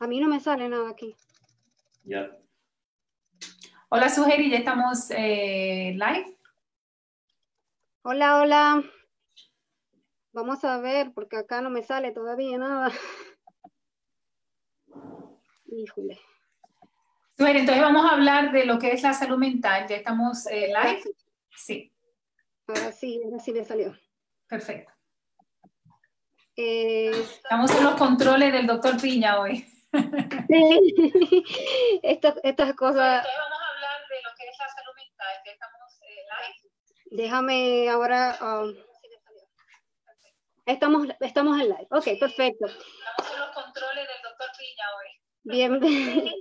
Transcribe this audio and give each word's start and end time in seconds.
A 0.00 0.06
mí 0.06 0.18
no 0.18 0.28
me 0.28 0.40
sale 0.40 0.66
nada 0.66 0.88
aquí. 0.88 1.14
Ya. 2.04 2.34
Hola, 3.90 4.08
Sugeri, 4.08 4.50
ya 4.50 4.56
estamos 4.56 5.10
eh, 5.10 5.92
live. 5.92 6.38
Hola, 8.00 8.40
hola. 8.40 8.82
Vamos 10.32 10.64
a 10.64 10.78
ver, 10.78 11.12
porque 11.12 11.36
acá 11.36 11.60
no 11.60 11.68
me 11.68 11.82
sale 11.82 12.12
todavía 12.12 12.56
nada. 12.56 12.90
Híjole. 15.66 16.18
Sugeri, 17.36 17.58
entonces 17.58 17.82
vamos 17.82 18.06
a 18.06 18.14
hablar 18.14 18.52
de 18.52 18.64
lo 18.64 18.78
que 18.78 18.92
es 18.92 19.02
la 19.02 19.12
salud 19.12 19.36
mental. 19.36 19.86
Ya 19.86 19.96
estamos 19.96 20.46
eh, 20.46 20.68
live. 20.68 21.02
Sí. 21.54 21.92
Ahora 22.66 22.90
sí, 22.92 23.20
ahora 23.22 23.38
sí 23.38 23.52
me 23.52 23.66
salió. 23.66 23.94
Perfecto. 24.48 24.94
Eh, 26.56 27.10
Estamos 27.10 27.70
en 27.76 27.84
los 27.84 27.96
controles 27.96 28.50
del 28.50 28.66
doctor 28.66 28.98
Piña 28.98 29.38
hoy. 29.38 29.66
Sí. 30.48 31.44
estas, 32.02 32.34
estas 32.42 32.74
cosas. 32.74 33.24
Entonces 33.24 33.38
vamos 33.38 33.58
a 33.60 33.68
hablar 33.74 34.00
de 34.08 34.22
lo 34.22 34.30
que 34.36 34.48
es 34.48 34.58
la 34.58 34.68
salud 34.68 34.94
mental. 34.96 35.42
Ya 35.44 35.52
estamos 35.52 36.00
eh, 36.02 36.24
live. 36.30 37.22
Déjame 37.22 37.88
ahora. 37.90 38.38
um, 38.40 38.74
estamos, 40.66 41.08
estamos 41.20 41.60
en 41.60 41.68
live. 41.68 41.88
Ok, 41.90 42.06
perfecto. 42.18 42.66
Estamos 42.66 43.32
en 43.32 43.40
los 43.40 43.50
controles 43.50 44.06
del 44.08 44.22
doctor 44.22 44.48
Piña 44.58 44.84
hoy. 44.96 45.20
Bien, 45.42 45.80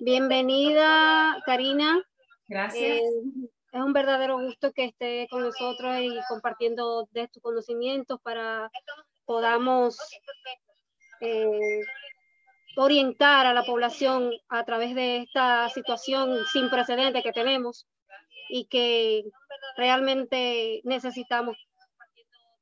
bienvenida, 0.00 1.42
Karina. 1.44 2.02
Gracias. 2.46 2.98
Eh, 2.98 3.02
es 3.72 3.80
un 3.80 3.92
verdadero 3.92 4.38
gusto 4.40 4.72
que 4.72 4.86
esté 4.86 5.28
con 5.30 5.42
nosotros 5.42 5.98
y 6.00 6.18
compartiendo 6.28 7.08
de 7.12 7.28
tus 7.28 7.40
conocimientos 7.42 8.20
para 8.20 8.70
podamos 9.24 9.96
eh, 11.20 11.80
orientar 12.76 13.46
a 13.46 13.54
la 13.54 13.64
población 13.64 14.32
a 14.48 14.64
través 14.64 14.94
de 14.94 15.18
esta 15.18 15.68
situación 15.70 16.44
sin 16.52 16.70
precedentes 16.70 17.22
que 17.22 17.32
tenemos 17.32 17.86
y 18.48 18.66
que 18.66 19.24
realmente 19.76 20.80
necesitamos. 20.84 21.56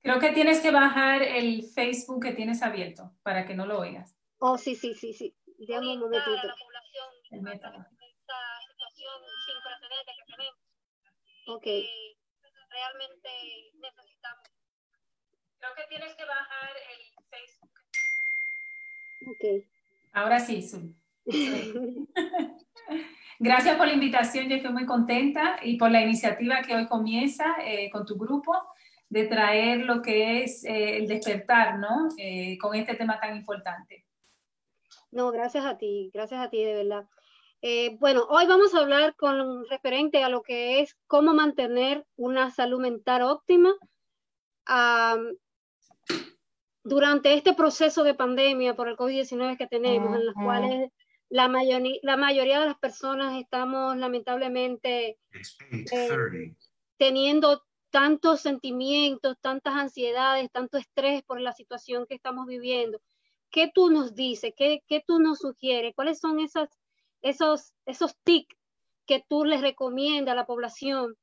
Creo 0.03 0.21
que 0.21 0.31
tienes 0.31 0.61
que 0.61 0.71
bajar 0.71 1.23
el 1.23 1.63
Facebook 1.63 2.23
que 2.23 2.33
tienes 2.33 2.63
abierto 2.63 3.13
para 3.23 3.47
que 3.47 3.55
no 3.55 3.67
lo 3.67 3.79
oigas. 3.79 4.17
Oh, 4.39 4.57
sí, 4.57 4.75
sí, 4.77 4.95
sí, 4.95 5.13
sí. 5.13 5.35
Déjame 5.59 5.95
un 5.95 6.01
momentito. 6.01 6.41
El. 7.31 7.43
Ok. 11.47 11.67
Realmente 12.71 13.31
necesitamos. 13.75 14.47
Creo 15.59 15.75
que 15.75 15.85
tienes 15.89 16.15
que 16.15 16.25
bajar 16.25 16.71
el 16.93 17.01
Facebook. 17.31 17.73
Ok. 19.27 19.78
Ahora 20.19 20.41
sí, 20.41 20.63
Zul. 20.63 20.95
Gracias 23.39 23.77
por 23.77 23.87
la 23.87 23.93
invitación, 23.93 24.49
yo 24.49 24.57
estoy 24.57 24.73
muy 24.73 24.85
contenta 24.85 25.61
y 25.63 25.77
por 25.77 25.93
la 25.93 26.03
iniciativa 26.03 26.61
que 26.63 26.75
hoy 26.75 26.89
comienza 26.89 27.45
eh, 27.65 27.89
con 27.91 28.05
tu 28.05 28.17
grupo 28.17 28.53
de 29.09 29.27
traer 29.29 29.85
lo 29.85 30.03
que 30.03 30.43
es 30.43 30.65
eh, 30.65 30.97
el 30.97 31.07
despertar, 31.07 31.79
¿no? 31.79 32.09
Eh, 32.19 32.59
con 32.59 32.75
este 32.75 32.97
tema 32.97 33.21
tan 33.21 33.37
importante. 33.37 34.05
No, 35.13 35.31
gracias 35.31 35.65
a 35.65 35.79
ti, 35.79 36.11
gracias 36.13 36.41
a 36.41 36.51
ti, 36.51 36.65
de 36.65 36.75
verdad. 36.75 37.07
Bueno, 37.99 38.25
hoy 38.29 38.47
vamos 38.47 38.75
a 38.75 38.81
hablar 38.81 39.15
con 39.17 39.69
referente 39.69 40.23
a 40.23 40.29
lo 40.29 40.43
que 40.43 40.81
es 40.81 40.97
cómo 41.07 41.33
mantener 41.33 42.05
una 42.17 42.51
salud 42.51 42.81
mental 42.81 43.23
óptima 43.23 43.73
durante 46.89 47.35
este 47.35 47.55
proceso 47.55 48.03
de 48.05 48.15
pandemia 48.15 48.75
por 48.75 48.89
el 48.89 48.97
COVID-19 48.97 49.57
que 49.57 49.67
tenemos, 49.67 50.17
en 50.17 50.27
los 50.27 50.35
Ujú. 50.35 50.45
cuales 50.45 50.91
la, 51.29 51.49
mayoni- 51.49 52.01
la 52.03 52.17
mayoría 52.17 52.61
de 52.61 52.67
las 52.67 52.79
personas 52.79 53.39
estamos 53.41 53.97
lamentablemente 53.97 55.19
Eh, 55.91 56.09
8:30. 56.11 56.57
teniendo 56.97 57.63
tantos 57.91 58.41
sentimientos, 58.41 59.37
tantas 59.41 59.75
ansiedades, 59.75 60.51
tanto 60.53 60.77
estrés 60.79 61.23
por 61.23 61.41
la 61.41 61.53
situación 61.53 62.07
que 62.07 62.15
estamos 62.15 62.47
viviendo. 62.47 63.01
¿Qué 63.51 63.71
tú 63.73 63.91
nos 63.91 64.15
dices? 64.15 64.53
¿Qué, 64.57 64.83
qué 64.87 65.03
tú 65.07 65.19
nos 65.21 65.39
sugieres? 65.39 65.95
¿Cuáles 65.95 66.19
son 66.19 66.41
esas, 66.41 66.69
esos, 67.23 67.73
esos 67.87 68.15
tics 68.25 68.55
que 69.07 69.25
tú 69.29 69.45
les 69.45 69.61
recomiendas 69.63 70.33
a 70.33 70.37
la 70.37 70.45
población 70.47 71.17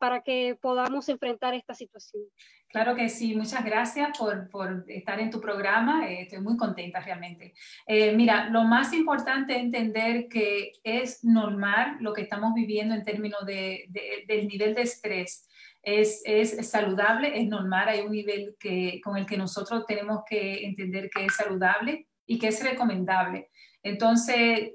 para 0.00 0.22
que 0.22 0.56
podamos 0.60 1.08
enfrentar 1.08 1.52
esta 1.54 1.74
situación? 1.74 2.24
Claro 2.68 2.94
que 2.94 3.08
sí, 3.08 3.34
muchas 3.36 3.64
gracias 3.64 4.16
por, 4.18 4.48
por 4.48 4.84
estar 4.88 5.20
en 5.20 5.30
tu 5.30 5.40
programa, 5.40 6.08
eh, 6.08 6.22
estoy 6.22 6.40
muy 6.40 6.56
contenta 6.56 7.00
realmente. 7.00 7.52
Eh, 7.86 8.12
mira, 8.16 8.48
lo 8.48 8.62
más 8.64 8.92
importante 8.92 9.52
es 9.56 9.60
entender 9.62 10.26
que 10.28 10.72
es 10.82 11.22
normal 11.24 11.96
lo 12.00 12.12
que 12.12 12.22
estamos 12.22 12.54
viviendo 12.54 12.94
en 12.94 13.04
términos 13.04 13.44
de, 13.44 13.84
de- 13.90 14.24
del 14.26 14.48
nivel 14.48 14.74
de 14.74 14.82
estrés. 14.82 15.46
Es, 15.82 16.22
es 16.24 16.68
saludable, 16.70 17.40
es 17.40 17.48
normal, 17.48 17.88
hay 17.88 18.00
un 18.00 18.12
nivel 18.12 18.54
que, 18.58 19.00
con 19.02 19.16
el 19.16 19.26
que 19.26 19.36
nosotros 19.36 19.84
tenemos 19.86 20.22
que 20.28 20.64
entender 20.64 21.10
que 21.10 21.24
es 21.26 21.34
saludable 21.34 22.06
y 22.26 22.38
que 22.38 22.48
es 22.48 22.62
recomendable. 22.62 23.50
Entonces, 23.82 24.72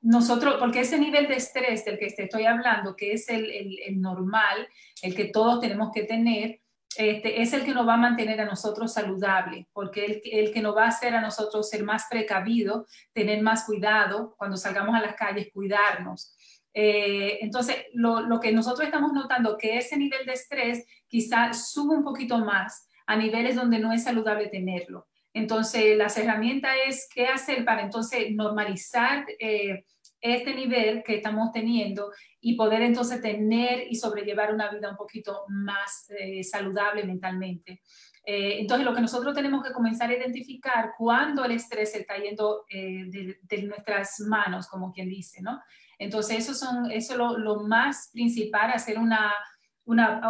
nosotros, 0.00 0.56
porque 0.58 0.80
ese 0.80 0.98
nivel 0.98 1.26
de 1.26 1.36
estrés 1.36 1.84
del 1.84 1.98
que 1.98 2.10
te 2.10 2.24
estoy 2.24 2.44
hablando, 2.44 2.96
que 2.96 3.12
es 3.12 3.28
el, 3.28 4.00
normal, 4.00 4.68
el 5.02 5.14
que 5.14 5.26
todos 5.26 5.60
tenemos 5.60 5.90
que 5.92 6.04
tener, 6.04 6.60
este, 6.96 7.42
es 7.42 7.52
el 7.52 7.64
que 7.64 7.74
nos 7.74 7.86
va 7.86 7.94
a 7.94 7.98
mantener 7.98 8.40
a 8.40 8.46
nosotros 8.46 8.92
saludables, 8.92 9.66
porque 9.72 10.04
el, 10.06 10.22
el 10.24 10.52
que 10.52 10.62
nos 10.62 10.76
va 10.76 10.84
a 10.84 10.88
hacer 10.88 11.14
a 11.14 11.20
nosotros 11.20 11.68
ser 11.68 11.82
más 11.84 12.06
precavidos, 12.10 12.88
tener 13.12 13.42
más 13.42 13.64
cuidado 13.64 14.34
cuando 14.38 14.56
salgamos 14.56 14.94
a 14.94 15.02
las 15.02 15.16
calles, 15.16 15.48
cuidarnos. 15.52 16.34
Eh, 16.78 17.38
entonces, 17.40 17.76
lo, 17.94 18.20
lo 18.20 18.38
que 18.38 18.52
nosotros 18.52 18.84
estamos 18.86 19.12
notando 19.14 19.56
que 19.56 19.78
ese 19.78 19.96
nivel 19.96 20.26
de 20.26 20.34
estrés 20.34 20.86
quizá 21.08 21.54
sube 21.54 21.96
un 21.96 22.04
poquito 22.04 22.38
más 22.38 22.86
a 23.06 23.16
niveles 23.16 23.56
donde 23.56 23.78
no 23.78 23.92
es 23.92 24.04
saludable 24.04 24.48
tenerlo. 24.48 25.06
Entonces, 25.36 25.96
las 25.96 26.16
herramientas 26.16 26.72
es 26.86 27.08
qué 27.14 27.26
hacer 27.26 27.64
para 27.64 27.82
entonces 27.82 28.32
normalizar 28.32 29.26
eh, 29.38 29.84
este 30.20 30.54
nivel 30.54 31.02
que 31.04 31.16
estamos 31.16 31.52
teniendo 31.52 32.10
y 32.40 32.56
poder 32.56 32.82
entonces 32.82 33.20
tener 33.20 33.84
y 33.90 33.96
sobrellevar 33.96 34.54
una 34.54 34.70
vida 34.70 34.90
un 34.90 34.96
poquito 34.96 35.44
más 35.48 36.10
eh, 36.18 36.42
saludable 36.42 37.04
mentalmente. 37.04 37.82
Eh, 38.24 38.60
entonces, 38.60 38.84
lo 38.84 38.94
que 38.94 39.00
nosotros 39.00 39.34
tenemos 39.34 39.62
que 39.62 39.72
comenzar 39.72 40.10
a 40.10 40.16
identificar 40.16 40.92
cuando 40.96 41.44
el 41.44 41.52
estrés 41.52 41.92
se 41.92 42.00
está 42.00 42.16
yendo 42.16 42.64
eh, 42.68 43.04
de, 43.06 43.62
nuestras 43.62 44.18
manos, 44.20 44.66
como 44.66 44.92
quien 44.92 45.08
dice, 45.08 45.42
¿no? 45.42 45.60
Entonces, 45.98 46.48
eso, 46.48 46.68
es 46.90 47.16
lo, 47.16 47.38
lo 47.38 47.60
más 47.60 48.10
principal, 48.12 48.70
hacer 48.72 48.98
una, 48.98 49.32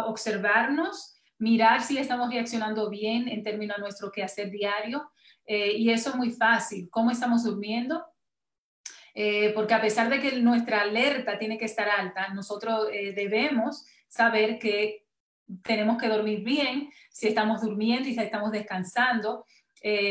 observarnos, 0.05 1.16
mirar 1.39 1.81
si 1.81 1.97
estamos 1.97 2.29
reaccionando 2.29 2.89
bien 2.89 3.27
en 3.27 3.43
términos 3.43 3.77
a 3.77 3.81
nuestro 3.81 4.11
quehacer 4.11 4.49
diario. 4.49 5.11
Eh, 5.45 5.73
y 5.77 5.89
eso 5.89 6.09
es 6.09 6.15
muy 6.15 6.31
fácil. 6.31 6.89
¿Cómo 6.89 7.11
estamos 7.11 7.43
durmiendo? 7.43 8.05
Eh, 9.13 9.51
porque 9.55 9.73
a 9.73 9.81
pesar 9.81 10.09
de 10.09 10.19
que 10.19 10.39
nuestra 10.41 10.81
alerta 10.81 11.39
tiene 11.39 11.57
que 11.57 11.65
estar 11.65 11.89
alta, 11.89 12.27
nosotros 12.33 12.89
eh, 12.91 13.13
debemos 13.13 13.85
saber 14.07 14.59
que 14.59 15.05
tenemos 15.63 15.97
que 15.97 16.09
dormir 16.09 16.43
bien, 16.43 16.91
si 17.09 17.27
estamos 17.27 17.61
durmiendo 17.61 18.09
y 18.09 18.13
si 18.13 18.19
estamos 18.19 18.51
descansando. 18.51 19.45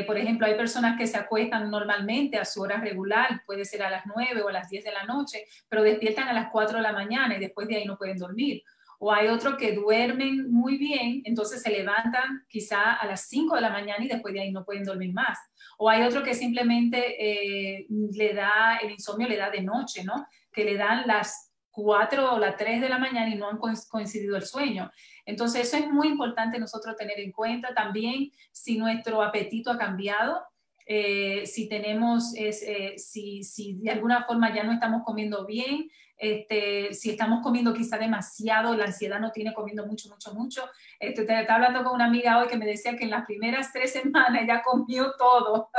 Por 0.06 0.16
ejemplo, 0.16 0.46
hay 0.46 0.54
personas 0.54 0.96
que 0.96 1.06
se 1.06 1.18
acuestan 1.18 1.70
normalmente 1.70 2.38
a 2.38 2.46
su 2.46 2.62
hora 2.62 2.80
regular, 2.80 3.42
puede 3.44 3.66
ser 3.66 3.82
a 3.82 3.90
las 3.90 4.06
9 4.06 4.40
o 4.40 4.48
a 4.48 4.52
las 4.52 4.70
10 4.70 4.84
de 4.84 4.92
la 4.92 5.04
noche, 5.04 5.44
pero 5.68 5.82
despiertan 5.82 6.28
a 6.28 6.32
las 6.32 6.48
4 6.50 6.78
de 6.78 6.82
la 6.82 6.92
mañana 6.92 7.36
y 7.36 7.40
después 7.40 7.68
de 7.68 7.76
ahí 7.76 7.84
no 7.84 7.98
pueden 7.98 8.16
dormir. 8.16 8.62
O 8.98 9.12
hay 9.12 9.28
otros 9.28 9.56
que 9.56 9.72
duermen 9.72 10.50
muy 10.50 10.78
bien, 10.78 11.22
entonces 11.24 11.62
se 11.62 11.70
levantan 11.70 12.44
quizá 12.48 12.94
a 12.94 13.06
las 13.06 13.28
5 13.28 13.54
de 13.54 13.60
la 13.60 13.70
mañana 13.70 14.04
y 14.04 14.08
después 14.08 14.32
de 14.34 14.40
ahí 14.40 14.52
no 14.52 14.64
pueden 14.64 14.84
dormir 14.84 15.12
más. 15.12 15.38
O 15.78 15.90
hay 15.90 16.02
otro 16.02 16.22
que 16.22 16.34
simplemente 16.34 17.16
eh, 17.18 17.86
le 17.88 18.34
da, 18.34 18.76
el 18.76 18.92
insomnio 18.92 19.28
le 19.28 19.36
da 19.36 19.50
de 19.50 19.62
noche, 19.62 20.04
¿no? 20.04 20.26
Que 20.52 20.64
le 20.64 20.76
dan 20.76 21.06
las 21.06 21.52
4 21.76 22.34
o 22.34 22.38
las 22.38 22.56
3 22.56 22.80
de 22.80 22.88
la 22.88 22.98
mañana 22.98 23.28
y 23.28 23.36
no 23.36 23.50
han 23.50 23.58
coincidido 23.58 24.36
el 24.36 24.46
sueño. 24.46 24.90
Entonces 25.26 25.66
eso 25.66 25.76
es 25.76 25.90
muy 25.90 26.08
importante 26.08 26.58
nosotros 26.58 26.96
tener 26.96 27.20
en 27.20 27.32
cuenta 27.32 27.74
también 27.74 28.30
si 28.50 28.78
nuestro 28.78 29.22
apetito 29.22 29.70
ha 29.70 29.76
cambiado, 29.76 30.42
eh, 30.86 31.44
si 31.46 31.68
tenemos, 31.68 32.34
es, 32.34 32.62
eh, 32.62 32.94
si, 32.96 33.42
si, 33.42 33.74
de 33.74 33.90
alguna 33.90 34.24
forma 34.24 34.54
ya 34.54 34.62
no 34.62 34.72
estamos 34.72 35.02
comiendo 35.04 35.44
bien, 35.44 35.90
este, 36.16 36.94
si 36.94 37.10
estamos 37.10 37.42
comiendo 37.42 37.74
quizá 37.74 37.98
demasiado, 37.98 38.74
la 38.74 38.84
ansiedad 38.84 39.20
no 39.20 39.32
tiene 39.32 39.52
comiendo 39.52 39.86
mucho, 39.86 40.08
mucho, 40.08 40.34
mucho. 40.34 40.62
Este, 40.98 41.24
te, 41.24 41.40
estaba 41.40 41.56
hablando 41.56 41.84
con 41.84 41.94
una 41.94 42.06
amiga 42.06 42.38
hoy 42.38 42.48
que 42.48 42.56
me 42.56 42.66
decía 42.66 42.96
que 42.96 43.04
en 43.04 43.10
las 43.10 43.26
primeras 43.26 43.72
tres 43.72 43.92
semanas 43.92 44.42
ella 44.42 44.62
comió 44.62 45.12
todo. 45.18 45.70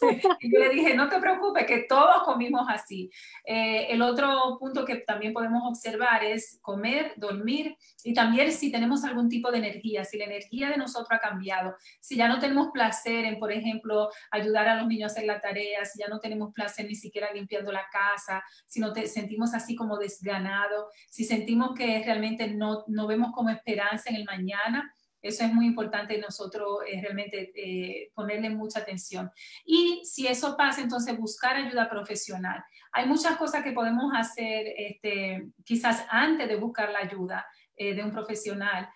y 0.40 0.52
yo 0.52 0.60
le 0.60 0.68
dije, 0.70 0.94
no 0.94 1.08
te 1.08 1.18
preocupes, 1.18 1.66
que 1.66 1.84
todos 1.88 2.22
comimos 2.24 2.66
así. 2.68 3.10
Eh, 3.44 3.86
el 3.90 4.02
otro 4.02 4.56
punto 4.58 4.84
que 4.84 4.96
también 4.96 5.32
podemos 5.32 5.62
observar 5.64 6.24
es 6.24 6.58
comer, 6.62 7.14
dormir 7.16 7.76
y 8.04 8.12
también 8.12 8.52
si 8.52 8.70
tenemos 8.70 9.04
algún 9.04 9.28
tipo 9.28 9.50
de 9.50 9.58
energía, 9.58 10.04
si 10.04 10.18
la 10.18 10.24
energía 10.24 10.68
de 10.68 10.76
nosotros 10.76 11.08
ha 11.10 11.18
cambiado, 11.18 11.76
si 12.00 12.16
ya 12.16 12.28
no 12.28 12.38
tenemos 12.38 12.68
placer 12.72 13.24
en, 13.24 13.38
por 13.38 13.52
ejemplo, 13.52 14.10
ayudar 14.30 14.68
a 14.68 14.76
los 14.76 14.86
niños 14.86 15.10
a 15.10 15.14
hacer 15.14 15.26
la 15.26 15.40
tarea, 15.40 15.84
si 15.84 15.98
ya 15.98 16.08
no 16.08 16.20
tenemos 16.20 16.52
placer 16.52 16.86
ni 16.86 16.94
siquiera 16.94 17.32
limpiando 17.32 17.72
la 17.72 17.86
casa, 17.90 18.42
si 18.66 18.80
no 18.80 18.92
te 18.92 19.06
sentimos 19.06 19.54
así 19.54 19.74
como 19.78 19.96
desganado, 19.96 20.88
si 21.08 21.24
sentimos 21.24 21.74
que 21.74 22.02
realmente 22.04 22.48
no, 22.48 22.84
no 22.88 23.06
vemos 23.06 23.30
como 23.32 23.48
esperanza 23.48 24.10
en 24.10 24.16
el 24.16 24.24
mañana, 24.24 24.92
eso 25.20 25.44
es 25.44 25.52
muy 25.52 25.66
importante 25.66 26.18
nosotros 26.18 26.80
eh, 26.86 27.00
realmente 27.00 27.52
eh, 27.54 28.10
ponerle 28.14 28.50
mucha 28.50 28.80
atención. 28.80 29.30
Y 29.64 30.02
si 30.04 30.26
eso 30.26 30.56
pasa, 30.56 30.80
entonces 30.80 31.18
buscar 31.18 31.56
ayuda 31.56 31.90
profesional. 31.90 32.62
Hay 32.92 33.06
muchas 33.06 33.36
cosas 33.36 33.64
que 33.64 33.72
podemos 33.72 34.12
hacer 34.14 34.66
este, 34.76 35.48
quizás 35.64 36.06
antes 36.08 36.48
de 36.48 36.56
buscar 36.56 36.90
la 36.90 37.00
ayuda 37.00 37.46
eh, 37.76 37.94
de 37.94 38.02
un 38.02 38.10
profesional. 38.10 38.88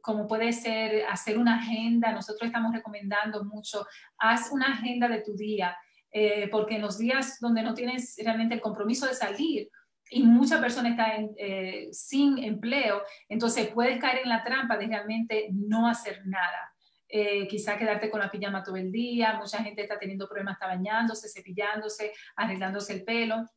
como 0.00 0.26
puede 0.26 0.50
ser 0.52 1.04
hacer 1.10 1.36
una 1.36 1.56
agenda, 1.56 2.12
nosotros 2.12 2.46
estamos 2.46 2.72
recomendando 2.72 3.44
mucho, 3.44 3.86
haz 4.16 4.50
una 4.52 4.72
agenda 4.72 5.06
de 5.06 5.20
tu 5.20 5.36
día, 5.36 5.76
porque 6.50 6.76
en 6.76 6.82
los 6.82 6.98
días 6.98 7.38
donde 7.40 7.62
no 7.62 7.74
tienes 7.74 8.16
realmente 8.22 8.54
el 8.54 8.60
compromiso 8.60 9.06
de 9.06 9.14
salir 9.14 9.68
y 10.10 10.22
muchas 10.22 10.60
personas 10.60 10.92
están 10.92 11.30
eh, 11.36 11.88
sin 11.92 12.38
empleo, 12.38 13.02
entonces 13.28 13.68
puedes 13.68 13.98
caer 13.98 14.20
en 14.22 14.28
la 14.28 14.44
trampa 14.44 14.76
de 14.76 14.86
realmente 14.86 15.48
no 15.52 15.88
hacer 15.88 16.22
nada. 16.26 16.72
Eh, 17.08 17.46
quizá 17.48 17.76
quedarte 17.76 18.10
con 18.10 18.20
la 18.20 18.30
pijama 18.30 18.62
todo 18.62 18.76
el 18.76 18.90
día, 18.90 19.34
mucha 19.34 19.62
gente 19.62 19.82
está 19.82 19.98
teniendo 19.98 20.28
problemas, 20.28 20.54
está 20.54 20.66
bañándose, 20.66 21.28
cepillándose, 21.28 22.12
arreglándose 22.36 22.92
el 22.92 23.04
pelo. 23.04 23.48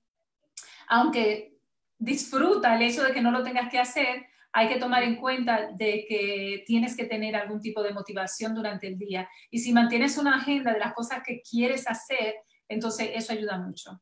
Aunque 0.87 1.57
disfruta 1.97 2.75
el 2.75 2.81
hecho 2.81 3.03
de 3.03 3.13
que 3.13 3.21
no 3.21 3.31
lo 3.31 3.43
tengas 3.43 3.69
que 3.69 3.79
hacer, 3.79 4.25
hay 4.57 4.69
que 4.69 4.79
tomar 4.79 5.03
en 5.03 5.17
cuenta 5.17 5.69
de 5.71 6.03
que 6.09 6.63
tienes 6.65 6.97
que 6.97 7.05
tener 7.05 7.35
algún 7.35 7.61
tipo 7.61 7.83
de 7.83 7.93
motivación 7.93 8.55
durante 8.55 8.87
el 8.87 8.97
día. 8.97 9.29
Y 9.51 9.59
si 9.59 9.71
mantienes 9.71 10.17
una 10.17 10.37
agenda 10.37 10.73
de 10.73 10.79
las 10.79 10.95
cosas 10.95 11.21
que 11.23 11.43
quieres 11.47 11.87
hacer, 11.87 12.33
entonces 12.67 13.11
eso 13.13 13.33
ayuda 13.33 13.59
mucho. 13.59 14.01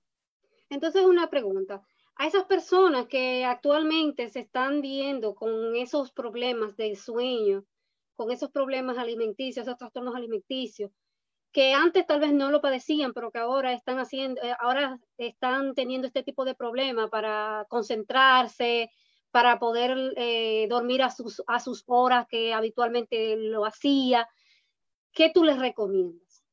Entonces, 0.69 1.04
una 1.04 1.30
pregunta 1.30 1.81
a 2.16 2.25
esas 2.25 2.46
personas 2.46 3.07
que 3.07 3.44
actualmente 3.44 4.30
se 4.30 4.40
están 4.40 4.80
viendo 4.80 5.36
con 5.36 5.75
esos 5.75 6.13
problemas 6.13 6.78
de 6.78 6.96
sueño, 6.96 7.66
con 8.16 8.31
esos 8.31 8.50
problemas 8.50 8.98
alimenticios, 8.98 9.68
esos 9.68 9.78
trastornos 9.78 10.16
alimenticios, 10.16 10.90
que 11.52 11.74
antes 11.74 12.07
tal 12.07 12.22
vez 12.22 12.31
no 12.31 12.50
lo 12.50 12.62
padecían, 12.62 13.12
pero 13.12 13.30
que 13.30 13.40
ahora 13.40 13.74
están 13.74 14.00
haciendo, 14.00 14.42
eh, 14.42 14.56
ahora 14.62 15.02
están 15.18 15.74
teniendo 15.74 16.07
este 16.07 16.24
tipo 16.24 16.46
de 16.46 16.56
problemas 16.56 17.10
para 17.10 17.66
concentrarse, 17.68 18.90
para 19.35 19.59
poder 19.59 20.13
eh, 20.15 20.65
dormir 20.69 21.03
a 21.03 21.09
sus, 21.09 21.43
a 21.45 21.59
sus 21.59 21.83
horas 21.87 22.25
que 22.25 22.53
habitualmente 22.53 23.35
lo 23.35 23.65
hacía. 23.65 24.29
¿Qué 25.11 25.29
tú 25.29 25.43
les 25.43 25.59
recomiendas? 25.59 26.45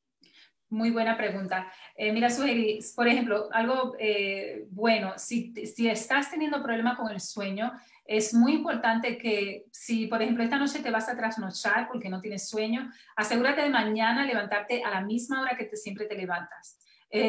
Muy 0.69 0.91
buena 0.91 1.17
pregunta. 1.17 1.73
Eh, 1.95 2.11
mira, 2.11 2.29
Suheri, 2.29 2.81
por 2.97 3.07
ejemplo, 3.07 3.49
algo 3.53 3.95
eh, 4.01 4.67
bueno, 4.73 5.13
si, 5.17 5.55
si 5.65 5.89
estás 5.89 6.29
teniendo 6.33 6.61
problemas 6.61 6.99
con 6.99 7.09
el 7.13 7.21
sueño, 7.21 7.73
es 8.05 8.35
muy 8.35 8.55
importante 8.55 9.17
que 9.17 9.67
si, 9.71 10.09
por 10.09 10.21
ejemplo, 10.21 10.43
esta 10.43 10.59
noche 10.59 10.81
te 10.81 10.91
vas 10.91 11.09
a 11.09 11.15
trasnochar 11.15 11.87
porque 11.87 12.09
no 12.09 12.21
tienes 12.21 12.49
sueño, 12.49 12.91
asegúrate 13.15 13.63
de 13.63 13.71
mañana 13.71 14.27
levantarte 14.27 14.83
a 14.83 14.91
la 14.91 15.03
misma 15.03 15.41
hora 15.41 15.57
que 15.57 15.67
te, 15.67 15.77
siempre 15.77 16.07
te 16.07 16.17
levantas. 16.17 16.81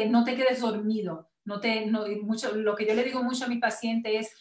No 0.08 0.24
te 0.24 0.34
quedes 0.34 0.60
dormido. 0.60 1.30
No 1.44 1.60
te, 1.60 1.86
no, 1.86 2.06
mucho, 2.22 2.56
lo 2.56 2.74
que 2.74 2.86
yo 2.86 2.94
le 2.94 3.04
digo 3.04 3.22
mucho 3.22 3.44
a 3.44 3.48
mi 3.48 3.58
paciente 3.58 4.16
es, 4.18 4.34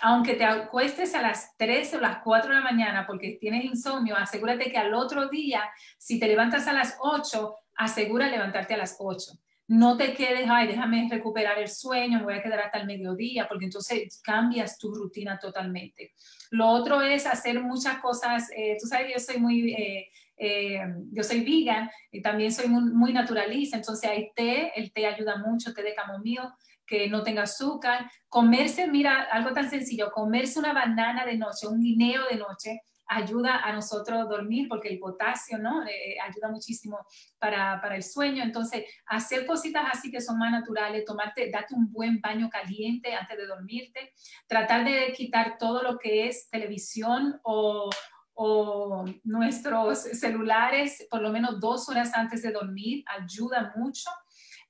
aunque 0.00 0.34
te 0.34 0.44
acuestes 0.44 1.14
a 1.14 1.22
las 1.22 1.56
3 1.56 1.94
o 1.94 2.00
las 2.00 2.18
4 2.22 2.50
de 2.50 2.56
la 2.56 2.64
mañana 2.64 3.06
porque 3.06 3.38
tienes 3.40 3.64
insomnio, 3.64 4.16
asegúrate 4.16 4.70
que 4.70 4.78
al 4.78 4.94
otro 4.94 5.28
día, 5.28 5.62
si 5.98 6.20
te 6.20 6.28
levantas 6.28 6.66
a 6.66 6.72
las 6.72 6.96
8, 7.00 7.54
asegura 7.76 8.28
levantarte 8.28 8.74
a 8.74 8.78
las 8.78 8.96
8. 8.98 9.32
No 9.68 9.98
te 9.98 10.14
quedes, 10.14 10.48
ay, 10.48 10.66
déjame 10.66 11.08
recuperar 11.10 11.58
el 11.58 11.68
sueño, 11.68 12.18
me 12.18 12.24
voy 12.24 12.34
a 12.34 12.42
quedar 12.42 12.60
hasta 12.60 12.78
el 12.78 12.86
mediodía, 12.86 13.46
porque 13.46 13.66
entonces 13.66 14.18
cambias 14.24 14.78
tu 14.78 14.94
rutina 14.94 15.38
totalmente. 15.38 16.14
Lo 16.50 16.68
otro 16.68 17.02
es 17.02 17.26
hacer 17.26 17.60
muchas 17.60 17.98
cosas, 17.98 18.48
eh, 18.56 18.78
tú 18.80 18.86
sabes 18.86 19.12
yo 19.12 19.20
soy 19.20 19.38
muy, 19.38 19.74
eh, 19.74 20.08
eh, 20.38 20.80
yo 21.12 21.22
soy 21.22 21.44
vegan 21.44 21.90
y 22.10 22.22
también 22.22 22.50
soy 22.50 22.68
muy, 22.68 22.84
muy, 22.92 23.12
naturalista, 23.12 23.76
entonces 23.76 24.08
hay 24.08 24.30
té, 24.34 24.72
el 24.74 24.90
té 24.90 25.06
ayuda 25.06 25.36
mucho, 25.36 25.74
té 25.74 25.82
de 25.82 25.94
camomilo, 25.94 26.50
que 26.88 27.08
no 27.08 27.22
tenga 27.22 27.42
azúcar. 27.42 28.10
Comerse, 28.28 28.86
mira, 28.88 29.28
algo 29.30 29.52
tan 29.52 29.68
sencillo, 29.70 30.10
comerse 30.10 30.58
una 30.58 30.72
banana 30.72 31.24
de 31.24 31.36
noche, 31.36 31.68
un 31.68 31.80
guineo 31.80 32.22
de 32.28 32.36
noche, 32.36 32.80
ayuda 33.08 33.64
a 33.64 33.72
nosotros 33.72 34.28
dormir 34.28 34.68
porque 34.68 34.88
el 34.88 34.98
potasio, 34.98 35.58
¿no? 35.58 35.82
Eh, 35.86 36.16
ayuda 36.22 36.50
muchísimo 36.50 36.98
para, 37.38 37.80
para, 37.80 37.96
el 37.96 38.02
sueño. 38.02 38.42
Entonces, 38.42 38.84
hacer 39.06 39.46
cositas 39.46 39.86
así 39.90 40.10
que 40.10 40.20
son 40.20 40.38
más 40.38 40.52
naturales, 40.52 41.04
tomarte, 41.04 41.50
date 41.50 41.74
un 41.74 41.90
buen 41.90 42.20
baño 42.20 42.50
caliente 42.50 43.14
antes 43.14 43.38
de 43.38 43.46
dormirte, 43.46 44.12
tratar 44.46 44.84
de 44.84 45.12
quitar 45.16 45.56
todo 45.58 45.82
lo 45.82 45.98
que 45.98 46.28
es 46.28 46.50
televisión 46.50 47.40
o, 47.42 47.88
o 48.34 49.04
nuestros 49.24 50.00
celulares 50.00 51.06
por 51.10 51.22
lo 51.22 51.30
menos 51.30 51.58
dos 51.60 51.88
horas 51.88 52.12
antes 52.14 52.42
de 52.42 52.52
dormir, 52.52 53.04
ayuda 53.18 53.72
mucho. 53.76 54.10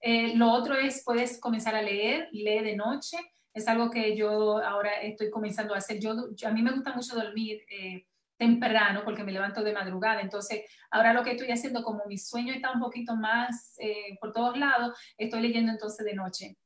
Eh, 0.00 0.34
lo 0.36 0.52
otro 0.52 0.74
es, 0.76 1.02
puedes 1.04 1.40
comenzar 1.40 1.74
a 1.74 1.82
leer, 1.82 2.28
lee 2.32 2.62
de 2.62 2.76
noche. 2.76 3.18
Es 3.52 3.66
algo 3.66 3.90
que 3.90 4.16
yo 4.16 4.58
ahora 4.58 5.00
estoy 5.02 5.30
comenzando 5.30 5.74
a 5.74 5.78
hacer. 5.78 5.98
Yo, 5.98 6.12
a 6.46 6.50
mí 6.50 6.62
me 6.62 6.72
gusta 6.72 6.94
mucho 6.94 7.14
dormir 7.14 7.62
eh, 7.70 8.06
temprano 8.36 9.02
porque 9.04 9.24
me 9.24 9.32
levanto 9.32 9.62
de 9.62 9.72
madrugada. 9.72 10.20
Entonces, 10.20 10.62
ahora 10.90 11.12
lo 11.12 11.24
que 11.24 11.32
estoy 11.32 11.50
haciendo, 11.50 11.82
como 11.82 12.04
mi 12.06 12.16
sueño 12.16 12.54
está 12.54 12.70
un 12.72 12.80
poquito 12.80 13.16
más 13.16 13.74
eh, 13.80 14.16
por 14.20 14.32
todos 14.32 14.56
lados, 14.56 14.96
estoy 15.18 15.40
leyendo 15.40 15.72
entonces 15.72 16.06
de 16.06 16.14
noche. 16.14 16.56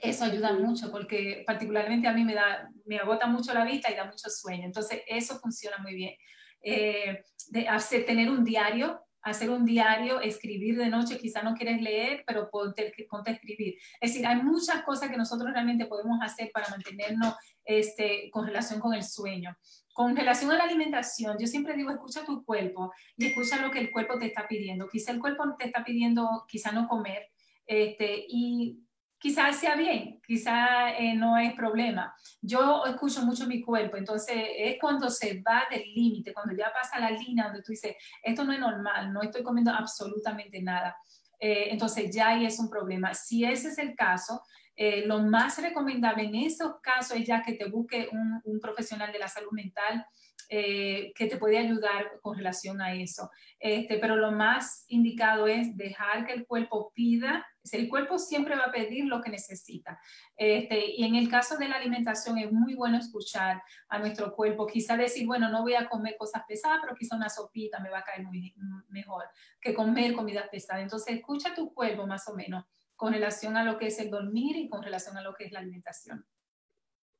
Eso 0.00 0.24
ayuda 0.24 0.52
mucho 0.52 0.90
porque 0.90 1.42
particularmente 1.46 2.08
a 2.08 2.12
mí 2.12 2.24
me, 2.24 2.34
da, 2.34 2.70
me 2.86 2.98
agota 2.98 3.26
mucho 3.26 3.52
la 3.52 3.64
vista 3.64 3.90
y 3.90 3.96
da 3.96 4.04
mucho 4.04 4.30
sueño. 4.30 4.64
Entonces, 4.64 5.02
eso 5.06 5.38
funciona 5.38 5.78
muy 5.78 5.94
bien. 5.94 6.14
Eh, 6.62 7.24
de 7.48 7.68
hacer, 7.68 8.06
tener 8.06 8.30
un 8.30 8.44
diario 8.44 9.04
hacer 9.22 9.50
un 9.50 9.64
diario, 9.64 10.20
escribir 10.20 10.76
de 10.76 10.88
noche, 10.88 11.18
quizá 11.18 11.42
no 11.42 11.54
quieres 11.54 11.80
leer, 11.80 12.24
pero 12.26 12.50
ponte, 12.50 12.92
ponte, 13.08 13.30
a 13.30 13.34
escribir. 13.34 13.76
Es 14.00 14.12
decir, 14.12 14.26
hay 14.26 14.42
muchas 14.42 14.82
cosas 14.82 15.10
que 15.10 15.16
nosotros 15.16 15.52
realmente 15.52 15.86
podemos 15.86 16.18
hacer 16.22 16.50
para 16.52 16.68
mantenernos 16.68 17.34
este, 17.64 18.30
con 18.30 18.46
relación 18.46 18.80
con 18.80 18.94
el 18.94 19.04
sueño. 19.04 19.56
Con 19.94 20.16
relación 20.16 20.50
a 20.50 20.56
la 20.56 20.64
alimentación, 20.64 21.36
yo 21.38 21.46
siempre 21.46 21.76
digo, 21.76 21.90
escucha 21.90 22.24
tu 22.24 22.44
cuerpo 22.44 22.92
y 23.16 23.26
escucha 23.26 23.60
lo 23.60 23.70
que 23.70 23.78
el 23.78 23.92
cuerpo 23.92 24.18
te 24.18 24.26
está 24.26 24.48
pidiendo. 24.48 24.88
Quizá 24.88 25.12
el 25.12 25.20
cuerpo 25.20 25.44
te 25.58 25.66
está 25.66 25.84
pidiendo, 25.84 26.44
quizá 26.48 26.72
no 26.72 26.88
comer, 26.88 27.28
este, 27.66 28.24
y 28.28 28.80
quizás 29.22 29.60
sea 29.60 29.76
bien, 29.76 30.20
quizá 30.26 30.90
eh, 30.98 31.14
no 31.14 31.38
es 31.38 31.54
problema. 31.54 32.12
Yo 32.40 32.84
escucho 32.86 33.24
mucho 33.24 33.46
mi 33.46 33.62
cuerpo, 33.62 33.96
entonces 33.96 34.36
es 34.56 34.76
cuando 34.80 35.08
se 35.08 35.40
va 35.40 35.62
del 35.70 35.84
límite, 35.94 36.34
cuando 36.34 36.56
ya 36.56 36.72
pasa 36.72 36.98
la 36.98 37.10
línea 37.10 37.44
donde 37.44 37.62
tú 37.62 37.70
dices, 37.70 37.94
esto 38.20 38.42
no 38.42 38.52
es 38.52 38.58
normal, 38.58 39.12
no 39.12 39.22
estoy 39.22 39.44
comiendo 39.44 39.70
absolutamente 39.70 40.60
nada. 40.60 40.96
Eh, 41.38 41.68
entonces 41.70 42.12
ya 42.12 42.30
ahí 42.30 42.44
es 42.44 42.58
un 42.58 42.68
problema. 42.68 43.14
Si 43.14 43.44
ese 43.44 43.68
es 43.68 43.78
el 43.78 43.94
caso, 43.94 44.42
eh, 44.74 45.06
lo 45.06 45.20
más 45.20 45.56
recomendable 45.62 46.24
en 46.24 46.34
esos 46.34 46.80
casos 46.82 47.16
es 47.16 47.24
ya 47.24 47.42
que 47.42 47.52
te 47.52 47.68
busque 47.68 48.08
un, 48.10 48.40
un 48.42 48.58
profesional 48.58 49.12
de 49.12 49.20
la 49.20 49.28
salud 49.28 49.52
mental 49.52 50.04
eh, 50.54 51.14
que 51.14 51.28
te 51.28 51.38
puede 51.38 51.56
ayudar 51.56 52.20
con 52.20 52.36
relación 52.36 52.82
a 52.82 52.92
eso. 52.92 53.30
Este, 53.58 53.96
pero 53.96 54.16
lo 54.16 54.32
más 54.32 54.84
indicado 54.88 55.46
es 55.46 55.74
dejar 55.78 56.26
que 56.26 56.34
el 56.34 56.46
cuerpo 56.46 56.92
pida, 56.94 57.46
el 57.70 57.88
cuerpo 57.88 58.18
siempre 58.18 58.54
va 58.54 58.64
a 58.64 58.70
pedir 58.70 59.06
lo 59.06 59.22
que 59.22 59.30
necesita. 59.30 59.98
Este, 60.36 60.90
y 60.90 61.04
en 61.04 61.14
el 61.14 61.30
caso 61.30 61.56
de 61.56 61.68
la 61.68 61.76
alimentación 61.76 62.36
es 62.36 62.52
muy 62.52 62.74
bueno 62.74 62.98
escuchar 62.98 63.62
a 63.88 63.98
nuestro 63.98 64.34
cuerpo, 64.34 64.66
quizá 64.66 64.94
decir, 64.98 65.26
bueno, 65.26 65.48
no 65.48 65.62
voy 65.62 65.74
a 65.74 65.88
comer 65.88 66.16
cosas 66.18 66.42
pesadas, 66.46 66.80
pero 66.82 66.96
quizá 66.96 67.16
una 67.16 67.30
sopita 67.30 67.80
me 67.80 67.88
va 67.88 68.00
a 68.00 68.04
caer 68.04 68.22
muy, 68.22 68.54
mejor 68.90 69.24
que 69.58 69.72
comer 69.72 70.12
comida 70.12 70.50
pesada. 70.50 70.82
Entonces, 70.82 71.16
escucha 71.16 71.54
tu 71.54 71.72
cuerpo 71.72 72.06
más 72.06 72.28
o 72.28 72.34
menos 72.34 72.66
con 72.94 73.14
relación 73.14 73.56
a 73.56 73.64
lo 73.64 73.78
que 73.78 73.86
es 73.86 73.98
el 74.00 74.10
dormir 74.10 74.56
y 74.56 74.68
con 74.68 74.82
relación 74.82 75.16
a 75.16 75.22
lo 75.22 75.32
que 75.32 75.44
es 75.46 75.52
la 75.52 75.60
alimentación. 75.60 76.26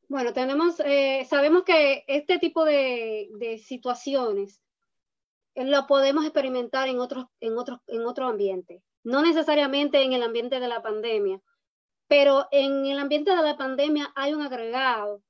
Bueno, 0.08 0.32
tenemos, 0.32 0.78
eh, 0.80 1.26
sabemos 1.28 1.62
que 1.64 2.04
este 2.06 2.38
tipo 2.38 2.64
de, 2.64 3.60
situaciones 3.64 4.60
eh, 5.54 5.64
lo 5.64 5.86
podemos 5.86 6.24
experimentar 6.24 6.88
en 6.88 7.00
otros, 7.00 7.26
en 7.40 7.56
otros, 7.56 7.80
en 7.86 8.06
otro 8.06 8.26
ambiente, 8.26 8.82
no 9.04 9.22
necesariamente 9.22 10.02
en 10.02 10.12
el 10.12 10.22
ambiente 10.22 10.60
de 10.60 10.68
la 10.68 10.82
pandemia, 10.82 11.40
Pero 12.08 12.46
en 12.50 12.86
el 12.86 12.98
ambiente 12.98 13.30
de 13.34 13.42
la 13.42 13.56
pandemia 13.56 14.12
hay 14.14 14.34
un 14.34 14.42
agregado 14.42 15.22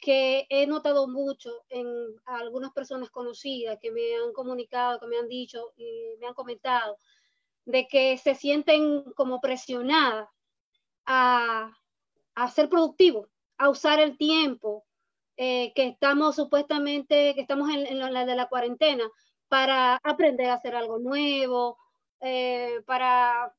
que 0.00 0.46
he 0.48 0.66
notado 0.66 1.06
mucho 1.08 1.64
en 1.68 1.86
algunas 2.24 2.72
personas 2.72 3.10
conocidas 3.10 3.78
que 3.80 3.92
me 3.92 4.16
han 4.16 4.32
comunicado, 4.32 4.98
que 4.98 5.06
me 5.06 5.18
han 5.18 5.28
dicho 5.28 5.72
y 5.76 6.16
me 6.18 6.26
han 6.26 6.34
comentado, 6.34 6.98
de 7.66 7.86
que 7.86 8.18
se 8.18 8.34
sienten 8.34 9.04
como 9.12 9.40
presionadas 9.40 10.28
a, 11.06 11.76
ser 12.54 12.68
productivos, 12.68 13.28
a 13.60 13.68
usar 13.68 14.00
el 14.00 14.16
tiempo 14.16 14.86
eh, 15.36 15.74
que 15.74 15.88
estamos 15.88 16.36
supuestamente, 16.36 17.34
que 17.34 17.42
estamos 17.42 17.68
en, 17.68 17.98
la 17.98 18.24
de 18.24 18.34
la 18.34 18.48
cuarentena, 18.48 19.04
para 19.48 19.96
aprender 20.02 20.48
a 20.48 20.54
hacer 20.54 20.74
algo 20.74 20.98
nuevo, 20.98 21.76
eh, 22.20 22.80
para 22.86 23.54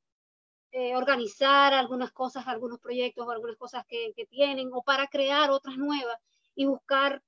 eh, 0.71 0.95
organizar 0.95 1.75
algunas 1.75 2.11
cosas, 2.11 2.47
algunos 2.47 2.79
proyectos 2.79 3.27
o 3.27 3.31
algunas 3.31 3.57
cosas 3.57 3.85
que, 3.87 4.11
tienen, 4.27 4.71
o 4.73 4.81
para 4.81 5.05
crear 5.05 5.51
otras 5.51 5.77
nuevas 5.77 6.17
y 6.55 6.65
buscar 6.65 7.21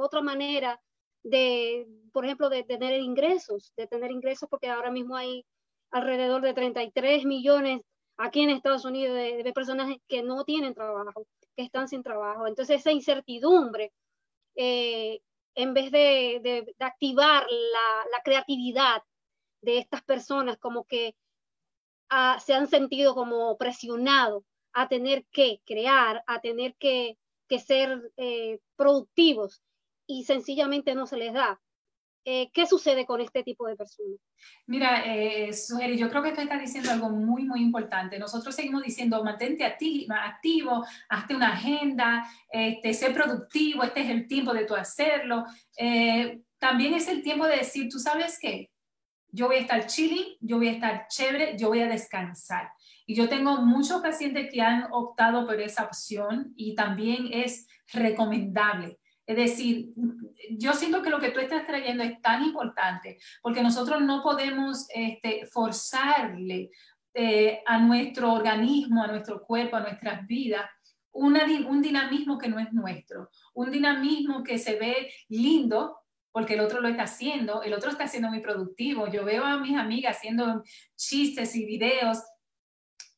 otra 0.00 0.20
manera 0.20 0.80
de, 1.22 1.86
por 2.12 2.24
ejemplo, 2.24 2.48
de 2.48 2.64
tener 2.64 3.00
ingresos, 3.00 3.72
de 3.76 3.86
tener 3.86 4.10
ingresos, 4.10 4.48
porque 4.48 4.68
ahora 4.68 4.90
mismo 4.90 5.14
hay 5.14 5.46
alrededor 5.92 6.42
de 6.42 6.52
33 6.52 7.24
millones 7.24 7.80
aquí 8.16 8.42
en 8.42 8.50
Estados 8.50 8.84
Unidos 8.84 9.14
de, 9.16 9.52
personas 9.54 9.96
que 10.08 10.24
no 10.24 10.44
tienen 10.44 10.74
trabajo, 10.74 11.26
están 11.62 11.88
sin 11.88 12.02
trabajo. 12.02 12.46
Entonces 12.46 12.80
esa 12.80 12.92
incertidumbre, 12.92 13.92
eh, 14.56 15.20
en 15.54 15.74
vez 15.74 15.90
de, 15.90 16.74
activar 16.78 17.46
la, 17.50 18.22
creatividad 18.24 19.02
de 19.62 19.78
estas 19.78 20.02
personas, 20.02 20.58
como 20.58 20.84
que 20.84 21.16
ah, 22.10 22.38
se 22.40 22.54
han 22.54 22.68
sentido 22.68 23.14
como 23.14 23.56
presionados 23.56 24.44
a 24.72 24.88
tener 24.88 25.26
que 25.32 25.60
crear, 25.64 26.22
a 26.26 26.40
tener 26.40 26.76
que, 26.76 27.16
ser 27.66 28.12
eh, 28.16 28.60
productivos 28.76 29.60
y 30.06 30.22
sencillamente 30.24 30.94
no 30.94 31.06
se 31.06 31.16
les 31.16 31.32
da. 31.32 31.60
Eh, 32.24 32.50
¿qué 32.52 32.66
sucede 32.66 33.06
con 33.06 33.20
este 33.20 33.42
tipo 33.42 33.66
de 33.66 33.76
personas? 33.76 34.18
Mira, 34.66 35.04
eh, 35.06 35.50
yo 35.96 36.10
creo 36.10 36.22
que 36.22 36.32
tú 36.32 36.40
estás 36.40 36.60
diciendo 36.60 36.90
algo 36.90 37.08
muy, 37.10 37.44
muy 37.44 37.62
importante. 37.62 38.18
Nosotros 38.18 38.54
seguimos 38.54 38.82
diciendo, 38.82 39.24
mantente 39.24 39.64
activo, 39.64 40.84
hazte 41.08 41.34
una 41.34 41.54
agenda, 41.54 42.26
este, 42.50 42.92
sé 42.92 43.10
productivo, 43.10 43.82
este 43.82 44.00
es 44.00 44.10
el 44.10 44.28
tiempo 44.28 44.52
de 44.52 44.66
tu 44.66 44.74
hacerlo. 44.74 45.44
Eh, 45.76 46.40
también 46.58 46.94
es 46.94 47.08
el 47.08 47.22
tiempo 47.22 47.46
de 47.46 47.56
decir, 47.56 47.88
tú 47.88 47.98
sabes 47.98 48.38
qué, 48.38 48.70
yo 49.32 49.46
voy 49.46 49.56
a 49.56 49.60
estar 49.60 49.86
chilling, 49.86 50.36
yo 50.40 50.58
voy 50.58 50.68
a 50.68 50.72
estar 50.72 51.06
chévere, 51.08 51.56
yo 51.58 51.68
voy 51.68 51.80
a 51.80 51.88
descansar. 51.88 52.70
Y 53.06 53.14
yo 53.14 53.28
tengo 53.28 53.62
muchos 53.62 54.02
pacientes 54.02 54.48
que 54.52 54.60
han 54.60 54.88
optado 54.92 55.46
por 55.46 55.60
esa 55.60 55.84
opción 55.84 56.52
y 56.56 56.74
también 56.74 57.28
es 57.32 57.66
recomendable. 57.92 58.99
Es 59.30 59.36
decir, 59.36 59.92
yo 60.58 60.72
siento 60.72 61.02
que 61.02 61.10
lo 61.10 61.20
que 61.20 61.30
tú 61.30 61.38
estás 61.38 61.64
trayendo 61.64 62.02
es 62.02 62.20
tan 62.20 62.42
importante 62.42 63.16
porque 63.40 63.62
nosotros 63.62 64.02
no 64.02 64.24
podemos 64.24 64.88
este, 64.92 65.46
forzarle 65.46 66.70
eh, 67.14 67.62
a 67.64 67.78
nuestro 67.78 68.32
organismo, 68.32 69.04
a 69.04 69.06
nuestro 69.06 69.40
cuerpo, 69.42 69.76
a 69.76 69.82
nuestras 69.82 70.26
vidas 70.26 70.68
un 71.12 71.80
dinamismo 71.80 72.38
que 72.38 72.48
no 72.48 72.58
es 72.58 72.72
nuestro, 72.72 73.30
un 73.54 73.70
dinamismo 73.70 74.42
que 74.42 74.58
se 74.58 74.76
ve 74.76 75.12
lindo 75.28 75.96
porque 76.32 76.54
el 76.54 76.60
otro 76.60 76.80
lo 76.80 76.88
está 76.88 77.04
haciendo, 77.04 77.62
el 77.62 77.74
otro 77.74 77.90
está 77.90 78.08
siendo 78.08 78.30
muy 78.30 78.40
productivo. 78.40 79.08
Yo 79.08 79.24
veo 79.24 79.44
a 79.44 79.58
mis 79.58 79.76
amigas 79.76 80.16
haciendo 80.16 80.64
chistes 80.96 81.54
y 81.54 81.66
videos 81.66 82.18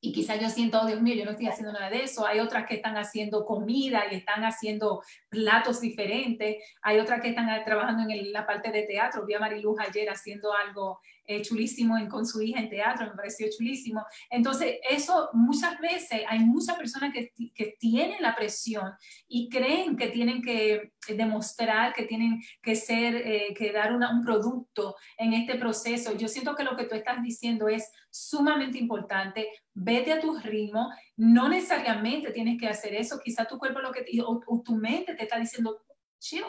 y 0.04 0.12
quizás 0.12 0.40
yo 0.40 0.50
siento, 0.50 0.80
oh 0.82 0.86
Dios 0.86 1.00
mío, 1.00 1.14
yo 1.14 1.24
no 1.24 1.30
estoy 1.30 1.46
haciendo 1.46 1.72
nada 1.72 1.88
de 1.88 2.02
eso. 2.02 2.26
Hay 2.26 2.40
otras 2.40 2.66
que 2.66 2.74
están 2.74 2.96
haciendo 2.96 3.44
comida 3.44 4.02
y 4.10 4.16
están 4.16 4.42
haciendo 4.44 5.00
platos 5.28 5.80
diferentes. 5.80 6.56
Hay 6.82 6.98
otras 6.98 7.20
que 7.20 7.28
están 7.28 7.46
trabajando 7.64 8.12
en 8.12 8.32
la 8.32 8.44
parte 8.44 8.72
de 8.72 8.82
teatro. 8.82 9.24
Vi 9.24 9.34
a 9.34 9.38
Mariluz 9.38 9.78
ayer 9.78 10.10
haciendo 10.10 10.52
algo 10.52 10.98
eh, 11.26 11.42
chulísimo 11.42 11.96
en, 11.96 12.08
con 12.08 12.26
su 12.26 12.42
hija 12.42 12.60
en 12.60 12.68
teatro, 12.68 13.06
me 13.06 13.16
pareció 13.16 13.46
chulísimo. 13.56 14.04
Entonces, 14.30 14.76
eso 14.88 15.30
muchas 15.32 15.78
veces 15.80 16.22
hay 16.28 16.40
muchas 16.40 16.76
personas 16.76 17.12
que, 17.12 17.32
que 17.54 17.76
tienen 17.78 18.22
la 18.22 18.34
presión 18.34 18.92
y 19.28 19.48
creen 19.48 19.96
que 19.96 20.08
tienen 20.08 20.42
que 20.42 20.92
demostrar, 21.08 21.92
que 21.92 22.04
tienen 22.04 22.42
que 22.62 22.74
ser, 22.74 23.14
eh, 23.14 23.54
que 23.56 23.72
dar 23.72 23.92
un 23.94 24.22
producto 24.22 24.96
en 25.16 25.32
este 25.32 25.56
proceso. 25.56 26.16
Yo 26.16 26.28
siento 26.28 26.54
que 26.54 26.64
lo 26.64 26.76
que 26.76 26.84
tú 26.84 26.94
estás 26.94 27.22
diciendo 27.22 27.68
es 27.68 27.90
sumamente 28.10 28.78
importante. 28.78 29.48
Vete 29.74 30.12
a 30.12 30.20
tu 30.20 30.38
ritmo, 30.38 30.90
no 31.16 31.48
necesariamente 31.48 32.32
tienes 32.32 32.60
que 32.60 32.68
hacer 32.68 32.94
eso. 32.94 33.20
Quizá 33.22 33.44
tu 33.46 33.58
cuerpo 33.58 33.80
lo 33.80 33.92
que, 33.92 34.04
o, 34.22 34.40
o 34.46 34.62
tu 34.62 34.74
mente 34.74 35.14
te 35.14 35.22
está 35.24 35.38
diciendo, 35.38 35.82
chill, 36.18 36.44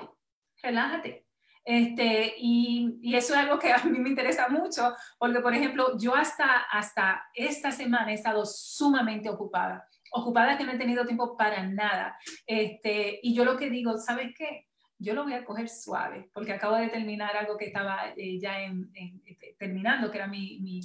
relájate 0.61 1.25
este, 1.63 2.35
y, 2.37 3.15
eso 3.15 3.33
es 3.33 3.39
algo 3.39 3.59
que 3.59 3.71
a 3.71 3.83
mí 3.83 3.99
me 3.99 4.09
interesa 4.09 4.49
mucho, 4.49 4.93
porque, 5.17 5.39
por 5.39 5.53
ejemplo, 5.53 5.97
yo 5.97 6.15
hasta, 6.15 6.61
hasta 6.71 7.23
esta 7.33 7.71
semana 7.71 8.11
he 8.11 8.15
estado 8.15 8.45
sumamente 8.45 9.29
ocupada, 9.29 9.87
ocupada 10.11 10.57
que 10.57 10.63
no 10.63 10.71
he 10.71 10.77
tenido 10.77 11.05
tiempo 11.05 11.37
para 11.37 11.63
nada. 11.65 12.17
Este, 12.45 13.19
y 13.23 13.33
yo 13.33 13.45
lo 13.45 13.57
que 13.57 13.69
digo, 13.69 13.97
¿sabes 13.97 14.33
qué? 14.37 14.67
Yo 14.99 15.13
lo 15.13 15.23
voy 15.23 15.33
a 15.33 15.45
coger 15.45 15.69
suave, 15.69 16.29
porque 16.33 16.53
acabo 16.53 16.75
de 16.75 16.89
terminar 16.89 17.35
algo 17.35 17.57
que 17.57 17.65
estaba 17.65 18.13
eh, 18.15 18.39
ya 18.39 18.61
este, 18.61 19.55
terminando, 19.57 20.11
que 20.11 20.17
era 20.17 20.27
mi, 20.27 20.59
mi, 20.59 20.81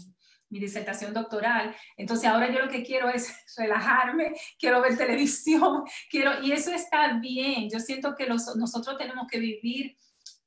mi 0.50 0.58
disertación 0.58 1.12
doctoral. 1.12 1.74
Entonces 1.96 2.28
ahora 2.28 2.50
yo 2.50 2.60
lo 2.60 2.70
que 2.70 2.82
quiero 2.82 3.08
es 3.08 3.32
relajarme, 3.56 4.32
quiero 4.58 4.80
ver 4.80 4.96
televisión, 4.96 5.84
quiero, 6.10 6.42
y 6.42 6.52
eso 6.52 6.72
está 6.72 7.18
bien. 7.18 7.68
Yo 7.70 7.78
siento 7.80 8.14
que 8.14 8.26
los, 8.26 8.56
nosotros 8.56 8.96
tenemos 8.98 9.26
que 9.30 9.38
vivir 9.38 9.96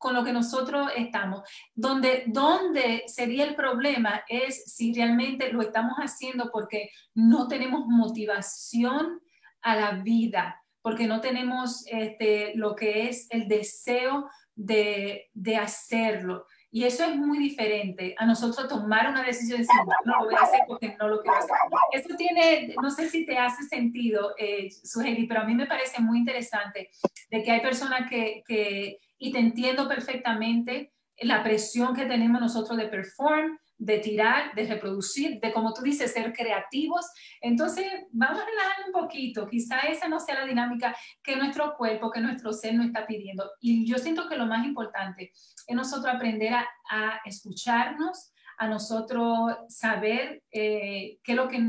con 0.02 0.16
lo 0.16 0.24
que 0.24 0.34
nosotros 0.34 0.90
estamos. 0.98 1.48
Donde, 1.76 2.24
donde 2.26 3.04
sería 3.06 3.46
el 3.46 3.56
problema 3.56 4.24
es 4.28 4.74
si 4.74 4.94
realmente 4.94 5.54
lo 5.54 5.62
estamos 5.62 5.94
haciendo 5.98 6.50
porque 6.52 6.90
no 7.14 7.48
tenemos 7.48 7.86
motivación 7.86 9.22
a 9.62 9.76
la 9.76 9.92
vida, 9.92 10.60
porque 10.82 11.06
no 11.06 11.22
tenemos 11.22 11.86
este, 11.86 12.54
lo 12.56 12.76
que 12.76 13.10
es 13.10 13.28
el 13.30 13.48
deseo 13.48 14.28
de, 14.56 15.30
de 15.34 15.58
hacerlo. 15.58 16.48
Y 16.74 16.86
eso 16.86 17.04
es 17.04 17.16
muy 17.18 17.38
diferente 17.38 18.16
a 18.18 18.26
nosotros 18.26 18.70
tomar 18.70 19.10
una 19.10 19.24
decisión 19.24 19.58
de 19.58 19.64
decir, 19.64 19.76
no 20.06 20.20
lo 20.20 20.26
voy 20.26 20.36
a 20.36 20.44
hacer 20.44 20.62
porque 20.68 20.96
no 20.98 21.10
lo 21.10 21.22
quiero 21.22 21.38
hacer. 21.38 21.52
Eso 21.92 22.16
tiene, 22.16 22.74
no 22.82 22.90
sé 22.90 23.10
si 23.10 23.26
te 23.26 23.38
hace 23.38 23.64
sentido, 23.64 24.34
eh, 24.38 24.72
Sugeri, 24.72 25.28
pero 25.28 25.42
a 25.42 25.44
mí 25.44 25.54
me 25.54 25.66
parece 25.66 26.02
muy 26.02 26.20
interesante 26.20 26.90
de 27.30 27.44
que 27.44 27.52
hay 27.52 27.60
personas 27.60 28.10
que, 28.10 28.42
que 28.48 29.00
y 29.18 29.32
te 29.32 29.40
entiendo 29.40 29.88
perfectamente 29.88 30.94
la 31.20 31.44
presión 31.44 31.94
que 31.94 32.06
tenemos 32.06 32.42
nosotros 32.42 32.78
de 32.78 32.88
perform, 32.88 33.58
de 33.82 33.98
tirar, 33.98 34.54
de 34.54 34.68
reproducir, 34.68 35.40
de 35.40 35.52
como 35.52 35.74
tú 35.74 35.82
dices, 35.82 36.14
ser 36.14 36.32
creativos. 36.34 37.04
Entonces, 37.42 37.86
vamos 38.12 38.40
a 38.40 38.46
relajar 38.46 38.86
un 38.86 38.92
poquito. 38.92 39.48
Quizá 39.48 39.80
esa 39.80 40.08
no 40.08 40.20
sea 40.20 40.36
la 40.36 40.46
dinámica 40.46 40.96
que 41.24 41.36
nuestro 41.36 41.76
cuerpo, 41.76 42.12
que 42.12 42.22
nuestro 42.22 42.54
ser 42.54 42.76
nos 42.76 42.86
está 42.86 43.08
pidiendo. 43.08 43.50
Y 43.60 43.88
yo 43.88 43.98
siento 43.98 44.30
que 44.30 44.38
lo 44.38 44.46
más 44.46 44.64
importante 44.68 45.32
es 45.66 45.76
nosotros 45.76 46.14
aprender 46.14 46.54
a, 46.54 47.22
escucharnos, 47.26 48.32
a 48.60 48.68
nosotros 48.68 49.52
saber 49.68 50.44
eh, 50.52 51.18
qué 51.24 51.32
es 51.32 51.36
lo 51.36 51.48
que 51.48 51.60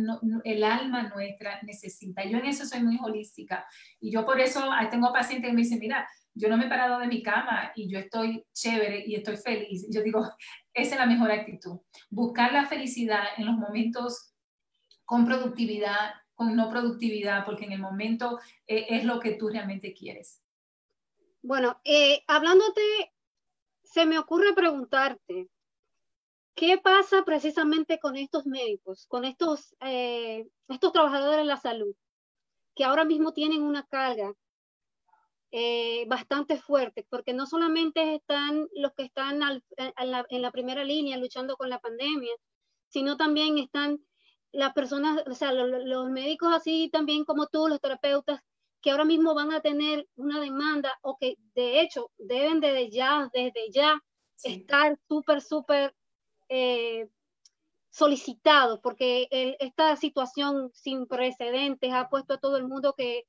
el 0.45 0.65
alma 0.65 1.05
nuestra 1.15 1.63
necesita. 1.63 2.25
Yo 2.25 2.37
en 2.37 2.45
eso 2.45 2.67
soy 2.67 2.83
muy 2.83 2.99
holística 3.03 3.65
y 4.01 4.13
yo 4.13 4.27
por 4.27 4.39
eso 4.39 4.69
tengo 4.91 5.11
pacientes 5.15 5.49
que 5.49 5.55
me 5.55 5.63
dicen, 5.63 5.79
mira, 5.79 6.07
yo 6.35 6.49
no 6.49 6.57
me 6.57 6.67
he 6.67 6.69
parado 6.69 6.99
de 6.99 7.07
mi 7.07 7.23
cama 7.23 7.73
y 7.75 7.89
yo 7.89 7.99
estoy 7.99 8.45
chévere 8.53 9.05
y 9.07 9.15
estoy 9.17 9.37
feliz. 9.37 9.87
Yo 9.91 10.03
digo, 10.03 10.21
esa 10.73 10.95
es 10.95 10.99
la 10.99 11.07
mejor 11.07 11.31
actitud. 11.31 11.81
Buscar 12.11 12.53
la 12.53 12.67
felicidad 12.67 13.23
en 13.37 13.47
los 13.47 13.57
momentos 13.57 14.35
con 15.05 15.27
productividad, 15.27 16.15
con 16.35 16.57
no 16.57 16.71
productividad, 16.71 17.45
porque 17.45 17.65
en 17.67 17.73
el 17.73 17.81
momento 17.81 18.41
eh, 18.67 18.87
es 18.89 19.05
lo 19.05 19.21
que 19.21 19.33
tú 19.33 19.49
realmente 19.49 19.93
quieres. 19.93 20.43
Bueno, 21.43 21.81
eh, 21.85 22.23
hablándote, 22.27 23.13
se 23.83 24.07
me 24.07 24.19
ocurre 24.19 24.55
preguntarte, 24.55 25.49
¿qué 26.55 26.79
pasa 26.79 27.25
precisamente 27.25 27.99
con 27.99 28.17
estos 28.17 28.47
médicos, 28.47 29.07
con 29.07 29.25
estos, 29.25 29.77
eh, 29.81 30.47
estos 30.69 30.93
trabajadores 30.93 31.41
de 31.41 31.45
la 31.45 31.57
salud, 31.57 31.95
que 32.75 32.85
ahora 32.85 33.05
mismo 33.05 33.33
tienen 33.33 33.63
una 33.63 33.85
carga 33.85 34.33
eh, 35.55 36.07
bastante 36.09 36.57
fuerte, 36.57 37.07
porque 37.11 37.35
no 37.35 37.45
solamente 37.45 38.15
están 38.15 38.69
los 38.75 38.93
que 38.95 39.03
están 39.03 39.43
en, 39.77 40.43
la, 40.43 40.51
primera 40.51 40.83
línea 40.83 41.19
luchando 41.19 41.59
con 41.59 41.69
la 41.69 41.79
pandemia, 41.79 42.33
sino 42.89 43.19
también 43.19 43.59
están 43.59 44.01
las 44.51 44.73
personas, 44.73 45.23
o 45.27 45.35
sea, 45.35 45.53
los, 45.53 46.11
médicos 46.11 46.55
así 46.55 46.89
también 46.91 47.27
como 47.27 47.49
tú, 47.49 47.69
los 47.69 47.83
terapeutas, 47.83 48.41
que 48.81 48.93
ahora 48.93 49.05
mismo 49.05 49.35
van 49.35 49.53
a 49.53 49.61
tener 49.61 50.09
una 50.17 50.41
demanda 50.41 50.99
o 51.03 51.19
que 51.19 51.37
de 51.55 51.83
hecho 51.83 52.11
deben 52.17 52.61
desde 52.61 52.91
ya, 52.91 53.29
desde 53.35 53.71
ya, 53.71 54.01
estar 54.43 54.99
súper, 55.07 55.43
súper, 55.43 55.95
eh, 56.49 57.11
solicitados, 57.91 58.81
porque 58.83 59.29
esta 59.61 59.97
situación 59.97 60.71
sin 60.73 61.07
precedentes 61.07 61.93
ha 61.93 62.09
puesto 62.09 62.35
a 62.35 62.39
todo 62.39 62.57
el 62.57 62.67
mundo 62.67 62.95
que, 62.97 63.25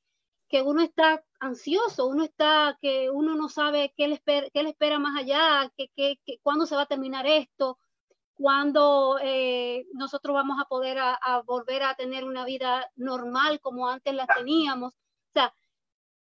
que 0.53 0.61
uno 0.61 0.83
está 0.83 1.25
ansioso, 1.39 2.05
uno 2.05 2.23
está, 2.23 2.77
que 2.79 3.09
uno 3.09 3.33
no 3.33 3.49
sabe 3.49 3.91
qué 3.97 4.07
le 4.07 4.13
espera, 4.13 4.45
qué 4.53 4.61
le 4.61 4.69
espera 4.69 4.99
más 4.99 5.19
allá, 5.19 5.73
que, 5.75 5.89
que, 5.95 6.19
cuándo 6.43 6.67
se 6.67 6.75
va 6.75 6.83
a 6.83 6.85
terminar 6.85 7.25
esto, 7.25 7.79
cuándo 8.35 9.17
eh, 9.19 9.87
nosotros 9.93 10.35
vamos 10.35 10.59
a 10.61 10.65
poder 10.65 10.99
a, 10.99 11.41
volver 11.43 11.81
a 11.81 11.95
tener 11.95 12.23
una 12.23 12.45
vida 12.45 12.87
normal 12.95 13.61
como 13.61 13.87
antes 13.87 14.13
la 14.13 14.27
teníamos. 14.27 14.93
O 14.93 15.31
sea, 15.33 15.51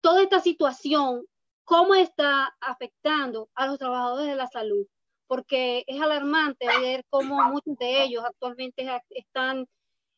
toda 0.02 0.22
esta 0.22 0.40
situación, 0.40 1.24
¿cómo 1.64 1.94
está 1.94 2.54
afectando 2.60 3.48
a 3.54 3.68
los 3.68 3.78
trabajadores 3.78 4.26
de 4.26 4.36
la 4.36 4.48
salud? 4.48 4.86
porque 5.28 5.84
es 5.86 6.02
alarmante 6.02 6.66
ver 6.66 7.06
cómo 7.08 7.40
muchos 7.44 7.78
de 7.78 8.02
ellos 8.02 8.24
actualmente 8.24 8.84
están, 9.10 9.68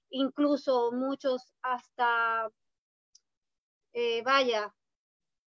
incluso 0.08 0.90
muchos 0.90 1.52
hasta, 1.60 2.48
eh, 3.92 4.22
vaya, 4.22 4.72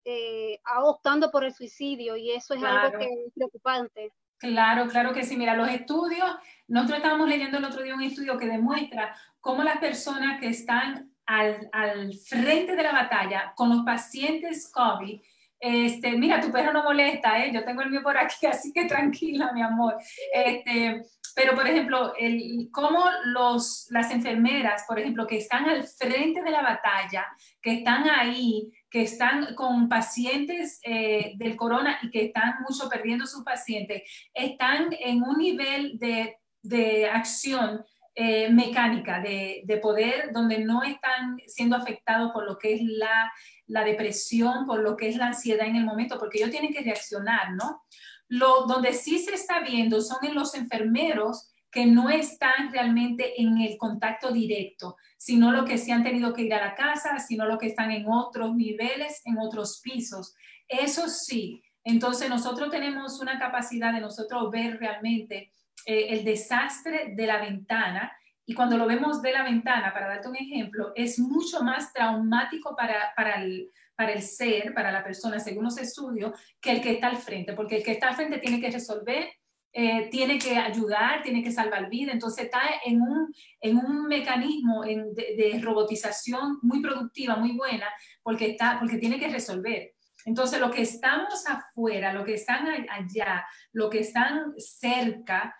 eh, 0.05 0.59
optando 0.83 1.31
por 1.31 1.43
el 1.43 1.53
suicidio 1.53 2.15
y 2.15 2.31
eso 2.31 2.53
es 2.53 2.63
algo 2.63 2.97
que 2.97 3.05
es 3.05 3.33
preocupante. 3.33 4.12
Claro, 4.38 4.88
claro 4.88 5.13
que 5.13 5.23
sí. 5.23 5.38
Mira, 5.38 5.55
los 5.55 5.69
estudios, 5.69 6.29
nosotros 6.67 6.97
estábamos 6.97 7.29
leyendo 7.29 7.57
el 7.57 7.65
otro 7.65 7.81
día 7.81 7.95
un 7.95 8.03
estudio 8.03 8.38
que 8.38 8.47
demuestra 8.47 9.15
cómo 9.39 9.63
las 9.63 9.77
personas 9.77 10.39
que 10.39 10.50
están 10.50 11.13
al, 11.25 11.69
al 11.71 12.13
frente 12.13 12.75
de 12.75 12.83
la 12.83 12.91
batalla 12.91 13.53
con 13.55 13.69
los 13.69 13.85
pacientes 13.85 14.69
COVID 14.69 15.21
este, 15.65 16.17
mira, 16.17 16.41
tu 16.41 16.51
perro 16.51 16.73
no 16.73 16.83
molesta, 16.83 17.41
¿eh? 17.41 17.50
yo 17.53 17.63
tengo 17.63 17.83
el 17.83 17.89
mío 17.89 18.03
por 18.03 18.17
aquí, 18.17 18.45
así 18.47 18.73
que 18.73 18.83
tranquila, 18.83 19.53
mi 19.53 19.62
amor. 19.62 19.95
Este, 20.33 21.03
pero, 21.36 21.56
por 21.56 21.68
ejemplo, 21.68 22.13
el, 22.18 22.70
cómo 22.72 23.04
los, 23.25 23.88
las 23.90 24.12
enfermeras, 24.12 24.84
por 24.88 25.00
ejemplo, 25.00 25.25
que 25.25 25.38
están 25.38 25.68
al 25.70 25.84
frente 25.84 26.42
de 26.42 26.52
la 26.52 26.62
batalla, 26.62 27.25
que 27.62 27.75
están 27.75 28.10
ahí, 28.10 28.72
que 28.90 29.02
están 29.02 29.56
con 29.56 29.90
pacientes 29.90 30.80
eh, 30.84 31.34
del 31.38 31.56
corona 31.56 31.98
y 32.02 32.12
que 32.12 32.25
están 32.25 32.56
mucho 32.68 32.90
perdiendo 32.90 33.25
sus 33.25 33.44
pacientes, 33.44 34.04
están 34.34 34.90
en 35.00 35.24
un 35.24 35.38
nivel 35.38 35.98
de, 35.98 36.38
de 36.62 37.10
acción 37.10 37.84
eh, 38.16 38.52
mecánica, 38.52 39.20
de, 39.22 39.63
de, 39.66 39.78
poder, 39.78 40.32
donde 40.32 40.60
no 40.60 40.84
están 40.84 41.38
siendo 41.48 41.75
afectados 41.75 42.32
por 42.32 42.46
lo 42.46 42.60
que 42.60 42.75
es 42.75 42.82
la, 42.84 43.32
la, 43.66 43.84
depresión, 43.84 44.68
por 44.68 44.82
lo 44.82 44.96
que 44.96 45.10
es 45.10 45.16
la 45.16 45.28
ansiedad 45.28 45.66
en 45.66 45.78
el 45.78 45.84
momento, 45.84 46.20
porque 46.20 46.38
ellos 46.38 46.52
tienen 46.52 46.72
que 46.72 46.84
reaccionar, 46.84 47.54
¿no? 47.54 47.82
Lo, 48.27 48.65
donde 48.65 48.94
sí 48.94 49.20
se 49.20 49.34
está 49.34 49.60
viendo 49.62 50.01
son 50.01 50.25
en 50.25 50.36
los 50.36 50.56
enfermeros 50.56 51.50
que 51.74 51.86
no 51.88 52.10
están 52.10 52.72
realmente 52.72 53.42
en 53.42 53.58
el 53.58 53.77
contacto 53.77 54.32
directo, 54.32 54.96
sino 55.18 55.51
lo 55.51 55.65
que 55.65 55.80
sí 55.80 55.92
han 55.92 56.03
tenido 56.03 56.34
que 56.34 56.44
ir 56.44 56.53
a 56.53 56.63
la 56.63 56.75
casa, 56.75 57.18
sino 57.20 57.46
lo 57.46 57.58
que 57.58 57.68
están 57.68 57.92
en 57.92 58.06
otros 58.08 58.56
niveles, 58.56 59.22
en 59.25 59.39
otros 59.39 59.82
pisos. 59.84 60.36
Eso 60.68 61.10
sí, 61.10 61.63
entonces 61.84 62.30
nosotros 62.30 62.70
tenemos 62.70 63.20
una 63.20 63.39
capacidad 63.39 63.92
de 63.92 64.01
nosotros 64.01 64.51
ver 64.51 64.80
realmente 64.80 65.51
eh, 65.86 66.08
el 66.10 66.24
desastre 66.24 67.13
de 67.15 67.27
la 67.27 67.42
ventana. 67.42 68.12
Y 68.46 68.53
cuando 68.53 68.77
lo 68.77 68.86
vemos 68.86 69.22
de 69.22 69.32
la 69.32 69.44
ventana, 69.44 69.94
para 69.94 70.08
darte 70.08 70.30
un 70.30 70.36
ejemplo, 70.36 70.92
es 70.96 71.20
mucho 71.20 71.63
más 71.63 71.92
traumático 71.92 72.75
para, 72.75 73.13
para, 73.15 73.42
el, 73.42 73.70
para 73.95 74.13
el 74.13 74.21
ser, 74.21 74.73
para 74.73 74.91
la 74.91 75.03
persona, 75.03 75.39
según 75.39 75.65
los 75.65 75.77
estudios, 75.77 76.31
que 76.59 76.71
el 76.71 76.81
que 76.81 76.91
está 76.91 77.07
al 77.07 77.17
frente, 77.17 77.53
porque 77.53 77.77
el 77.77 77.83
que 77.83 77.91
está 77.91 78.09
al 78.09 78.15
frente 78.15 78.39
tiene 78.39 78.59
que 78.59 78.71
resolver, 78.71 79.29
eh, 79.75 80.07
tiene 80.12 80.38
que 80.38 80.55
ayudar, 80.55 81.23
tiene 81.23 81.43
que 81.43 81.51
salvar 81.51 81.89
vida, 81.89 82.12
entonces 82.12 82.45
está 82.45 82.62
en 82.85 83.01
un, 83.01 83.33
en 83.59 83.77
un 83.77 84.05
mecanismo 84.05 84.83
de, 84.83 85.59
robotización 85.63 86.59
muy 86.62 86.79
productiva, 86.79 87.38
muy 87.38 87.57
buena, 87.57 87.88
porque, 88.21 88.51
está, 88.51 88.77
porque 88.79 89.00
tiene 89.00 89.19
que 89.19 89.29
resolver. 89.29 89.93
Entonces, 90.25 90.59
lo 90.59 90.69
que 90.69 90.83
estamos 90.83 91.43
afuera, 91.47 92.13
lo 92.13 92.23
que 92.23 92.35
están 92.35 92.67
allá, 92.88 93.45
lo 93.71 93.89
que 93.89 94.00
están 94.00 94.53
cerca, 94.57 95.55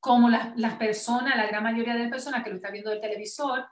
como 0.00 0.28
las, 0.28 0.74
personas, 0.74 1.34
la 1.36 1.46
gran 1.46 1.62
mayoría 1.62 1.94
de 1.94 2.00
las 2.00 2.10
personas 2.10 2.44
que 2.44 2.50
lo 2.50 2.56
están 2.56 2.72
viendo 2.72 2.90
del 2.90 3.00
televisor, 3.00 3.66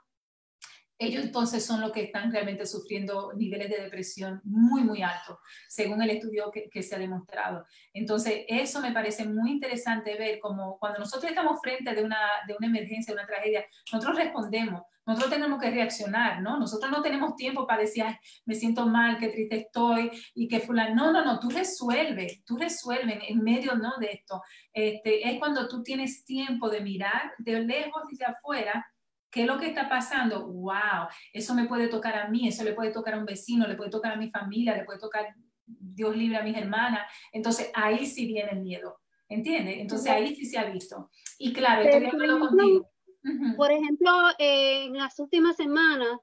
ellos 0.97 1.23
entonces 1.23 1.65
son 1.65 1.81
los 1.81 1.91
que 1.91 2.03
están 2.03 2.31
realmente 2.31 2.65
sufriendo 2.65 3.33
niveles 3.33 3.69
de 3.69 3.81
depresión 3.83 4.41
muy, 4.43 4.83
muy 4.83 5.01
altos, 5.01 5.37
según 5.67 6.01
el 6.01 6.09
estudio 6.11 6.51
que, 6.51 6.83
se 6.83 6.95
ha 6.95 6.99
demostrado. 6.99 7.65
Entonces, 7.93 8.45
eso 8.47 8.79
me 8.79 8.91
parece 8.91 9.25
muy 9.25 9.51
interesante 9.51 10.15
ver 10.17 10.39
como 10.39 10.77
cuando 10.77 10.99
nosotros 10.99 11.29
estamos 11.29 11.59
frente 11.61 11.93
de 11.93 12.03
una, 12.03 12.19
de 12.47 12.55
una 12.57 12.67
emergencia, 12.67 13.13
de 13.13 13.19
una 13.19 13.27
tragedia, 13.27 13.65
nosotros 13.91 14.17
respondemos, 14.17 14.83
nosotros 15.05 15.33
tenemos 15.33 15.61
que 15.61 15.69
reaccionar, 15.69 16.41
¿no? 16.41 16.57
Nosotros 16.57 16.91
no 16.91 17.01
tenemos 17.01 17.35
tiempo 17.35 17.67
para 17.67 17.81
decir, 17.81 18.05
me 18.45 18.55
siento 18.55 18.87
mal, 18.87 19.17
qué 19.19 19.27
triste 19.29 19.57
estoy 19.57 20.09
y 20.33 20.47
que 20.47 20.59
fulano. 20.59 20.95
No, 20.95 21.11
no, 21.11 21.23
no, 21.23 21.39
tú 21.39 21.49
resuelves, 21.49 22.43
tú 22.43 22.57
resuelves 22.57 23.19
en 23.27 23.43
medio, 23.43 23.75
¿no? 23.75 23.97
De 23.99 24.07
esto. 24.07 24.41
Este, 24.73 25.29
es 25.29 25.37
cuando 25.37 25.67
tú 25.67 25.83
tienes 25.83 26.25
tiempo 26.25 26.69
de 26.69 26.81
mirar 26.81 27.33
de 27.37 27.59
lejos 27.59 28.03
de 28.11 28.25
afuera 28.25 28.85
¿Qué 29.35 29.41
es 29.41 29.47
lo 29.47 29.59
que 29.59 29.67
está 29.67 29.89
pasando? 29.89 30.47
¡Wow! 30.47 31.09
Eso 31.33 31.53
me 31.53 31.65
puede 31.65 31.89
tocar 31.89 32.15
a 32.15 32.29
mí, 32.29 32.47
eso 32.47 32.63
le 32.63 32.71
puede 32.71 32.91
tocar 32.91 33.15
a 33.15 33.17
un 33.17 33.25
vecino, 33.25 33.67
le 33.67 33.75
puede 33.75 33.89
tocar 33.89 34.13
a 34.13 34.15
mi 34.15 34.29
familia, 34.29 34.77
le 34.77 34.85
puede 34.85 34.97
tocar, 34.97 35.25
Dios 35.65 36.15
libre, 36.15 36.37
a 36.37 36.41
mis 36.41 36.55
hermanas. 36.55 37.11
Entonces 37.33 37.69
ahí 37.73 38.05
sí 38.05 38.27
viene 38.27 38.51
el 38.51 38.61
miedo, 38.61 39.01
¿entiendes? 39.27 39.79
Entonces 39.79 40.09
ahí 40.09 40.33
sí 40.33 40.45
se 40.45 40.57
ha 40.57 40.63
visto. 40.63 41.11
Y 41.37 41.51
claro, 41.51 41.81
estoy 41.81 41.99
de 41.99 42.07
acuerdo 42.07 42.39
contigo. 42.39 42.89
Por 43.57 43.73
ejemplo, 43.73 44.09
en 44.39 44.93
las 44.93 45.19
últimas 45.19 45.57
semanas 45.57 46.17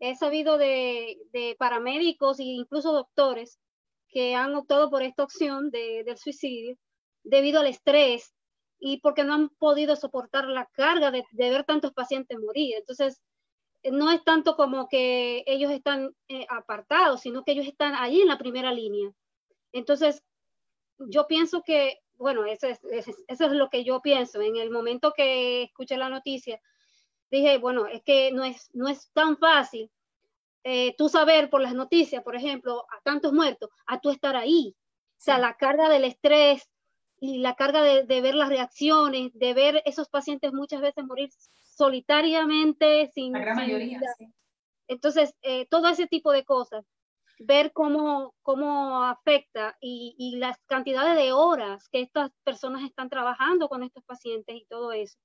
he 0.00 0.16
sabido 0.16 0.58
de, 0.58 1.18
paramédicos 1.56 2.40
e 2.40 2.44
incluso 2.46 2.92
doctores 2.92 3.60
que 4.08 4.34
han 4.34 4.56
optado 4.56 4.90
por 4.90 5.04
esta 5.04 5.22
opción 5.22 5.70
del 5.70 6.18
suicidio 6.18 6.76
debido 7.22 7.60
al 7.60 7.68
estrés 7.68 8.34
y 8.80 9.00
porque 9.00 9.24
no 9.24 9.34
han 9.34 9.50
podido 9.50 9.94
soportar 9.94 10.46
la 10.48 10.66
carga 10.72 11.10
de, 11.10 11.24
ver 11.32 11.64
tantos 11.64 11.92
pacientes 11.92 12.38
morir. 12.38 12.74
Entonces, 12.78 13.20
no 13.84 14.10
es 14.10 14.24
tanto 14.24 14.56
como 14.56 14.88
que 14.88 15.44
ellos 15.46 15.70
están 15.70 16.14
eh, 16.28 16.46
apartados, 16.48 17.20
sino 17.20 17.44
que 17.44 17.52
ellos 17.52 17.66
están 17.66 17.94
allí 17.94 18.22
en 18.22 18.28
la 18.28 18.38
primera 18.38 18.72
línea. 18.72 19.10
Entonces, 19.72 20.22
yo 20.98 21.26
pienso 21.26 21.62
que 21.62 22.00
bueno, 22.20 22.44
eso 22.44 22.66
es, 22.66 22.80
eso 23.28 23.46
es 23.46 23.52
lo 23.52 23.70
que 23.70 23.82
yo 23.82 24.02
pienso. 24.02 24.42
En 24.42 24.56
el 24.56 24.70
momento 24.70 25.14
que 25.16 25.62
escuché 25.62 25.96
la 25.96 26.10
noticia, 26.10 26.60
dije, 27.30 27.56
bueno, 27.56 27.86
es 27.86 28.02
que 28.02 28.30
no 28.30 28.44
es, 28.44 28.68
no 28.74 28.88
es 28.88 29.10
tan 29.12 29.38
fácil 29.38 29.90
eh, 30.62 30.94
tú 30.98 31.08
saber 31.08 31.48
por 31.48 31.62
las 31.62 31.74
noticias, 31.74 32.22
por 32.22 32.36
ejemplo, 32.36 32.84
a 32.90 33.00
tantos 33.02 33.32
muertos, 33.32 33.70
a 33.86 34.00
tú 34.00 34.10
estar 34.10 34.36
ahí. 34.36 34.76
O 34.76 35.22
sea, 35.22 35.38
la 35.38 35.56
carga 35.56 35.88
del 35.88 36.04
estrés 36.04 36.69
y 37.20 37.38
la 37.38 37.54
carga 37.54 37.82
de, 37.82 38.04
de, 38.04 38.20
ver 38.22 38.34
las 38.34 38.48
reacciones, 38.48 39.32
de 39.34 39.54
ver 39.54 39.82
esos 39.84 40.08
pacientes 40.08 40.52
muchas 40.52 40.80
veces 40.80 41.04
morir 41.04 41.30
solitariamente, 41.62 43.10
sin... 43.14 43.32
La 43.32 43.40
gran 43.40 43.56
mayoría. 43.56 44.00
Entonces, 44.88 45.34
eh, 45.42 45.66
todo 45.66 45.88
ese 45.88 46.06
tipo 46.06 46.32
de 46.32 46.44
cosas 46.44 46.84
ver 47.40 47.72
cómo, 47.72 48.34
cómo 48.42 49.04
afecta 49.04 49.76
y, 49.80 50.14
y, 50.18 50.36
las 50.36 50.58
cantidades 50.66 51.16
de 51.16 51.32
horas 51.32 51.88
que 51.88 52.02
estas 52.02 52.30
personas 52.44 52.84
están 52.84 53.08
trabajando 53.08 53.68
con 53.68 53.82
estos 53.82 54.04
pacientes 54.04 54.54
y 54.54 54.66
todo 54.66 54.92
eso. 54.92 55.18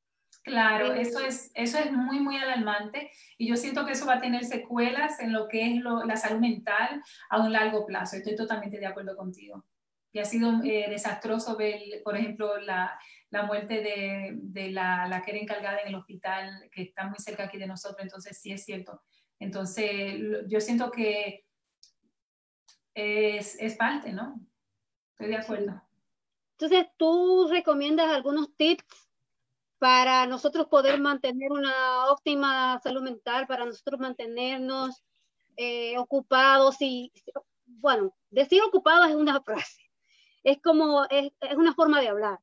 Claro, 0.44 0.94
eh, 0.94 1.02
eso, 1.02 1.20
es, 1.20 1.52
eso 1.56 1.78
es 1.78 1.92
muy, 1.92 2.20
muy 2.20 2.38
alarmante 2.38 3.12
y 3.38 3.48
yo 3.48 3.58
siento 3.58 3.86
que 3.86 3.94
eso 3.94 4.06
va 4.06 4.16
a 4.16 4.22
tener 4.22 4.46
secuelas 4.46 5.20
en 5.20 5.34
lo 5.34 5.48
que 5.48 5.76
es 5.76 5.84
la 5.84 6.16
salud 6.16 6.40
mental 6.40 7.04
a 7.30 7.42
un 7.42 7.52
largo 7.52 7.86
plazo. 7.86 8.16
Estoy 8.16 8.36
totalmente 8.36 8.80
de 8.80 8.86
acuerdo 8.86 9.18
contigo. 9.18 9.66
Y 10.16 10.20
ha 10.20 10.24
sido 10.24 10.64
eh, 10.64 10.86
desastroso 10.90 11.58
ver, 11.58 12.02
por 12.02 12.16
ejemplo, 12.16 12.58
la, 12.58 12.98
la 13.32 13.44
muerte 13.44 13.82
de, 13.82 14.32
de, 14.44 14.72
la, 14.72 15.10
la 15.10 15.22
que 15.22 15.32
era 15.32 15.42
encargada 15.42 15.82
en 15.82 15.90
el 15.90 15.96
hospital, 15.96 16.70
que 16.72 16.84
está 16.84 17.06
muy 17.06 17.20
cerca 17.20 17.44
aquí 17.44 17.58
de 17.58 17.68
nosotros, 17.68 18.00
entonces 18.02 18.40
sí 18.40 18.54
es 18.54 18.64
cierto. 18.64 19.04
Entonces, 19.40 20.22
yo 20.48 20.62
siento 20.62 20.90
que 20.90 21.44
es, 22.94 23.60
es 23.60 23.76
parte, 23.76 24.14
¿no? 24.14 24.40
Estoy 25.12 25.28
de 25.28 25.36
acuerdo. 25.36 25.82
Entonces, 26.52 26.88
¿tú 26.96 27.50
recomiendas 27.52 28.08
algunos 28.08 28.56
tips 28.56 28.86
para 29.80 30.26
nosotros 30.28 30.68
poder 30.68 30.98
mantener 31.02 31.52
una 31.52 32.06
óptima 32.06 32.80
salud 32.82 33.02
mental, 33.02 33.48
para 33.48 33.66
nosotros 33.66 34.00
mantenernos 34.00 35.04
eh, 35.58 35.98
ocupados 35.98 36.78
y, 36.80 37.12
bueno, 37.66 38.16
decir 38.30 38.62
ocupados 38.62 39.10
es 39.10 39.16
una 39.16 39.42
frase, 39.42 39.85
es 40.46 40.62
como, 40.62 41.06
es, 41.10 41.34
es, 41.42 41.58
una 41.58 41.74
forma 41.74 42.00
de 42.00 42.08
hablar, 42.08 42.40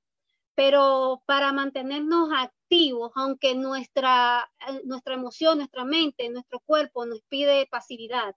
pero 0.54 1.22
para 1.24 1.52
mantenernos 1.52 2.30
activos, 2.36 3.12
aunque 3.14 3.54
nuestra, 3.54 4.50
nuestra 4.84 5.14
emoción, 5.14 5.58
nuestra 5.58 5.84
mente, 5.84 6.28
nuestro 6.28 6.60
cuerpo 6.60 7.06
nos 7.06 7.22
pide 7.22 7.66
pasividad, 7.70 8.34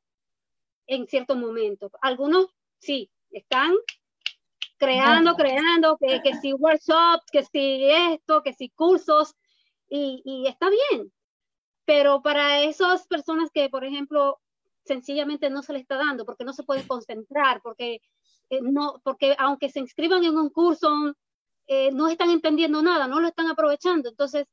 en 0.88 1.08
ciertos 1.08 1.36
momentos. 1.36 1.91
Algunos 2.01 2.47
sí, 2.80 3.10
están 3.32 3.73
creando, 4.78 5.36
creando, 5.36 5.97
que, 5.97 6.21
que 6.21 6.36
si 6.36 6.54
workshops, 6.54 7.25
que 7.32 7.43
si 7.43 7.86
esto, 7.89 8.43
que 8.43 8.54
si 8.54 8.69
cursos, 8.69 9.36
y, 9.89 10.21
y 10.23 10.47
está 10.47 10.69
bien. 10.69 11.12
Pero 11.86 12.21
para 12.21 12.62
esas 12.62 13.08
personas 13.08 13.49
que, 13.51 13.69
por 13.69 13.84
ejemplo, 13.84 14.39
sencillamente 14.86 15.49
no 15.49 15.63
se 15.63 15.73
le 15.73 15.80
está 15.80 15.97
dando, 15.97 16.25
porque 16.25 16.45
no 16.45 16.54
se 16.54 16.63
pueden 16.63 16.88
concentrar, 16.88 17.62
porque, 17.62 18.01
eh, 18.49 18.60
no, 18.62 19.01
porque 19.03 19.36
aunque 19.39 19.69
se 19.69 19.79
inscriban 19.79 20.23
en 20.23 20.38
un 20.38 20.49
curso, 20.49 21.15
eh, 21.67 21.91
no 21.91 22.08
están 22.08 22.29
entendiendo 22.29 22.81
nada, 22.81 23.08
no 23.08 23.19
lo 23.19 23.27
están 23.27 23.47
aprovechando. 23.47 24.10
Entonces, 24.10 24.45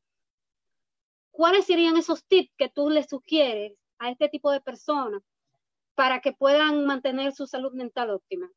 ¿cuáles 1.31 1.67
serían 1.67 1.97
esos 1.97 2.25
tips 2.25 2.53
que 2.57 2.69
tú 2.69 2.91
le 2.91 3.03
sugieres 3.05 3.73
a 3.99 4.11
este 4.11 4.29
tipo 4.29 4.51
de 4.51 4.61
personas 4.61 5.23
para 5.95 6.21
que 6.21 6.33
puedan 6.33 6.87
mantener 6.87 7.33
su 7.33 7.47
salud 7.47 7.73
mental 7.73 8.11
óptima? 8.11 8.51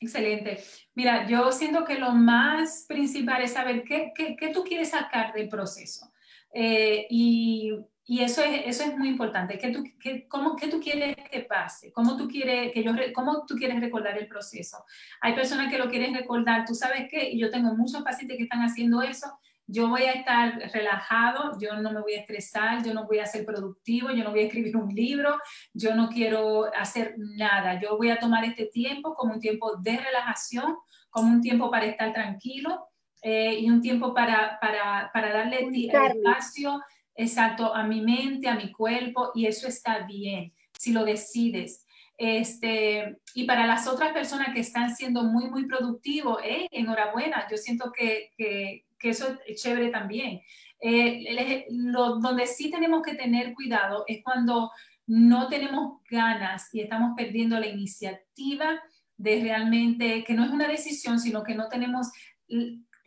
Excelente. 0.00 0.62
Mira, 0.94 1.26
yo 1.26 1.50
siento 1.52 1.84
que 1.84 1.98
lo 1.98 2.12
más 2.12 2.84
principal 2.86 3.42
es 3.42 3.52
saber 3.52 3.84
qué, 3.84 4.12
qué, 4.14 4.36
qué 4.36 4.48
tú 4.48 4.64
quieres 4.64 4.90
sacar 4.90 5.32
del 5.32 5.48
proceso. 5.48 6.12
Eh, 6.52 7.06
y, 7.10 7.72
y, 8.06 8.22
eso, 8.22 8.42
es, 8.42 8.62
eso 8.66 8.84
es 8.84 8.96
muy 8.96 9.08
importante. 9.08 9.58
¿Qué 9.58 9.70
tú, 9.70 9.84
qué, 10.00 10.26
cómo, 10.28 10.56
¿Qué 10.56 10.68
tú 10.68 10.80
quieres 10.80 11.16
que 11.30 11.40
pase? 11.40 11.92
¿Cómo 11.92 12.16
tú, 12.16 12.28
quieres, 12.28 12.72
que 12.72 12.82
yo, 12.82 12.92
¿Cómo 13.14 13.44
tú 13.46 13.54
quieres 13.56 13.80
recordar 13.80 14.18
el 14.18 14.28
proceso? 14.28 14.84
Hay 15.20 15.34
personas 15.34 15.70
que 15.70 15.78
lo 15.78 15.88
quieren 15.88 16.14
recordar, 16.14 16.64
¿tú 16.66 16.74
sabes 16.74 17.06
qué? 17.10 17.30
Y 17.30 17.38
yo 17.38 17.50
tengo 17.50 17.74
muchos 17.74 18.02
pacientes 18.02 18.36
que 18.36 18.44
están 18.44 18.60
haciendo 18.60 19.02
eso 19.02 19.38
yo 19.66 19.88
voy 19.88 20.02
a 20.02 20.12
estar 20.12 20.58
relajado, 20.72 21.58
yo 21.58 21.74
no 21.80 21.90
me 21.90 22.02
voy 22.02 22.14
a 22.14 22.20
estresar, 22.20 22.84
yo 22.84 22.92
no 22.92 23.06
voy 23.06 23.18
a 23.18 23.26
ser 23.26 23.46
productivo, 23.46 24.10
yo 24.10 24.22
no 24.22 24.30
voy 24.30 24.40
a 24.40 24.46
escribir 24.46 24.76
un 24.76 24.94
libro, 24.94 25.38
yo 25.72 25.94
no 25.94 26.08
quiero 26.08 26.66
hacer 26.74 27.14
nada. 27.16 27.80
Yo 27.80 27.96
voy 27.96 28.10
a 28.10 28.18
tomar 28.18 28.44
este 28.44 28.66
tiempo 28.66 29.14
como 29.14 29.34
un 29.34 29.40
tiempo 29.40 29.76
de 29.76 29.96
relajación, 29.96 30.76
como 31.08 31.32
un 31.32 31.40
tiempo 31.40 31.70
para 31.70 31.86
estar 31.86 32.12
tranquilo 32.12 32.88
eh, 33.22 33.58
y 33.58 33.70
un 33.70 33.80
tiempo 33.80 34.12
para, 34.12 34.58
para, 34.60 35.10
para 35.14 35.32
darle 35.32 35.66
espacio 35.70 36.82
exacto 37.14 37.74
a 37.74 37.84
mi 37.84 38.00
mente, 38.00 38.48
a 38.48 38.56
mi 38.56 38.72
cuerpo 38.72 39.30
y 39.34 39.46
eso 39.46 39.68
está 39.68 40.06
bien 40.06 40.52
si 40.78 40.92
lo 40.92 41.04
decides. 41.04 41.86
Este, 42.16 43.18
y 43.34 43.44
para 43.44 43.66
las 43.66 43.88
otras 43.88 44.12
personas 44.12 44.54
que 44.54 44.60
están 44.60 44.94
siendo 44.94 45.24
muy, 45.24 45.50
muy 45.50 45.66
productivos, 45.66 46.38
eh, 46.44 46.68
enhorabuena, 46.70 47.46
yo 47.50 47.56
siento 47.56 47.92
que, 47.92 48.30
que, 48.36 48.84
que 48.98 49.08
eso 49.08 49.36
es 49.46 49.60
chévere 49.60 49.90
también. 49.90 50.40
Eh, 50.80 51.66
lo, 51.70 52.16
donde 52.20 52.46
sí 52.46 52.70
tenemos 52.70 53.02
que 53.02 53.14
tener 53.14 53.54
cuidado 53.54 54.04
es 54.06 54.22
cuando 54.22 54.70
no 55.06 55.48
tenemos 55.48 56.00
ganas 56.10 56.72
y 56.74 56.80
estamos 56.80 57.12
perdiendo 57.16 57.58
la 57.58 57.66
iniciativa 57.66 58.80
de 59.16 59.40
realmente, 59.40 60.24
que 60.24 60.34
no 60.34 60.44
es 60.44 60.50
una 60.50 60.68
decisión, 60.68 61.18
sino 61.18 61.42
que 61.42 61.54
no 61.54 61.68
tenemos, 61.68 62.10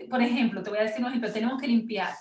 por 0.10 0.22
ejemplo, 0.22 0.63
te 0.63 0.70
voy 0.70 0.80
a 0.80 0.84
decir 0.84 1.02
un 1.02 1.08
ejemplo, 1.08 1.32
tenemos 1.32 1.60
que 1.60 1.67
limpiar, 1.67 2.13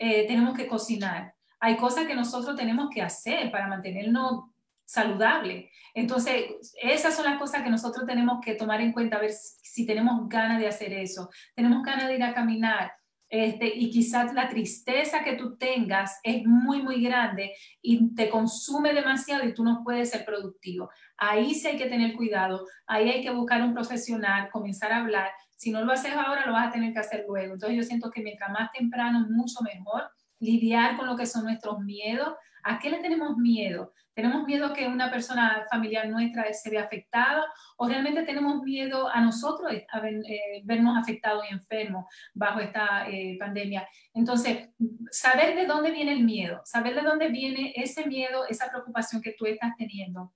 eh, 0.00 0.26
tenemos 0.26 0.56
que 0.56 0.66
cocinar. 0.66 1.34
Hay 1.60 1.76
cosas 1.76 2.06
que 2.06 2.14
nosotros 2.14 2.56
tenemos 2.56 2.88
que 2.88 3.02
hacer 3.02 3.50
para 3.50 3.68
mantenernos 3.68 4.44
saludable. 4.86 5.70
Entonces, 5.94 6.74
esas 6.82 7.14
son 7.14 7.26
las 7.26 7.38
cosas 7.38 7.62
que 7.62 7.70
nosotros 7.70 8.06
tenemos 8.06 8.40
que 8.42 8.54
tomar 8.54 8.80
en 8.80 8.92
cuenta, 8.92 9.18
a 9.18 9.20
ver 9.20 9.32
si 9.32 9.84
tenemos 9.84 10.26
ganas 10.26 10.58
de 10.58 10.68
hacer 10.68 10.94
eso. 10.94 11.28
Tenemos 11.54 11.82
ganas 11.82 12.08
de 12.08 12.16
ir 12.16 12.22
a 12.24 12.32
caminar, 12.32 12.92
este, 13.30 13.72
y 13.72 13.90
quizás 13.90 14.34
la 14.34 14.48
tristeza 14.48 15.22
que 15.22 15.34
tú 15.34 15.56
tengas 15.56 16.18
es 16.24 16.44
muy, 16.44 16.82
muy 16.82 17.00
grande 17.00 17.52
y 17.80 18.12
te 18.14 18.28
consume 18.28 18.92
demasiado 18.92 19.46
y 19.46 19.54
tú 19.54 19.62
no 19.62 19.82
puedes 19.84 20.10
ser 20.10 20.24
productivo. 20.24 20.90
Ahí 21.16 21.54
sí 21.54 21.68
hay 21.68 21.76
que 21.76 21.88
tener 21.88 22.16
cuidado, 22.16 22.66
ahí 22.88 23.08
hay 23.08 23.22
que 23.22 23.30
buscar 23.30 23.62
un 23.62 23.72
profesional, 23.72 24.48
comenzar 24.50 24.90
a 24.90 24.96
hablar. 24.96 25.30
Si 25.60 25.70
no 25.70 25.84
lo 25.84 25.92
haces 25.92 26.14
ahora, 26.14 26.46
lo 26.46 26.54
vas 26.54 26.68
a 26.68 26.72
tener 26.72 26.94
que 26.94 27.00
hacer 27.00 27.26
luego. 27.28 27.52
Entonces 27.52 27.76
yo 27.76 27.82
siento 27.82 28.10
que 28.10 28.22
mientras 28.22 28.50
más 28.50 28.72
temprano, 28.72 29.26
mucho 29.28 29.60
mejor 29.60 30.10
lidiar 30.38 30.96
con 30.96 31.06
lo 31.06 31.18
que 31.18 31.26
son 31.26 31.44
nuestros 31.44 31.80
miedos. 31.80 32.34
¿A 32.62 32.78
qué 32.78 32.88
le 32.88 33.00
tenemos 33.00 33.36
miedo? 33.36 33.92
¿Tenemos 34.14 34.44
miedo 34.44 34.72
que 34.72 34.86
una 34.86 35.10
persona 35.10 35.66
familiar 35.70 36.08
nuestra 36.08 36.50
se 36.54 36.70
vea 36.70 36.84
afectada 36.84 37.44
o 37.76 37.86
realmente 37.86 38.22
tenemos 38.22 38.62
miedo 38.62 39.06
a 39.06 39.20
nosotros 39.20 39.70
a 39.70 39.98
eh, 40.08 40.62
vernos 40.64 40.96
afectados 40.96 41.44
y 41.50 41.52
enfermos 41.52 42.06
bajo 42.32 42.60
esta 42.60 43.06
eh, 43.10 43.36
pandemia? 43.38 43.86
Entonces, 44.14 44.70
saber 45.10 45.56
de 45.56 45.66
dónde 45.66 45.90
viene 45.90 46.12
el 46.12 46.24
miedo, 46.24 46.62
saber 46.64 46.94
de 46.94 47.02
dónde 47.02 47.28
viene 47.28 47.74
ese 47.76 48.06
miedo, 48.06 48.46
esa 48.48 48.70
preocupación 48.70 49.20
que 49.20 49.34
tú 49.38 49.44
estás 49.44 49.76
teniendo. 49.76 50.32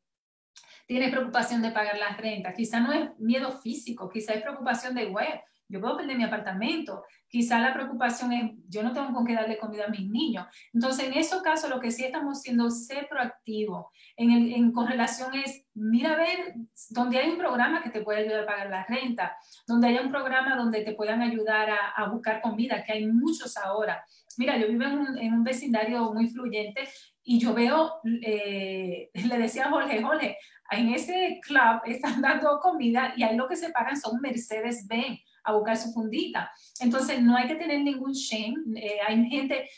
Tienes 0.86 1.10
preocupación 1.10 1.62
de 1.62 1.70
pagar 1.70 1.98
las 1.98 2.16
rentas, 2.16 2.54
quizá 2.54 2.80
no 2.80 2.92
es 2.92 3.10
miedo 3.18 3.50
físico, 3.60 4.08
quizá 4.08 4.34
es 4.34 4.42
preocupación 4.42 4.94
de 4.94 5.06
web, 5.06 5.40
yo 5.68 5.80
puedo 5.80 5.96
perder 5.96 6.16
mi 6.16 6.24
apartamento. 6.24 7.04
Quizá 7.28 7.58
la 7.58 7.74
preocupación 7.74 8.32
es, 8.32 8.52
yo 8.68 8.82
no 8.82 8.92
tengo 8.92 9.12
con 9.12 9.26
qué 9.26 9.34
darle 9.34 9.58
comida 9.58 9.86
a 9.86 9.90
mis 9.90 10.08
niños. 10.08 10.46
Entonces, 10.72 11.06
en 11.06 11.14
esos 11.14 11.42
casos, 11.42 11.70
lo 11.70 11.80
que 11.80 11.90
sí 11.90 12.04
estamos 12.04 12.38
haciendo 12.38 12.68
es 12.68 12.86
ser 12.86 13.08
proactivo. 13.08 13.90
En, 14.16 14.30
el, 14.30 14.52
en 14.52 14.72
correlación 14.72 15.34
es, 15.34 15.64
mira 15.74 16.12
a 16.12 16.16
ver, 16.16 16.54
donde 16.90 17.18
hay 17.18 17.30
un 17.30 17.38
programa 17.38 17.82
que 17.82 17.90
te 17.90 18.02
puede 18.02 18.20
ayudar 18.20 18.42
a 18.42 18.46
pagar 18.46 18.70
la 18.70 18.84
renta, 18.84 19.36
donde 19.66 19.88
haya 19.88 20.02
un 20.02 20.10
programa 20.10 20.54
donde 20.54 20.82
te 20.82 20.94
puedan 20.94 21.22
ayudar 21.22 21.70
a, 21.70 21.90
a 21.96 22.08
buscar 22.08 22.40
comida, 22.40 22.84
que 22.84 22.92
hay 22.92 23.06
muchos 23.06 23.56
ahora. 23.56 24.04
Mira, 24.36 24.56
yo 24.58 24.68
vivo 24.68 24.84
en 24.84 24.98
un, 24.98 25.18
en 25.18 25.34
un 25.34 25.44
vecindario 25.44 26.12
muy 26.12 26.28
fluyente 26.28 26.88
y 27.24 27.38
yo 27.38 27.54
veo, 27.54 28.00
eh, 28.22 29.10
le 29.14 29.38
decía 29.38 29.66
a 29.66 29.70
Jorge, 29.70 30.02
Jorge, 30.02 30.38
en 30.70 30.88
ese 30.90 31.40
club 31.42 31.80
están 31.86 32.20
dando 32.20 32.60
comida 32.60 33.14
y 33.16 33.22
ahí 33.22 33.36
lo 33.36 33.48
que 33.48 33.56
se 33.56 33.70
pagan 33.70 33.96
son 33.96 34.20
Mercedes-Benz 34.20 35.20
a 35.44 35.52
buscar 35.52 35.76
su 35.76 35.92
fundita. 35.92 36.50
Entonces, 36.80 37.20
no 37.22 37.36
hay 37.36 37.46
que 37.48 37.56
tener 37.56 37.80
ningún 37.80 38.12
shame. 38.12 38.78
Eh, 38.80 38.98
hay 39.06 39.26
gente 39.28 39.68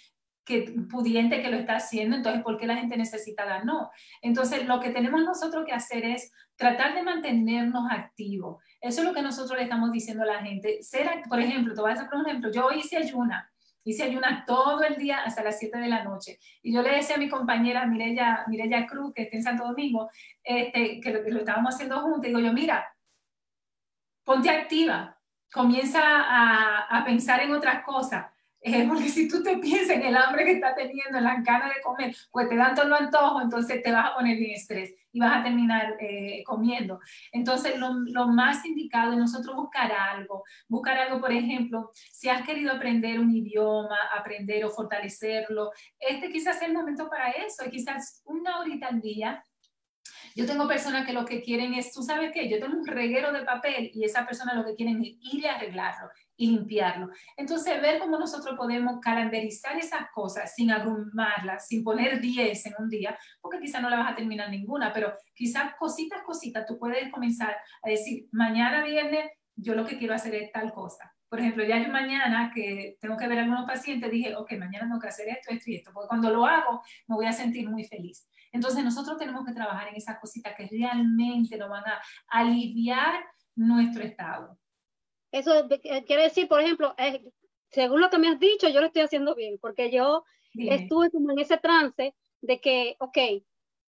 que, 0.44 0.74
pudiente 0.90 1.42
que 1.42 1.50
lo 1.50 1.56
está 1.56 1.76
haciendo, 1.76 2.16
entonces, 2.16 2.42
¿por 2.42 2.56
qué 2.56 2.66
la 2.66 2.76
gente 2.76 2.96
necesita 2.96 3.44
dar? 3.44 3.64
No. 3.64 3.90
Entonces, 4.22 4.64
lo 4.66 4.80
que 4.80 4.90
tenemos 4.90 5.22
nosotros 5.24 5.64
que 5.66 5.72
hacer 5.72 6.04
es 6.04 6.32
tratar 6.54 6.94
de 6.94 7.02
mantenernos 7.02 7.84
activos. 7.90 8.62
Eso 8.80 9.00
es 9.00 9.06
lo 9.06 9.12
que 9.12 9.22
nosotros 9.22 9.56
le 9.56 9.64
estamos 9.64 9.90
diciendo 9.90 10.22
a 10.22 10.26
la 10.26 10.42
gente. 10.42 10.82
Ser, 10.82 11.08
por 11.28 11.40
ejemplo, 11.40 11.74
te 11.74 11.80
voy 11.80 11.90
a 11.90 11.94
hacer 11.94 12.08
un 12.12 12.26
ejemplo. 12.26 12.50
Yo 12.52 12.70
hice 12.70 12.96
ayuna 12.96 13.50
hice 13.86 14.02
ayuna 14.02 14.44
todo 14.44 14.82
el 14.82 14.96
día 14.96 15.22
hasta 15.24 15.44
las 15.44 15.58
7 15.58 15.78
de 15.78 15.88
la 15.88 16.02
noche. 16.02 16.38
Y 16.60 16.74
yo 16.74 16.82
le 16.82 16.96
decía 16.96 17.14
a 17.14 17.18
mi 17.18 17.28
compañera 17.28 17.86
Mirella, 17.86 18.44
Mirella 18.48 18.84
Cruz, 18.86 19.14
que 19.14 19.22
está 19.22 19.36
en 19.36 19.42
Santo 19.44 19.64
Domingo, 19.64 20.10
este, 20.42 21.00
que, 21.00 21.12
lo, 21.12 21.22
que 21.22 21.30
lo 21.30 21.38
estábamos 21.38 21.74
haciendo 21.74 22.00
juntos, 22.00 22.22
digo 22.22 22.40
yo, 22.40 22.52
mira, 22.52 22.84
ponte 24.24 24.50
activa, 24.50 25.16
comienza 25.52 26.00
a, 26.02 26.98
a 26.98 27.04
pensar 27.04 27.40
en 27.42 27.52
otras 27.52 27.84
cosas. 27.84 28.26
Eh, 28.66 28.84
porque 28.88 29.08
si 29.08 29.28
tú 29.28 29.44
te 29.44 29.58
piensas 29.58 29.90
en 29.90 30.02
el 30.02 30.16
hambre 30.16 30.44
que 30.44 30.50
está 30.54 30.74
teniendo, 30.74 31.18
en 31.18 31.22
las 31.22 31.44
ganas 31.44 31.72
de 31.72 31.80
comer, 31.80 32.16
pues 32.32 32.48
te 32.48 32.56
dan 32.56 32.74
todo 32.74 32.88
lo 32.88 32.96
antojo, 32.96 33.40
entonces 33.40 33.80
te 33.80 33.92
vas 33.92 34.10
a 34.10 34.14
poner 34.16 34.36
bien 34.36 34.50
estrés 34.50 34.92
y 35.12 35.20
vas 35.20 35.38
a 35.38 35.44
terminar 35.44 35.94
eh, 36.00 36.42
comiendo. 36.44 36.98
Entonces, 37.30 37.78
lo, 37.78 37.92
lo, 37.92 38.26
más 38.26 38.64
indicado 38.64 39.12
es 39.12 39.18
nosotros 39.18 39.54
buscar 39.54 39.92
algo, 39.92 40.42
buscar 40.66 40.98
algo, 40.98 41.20
por 41.20 41.30
ejemplo, 41.30 41.92
si 41.94 42.28
has 42.28 42.44
querido 42.44 42.72
aprender 42.72 43.20
un 43.20 43.30
idioma, 43.30 43.96
aprender 44.18 44.64
o 44.64 44.70
fortalecerlo, 44.70 45.70
este 46.00 46.28
quizás 46.32 46.56
es 46.56 46.62
el 46.62 46.74
momento 46.74 47.08
para 47.08 47.30
eso, 47.30 47.70
quizás 47.70 48.20
una 48.24 48.58
horita 48.58 48.88
al 48.88 49.00
día 49.00 49.44
yo 50.36 50.44
tengo 50.44 50.68
personas 50.68 51.06
que 51.06 51.14
lo 51.14 51.24
que 51.24 51.40
quieren 51.40 51.72
es, 51.72 51.94
tú 51.94 52.02
sabes 52.02 52.30
qué, 52.30 52.46
yo 52.46 52.60
tengo 52.60 52.76
un 52.76 52.86
reguero 52.86 53.32
de 53.32 53.42
papel 53.42 53.90
y 53.94 54.04
esa 54.04 54.26
persona 54.26 54.52
lo 54.52 54.66
que 54.66 54.74
quieren 54.74 55.00
es 55.00 55.16
ir 55.18 55.40
y 55.42 55.46
arreglarlo 55.46 56.10
y 56.36 56.50
limpiarlo. 56.50 57.08
Entonces, 57.38 57.80
ver 57.80 57.98
cómo 57.98 58.18
nosotros 58.18 58.54
podemos 58.54 59.00
calendarizar 59.00 59.78
esas 59.78 60.10
cosas 60.12 60.54
sin 60.54 60.70
abrumarlas, 60.70 61.66
sin 61.66 61.82
poner 61.82 62.20
10 62.20 62.66
en 62.66 62.74
un 62.78 62.90
día, 62.90 63.18
porque 63.40 63.60
quizás 63.60 63.80
no 63.80 63.88
la 63.88 63.96
vas 63.96 64.12
a 64.12 64.14
terminar 64.14 64.50
ninguna, 64.50 64.92
pero 64.92 65.14
quizás 65.34 65.74
cositas, 65.78 66.20
cositas, 66.22 66.66
tú 66.66 66.78
puedes 66.78 67.10
comenzar 67.10 67.56
a 67.82 67.88
decir, 67.88 68.26
mañana 68.30 68.84
viernes, 68.84 69.30
yo 69.54 69.74
lo 69.74 69.86
que 69.86 69.96
quiero 69.96 70.12
hacer 70.12 70.34
es 70.34 70.52
tal 70.52 70.70
cosa. 70.70 71.14
Por 71.30 71.40
ejemplo, 71.40 71.64
ya 71.64 71.82
yo 71.82 71.88
mañana 71.88 72.52
que 72.54 72.98
tengo 73.00 73.16
que 73.16 73.26
ver 73.26 73.38
a 73.38 73.42
algunos 73.44 73.66
pacientes, 73.66 74.10
dije, 74.10 74.36
ok, 74.36 74.52
mañana 74.58 74.86
tengo 74.86 75.00
que 75.00 75.08
hacer 75.08 75.28
esto, 75.28 75.50
esto 75.50 75.70
y 75.70 75.76
esto, 75.76 75.92
porque 75.94 76.08
cuando 76.08 76.28
lo 76.28 76.44
hago 76.44 76.82
me 77.06 77.16
voy 77.16 77.24
a 77.24 77.32
sentir 77.32 77.70
muy 77.70 77.84
feliz. 77.84 78.28
Entonces 78.52 78.84
nosotros 78.84 79.18
tenemos 79.18 79.44
que 79.44 79.52
trabajar 79.52 79.88
en 79.88 79.96
esas 79.96 80.18
cositas 80.18 80.54
que 80.56 80.66
realmente 80.66 81.56
nos 81.56 81.68
van 81.68 81.84
a 81.86 82.00
aliviar 82.28 83.24
nuestro 83.54 84.02
estado. 84.02 84.58
Eso 85.30 85.68
quiere 86.06 86.22
decir, 86.22 86.48
por 86.48 86.60
ejemplo, 86.60 86.94
según 87.70 88.00
lo 88.00 88.10
que 88.10 88.18
me 88.18 88.28
has 88.28 88.38
dicho, 88.38 88.68
yo 88.68 88.80
lo 88.80 88.86
estoy 88.86 89.02
haciendo 89.02 89.34
bien, 89.34 89.58
porque 89.60 89.90
yo 89.90 90.24
estuve 90.54 91.10
como 91.10 91.32
en 91.32 91.38
ese 91.40 91.58
trance 91.58 92.14
de 92.40 92.60
que, 92.60 92.96
ok, 93.00 93.18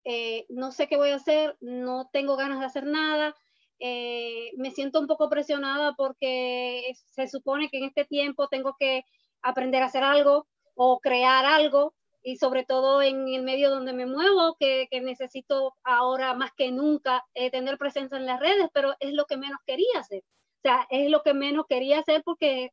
eh, 0.04 0.46
no 0.48 0.72
sé 0.72 0.88
qué 0.88 0.96
voy 0.96 1.10
a 1.10 1.16
hacer, 1.16 1.56
no 1.60 2.08
tengo 2.12 2.36
ganas 2.36 2.60
de 2.60 2.66
hacer 2.66 2.86
nada, 2.86 3.34
eh, 3.78 4.52
me 4.56 4.70
siento 4.70 5.00
un 5.00 5.06
poco 5.06 5.28
presionada 5.28 5.94
porque 5.94 6.92
se 6.94 7.26
supone 7.26 7.68
que 7.68 7.78
en 7.78 7.84
este 7.84 8.04
tiempo 8.04 8.48
tengo 8.48 8.76
que 8.78 9.04
aprender 9.42 9.82
a 9.82 9.86
hacer 9.86 10.04
algo 10.04 10.46
o 10.74 11.00
crear 11.00 11.44
algo 11.44 11.94
y 12.22 12.36
sobre 12.36 12.64
todo 12.64 13.02
en 13.02 13.28
el 13.28 13.42
medio 13.42 13.70
donde 13.70 13.92
me 13.92 14.06
muevo, 14.06 14.56
que, 14.58 14.88
necesito 15.02 15.74
ahora 15.84 16.34
más 16.34 16.52
que 16.56 16.70
nunca 16.72 17.24
eh, 17.34 17.50
tener 17.50 17.78
presencia 17.78 18.16
en 18.16 18.26
las 18.26 18.40
redes, 18.40 18.68
pero 18.72 18.94
es 19.00 19.12
lo 19.12 19.26
que 19.26 19.36
menos 19.36 19.58
quería 19.66 19.98
hacer. 20.00 20.22
O 20.58 20.62
sea, 20.62 20.86
es 20.90 21.10
lo 21.10 21.22
que 21.22 21.34
menos 21.34 21.66
quería 21.68 21.98
hacer 22.00 22.22
porque 22.24 22.70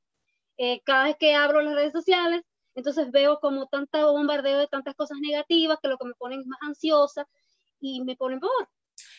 eh, 0.57 0.81
cada 0.85 1.05
vez 1.05 1.17
que 1.19 1.35
abro 1.35 1.61
las 1.61 1.75
redes 1.75 1.93
sociales, 1.93 2.43
Entonces 2.75 3.11
veo 3.11 3.39
como 3.39 3.67
tanto 3.67 4.13
bombardeo 4.13 4.59
de 4.59 4.67
tantas 4.67 4.95
cosas 4.95 5.17
negativas 5.21 5.79
que 5.81 5.89
lo 5.89 5.97
que 5.97 6.05
me 6.05 6.13
ponen 6.15 6.47
más 6.47 6.59
ansiosa 6.61 7.27
y 7.81 8.03
me 8.03 8.15
ponen 8.15 8.39
peor. 8.39 8.69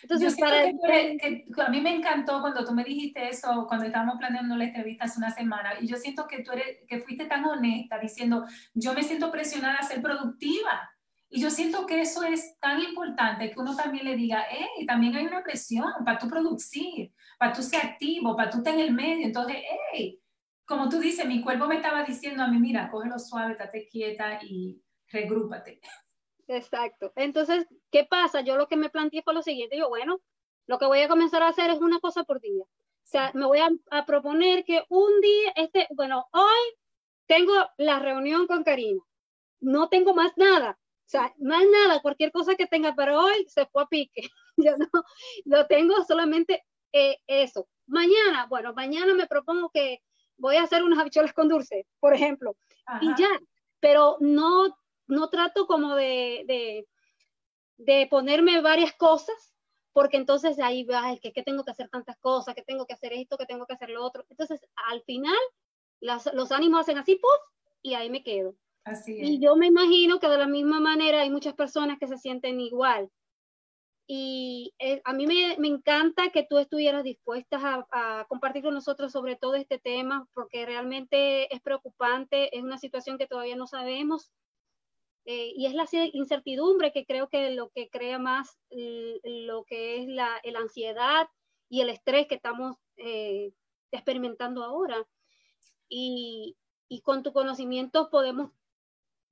Entonces, 0.03 0.37
para 0.39 0.63
que 0.65 1.45
a 1.65 1.69
mí 1.69 1.81
me 1.81 1.95
encantó 1.95 2.41
cuando 2.41 2.65
tú 2.65 2.73
me 2.73 2.85
dijiste 2.85 3.29
eso, 3.29 3.67
cuando 3.67 3.87
estábamos 3.87 4.17
planeando 4.19 4.57
la 4.57 4.65
entrevista 4.65 5.05
hace 5.05 5.19
una 5.19 5.31
semana, 5.31 5.75
y 5.81 5.87
yo 5.87 5.97
siento 5.97 6.27
que 6.27 6.43
tú 6.43 6.53
eres, 6.53 6.79
que 6.89 7.01
fuiste 7.01 7.27
tan 7.27 7.45
honesta 7.45 7.99
diciendo, 7.99 8.47
yo 8.75 8.95
me 8.95 9.03
siento 9.03 9.31
presionada 9.31 9.79
a 9.79 9.83
ser 9.83 10.03
productiva. 10.03 10.91
Y 11.33 11.41
yo 11.41 11.49
siento 11.49 11.87
que 11.87 12.01
eso 12.01 12.25
es 12.25 12.59
tan 12.59 12.81
importante 12.81 13.53
que 13.53 13.61
uno 13.61 13.77
también 13.77 14.05
le 14.05 14.17
diga, 14.17 14.45
hey, 14.51 14.85
también 14.85 15.15
hay 15.15 15.27
una 15.27 15.45
presión 15.45 15.93
para 16.05 16.19
tú 16.19 16.29
producir, 16.29 17.13
para 17.39 17.53
tú 17.53 17.63
ser 17.63 17.87
activo, 17.87 18.37
para 18.37 18.51
tú 18.51 18.59
estar 18.59 18.75
en 18.75 18.81
el 18.81 18.93
medio. 18.93 19.27
Entonces, 19.27 19.59
hey, 19.93 20.21
como 20.65 20.89
tú 20.89 20.99
dices, 20.99 21.27
mi 21.27 21.41
cuerpo 21.41 21.67
me 21.67 21.77
estaba 21.77 22.03
diciendo 22.03 22.43
a 22.43 22.49
mí, 22.49 22.59
mira, 22.59 22.91
cógelo 22.91 23.19
suave, 23.19 23.53
estate 23.53 23.89
quieta 23.89 24.41
y 24.43 24.83
regrúpate. 25.09 25.81
Exacto. 26.51 27.13
Entonces, 27.15 27.67
¿qué 27.93 28.05
pasa? 28.05 28.41
Yo 28.41 28.57
lo 28.57 28.67
que 28.67 28.77
me 28.77 28.91
planteé 28.91 29.23
fue 29.23 29.35
lo 29.35 29.43
siguiente, 29.43 29.79
yo, 29.79 29.89
bueno, 29.89 30.21
lo 30.67 30.79
que 30.79 30.87
voy 30.87 31.01
a 31.01 31.09
comenzar 31.09 31.43
a 31.45 31.49
hacer 31.49 31.71
es 31.71 31.79
una 31.79 32.01
cosa 32.01 32.25
por 32.25 32.41
día. 32.41 32.65
O 32.65 33.07
sea, 33.11 33.31
me 33.35 33.47
voy 33.47 33.59
a, 33.59 33.71
a 33.91 34.05
proponer 34.05 34.65
que 34.65 34.85
un 34.89 35.21
día, 35.21 35.53
este, 35.55 35.87
bueno, 35.91 36.27
hoy 36.33 36.77
tengo 37.27 37.55
la 37.77 38.01
reunión 38.01 38.49
con 38.49 38.65
Karina. 38.65 39.01
No 39.61 39.89
tengo 39.89 40.13
más 40.13 40.33
nada. 40.37 40.77
O 40.81 41.09
sea, 41.09 41.33
más 41.39 41.63
nada, 41.71 42.01
cualquier 42.01 42.33
cosa 42.33 42.57
que 42.57 42.67
tenga 42.67 42.97
para 42.97 43.17
hoy 43.17 43.47
se 43.47 43.67
fue 43.67 43.85
a 43.85 43.87
pique. 43.87 44.23
Yo 44.57 44.77
no, 44.77 44.89
lo 45.45 45.67
tengo 45.67 46.03
solamente 46.05 46.65
eh, 46.93 47.19
eso. 47.29 47.69
Mañana, 47.87 48.47
bueno, 48.49 48.73
mañana 48.75 49.15
me 49.15 49.29
propongo 49.29 49.71
que 49.71 50.03
voy 50.37 50.57
a 50.57 50.65
hacer 50.65 50.83
unas 50.83 50.99
habichuelas 50.99 51.33
con 51.33 51.49
dulce, 51.49 51.87
por 52.01 52.15
ejemplo, 52.15 52.57
y 53.01 53.15
ya, 53.17 53.29
pero 53.79 54.17
no 54.21 54.77
no 55.11 55.29
trato 55.29 55.67
como 55.67 55.95
de, 55.95 56.87
de, 57.77 58.07
ponerme 58.09 58.61
varias 58.61 58.93
cosas, 58.95 59.55
porque 59.93 60.17
entonces 60.17 60.59
ahí 60.61 60.85
va, 60.85 61.13
es 61.13 61.21
que, 61.21 61.33
que, 61.33 61.43
tengo 61.43 61.65
que 61.65 61.73
hacer 61.73 61.89
tantas 61.89 62.17
cosas, 62.19 62.55
que 62.55 62.63
tengo 62.63 62.87
que 62.87 62.95
hacer 62.95 63.13
esto, 63.13 63.37
que 63.37 63.47
tengo 63.47 63.67
que 63.67 63.75
hacer 63.75 63.91
lo 63.91 64.05
otro. 64.05 64.25
Entonces, 64.29 64.61
al 64.89 65.03
final, 65.03 65.37
los 66.01 66.53
ánimos 66.53 66.81
hacen 66.81 66.99
así, 66.99 67.17
¡puf! 67.17 67.51
y 67.83 67.95
ahí 67.95 68.11
me 68.11 68.23
quedo. 68.23 68.55
Así 68.85 69.17
Y 69.21 69.39
yo 69.41 69.57
me 69.57 69.67
imagino 69.67 70.21
que 70.21 70.29
de 70.29 70.39
la 70.39 70.47
misma 70.47 70.81
manera 70.81 71.21
hay 71.21 71.31
muchas 71.31 71.55
personas 71.55 71.99
que 71.99 72.07
se 72.07 72.19
sienten 72.19 72.61
igual. 72.61 73.11
Y 74.07 74.75
eh, 74.81 75.01
a 75.05 75.13
mí 75.13 75.27
me, 75.27 75.57
me, 75.59 75.69
encanta 75.69 76.31
que 76.31 76.45
tú 76.45 76.59
estuvieras 76.59 77.05
dispuesta 77.05 77.87
a, 77.93 78.21
a, 78.21 78.25
compartir 78.25 78.65
con 78.65 78.75
nosotros 78.75 79.13
sobre 79.13 79.37
todo 79.37 79.55
este 79.55 79.79
tema, 79.79 80.27
porque 80.35 80.67
realmente 80.67 81.55
es 81.55 81.61
preocupante, 81.61 82.57
es 82.57 82.65
una 82.65 82.79
situación 82.79 83.19
que 83.19 83.29
todavía 83.29 83.55
no 83.55 83.69
sabemos 83.69 84.33
eh, 85.25 85.53
y 85.55 85.67
es 85.67 85.75
la 85.75 85.87
incertidumbre 86.13 86.93
que 86.93 87.05
creo 87.05 87.29
que 87.29 87.51
lo 87.51 87.71
que 87.71 87.89
crea 87.91 88.19
más 88.19 88.59
lo 88.71 89.65
que 89.65 90.03
es 90.03 90.09
la, 90.09 90.41
ansiedad 90.59 91.29
y 91.69 91.83
el 91.83 91.91
estrés 91.91 92.27
que 92.27 92.37
estamos 92.37 92.77
eh, 92.97 93.53
experimentando 93.93 94.65
ahora. 94.65 94.97
Y, 95.89 96.57
y, 96.89 97.01
con 97.03 97.23
tu 97.23 97.33
conocimiento 97.33 98.11
podemos 98.11 98.53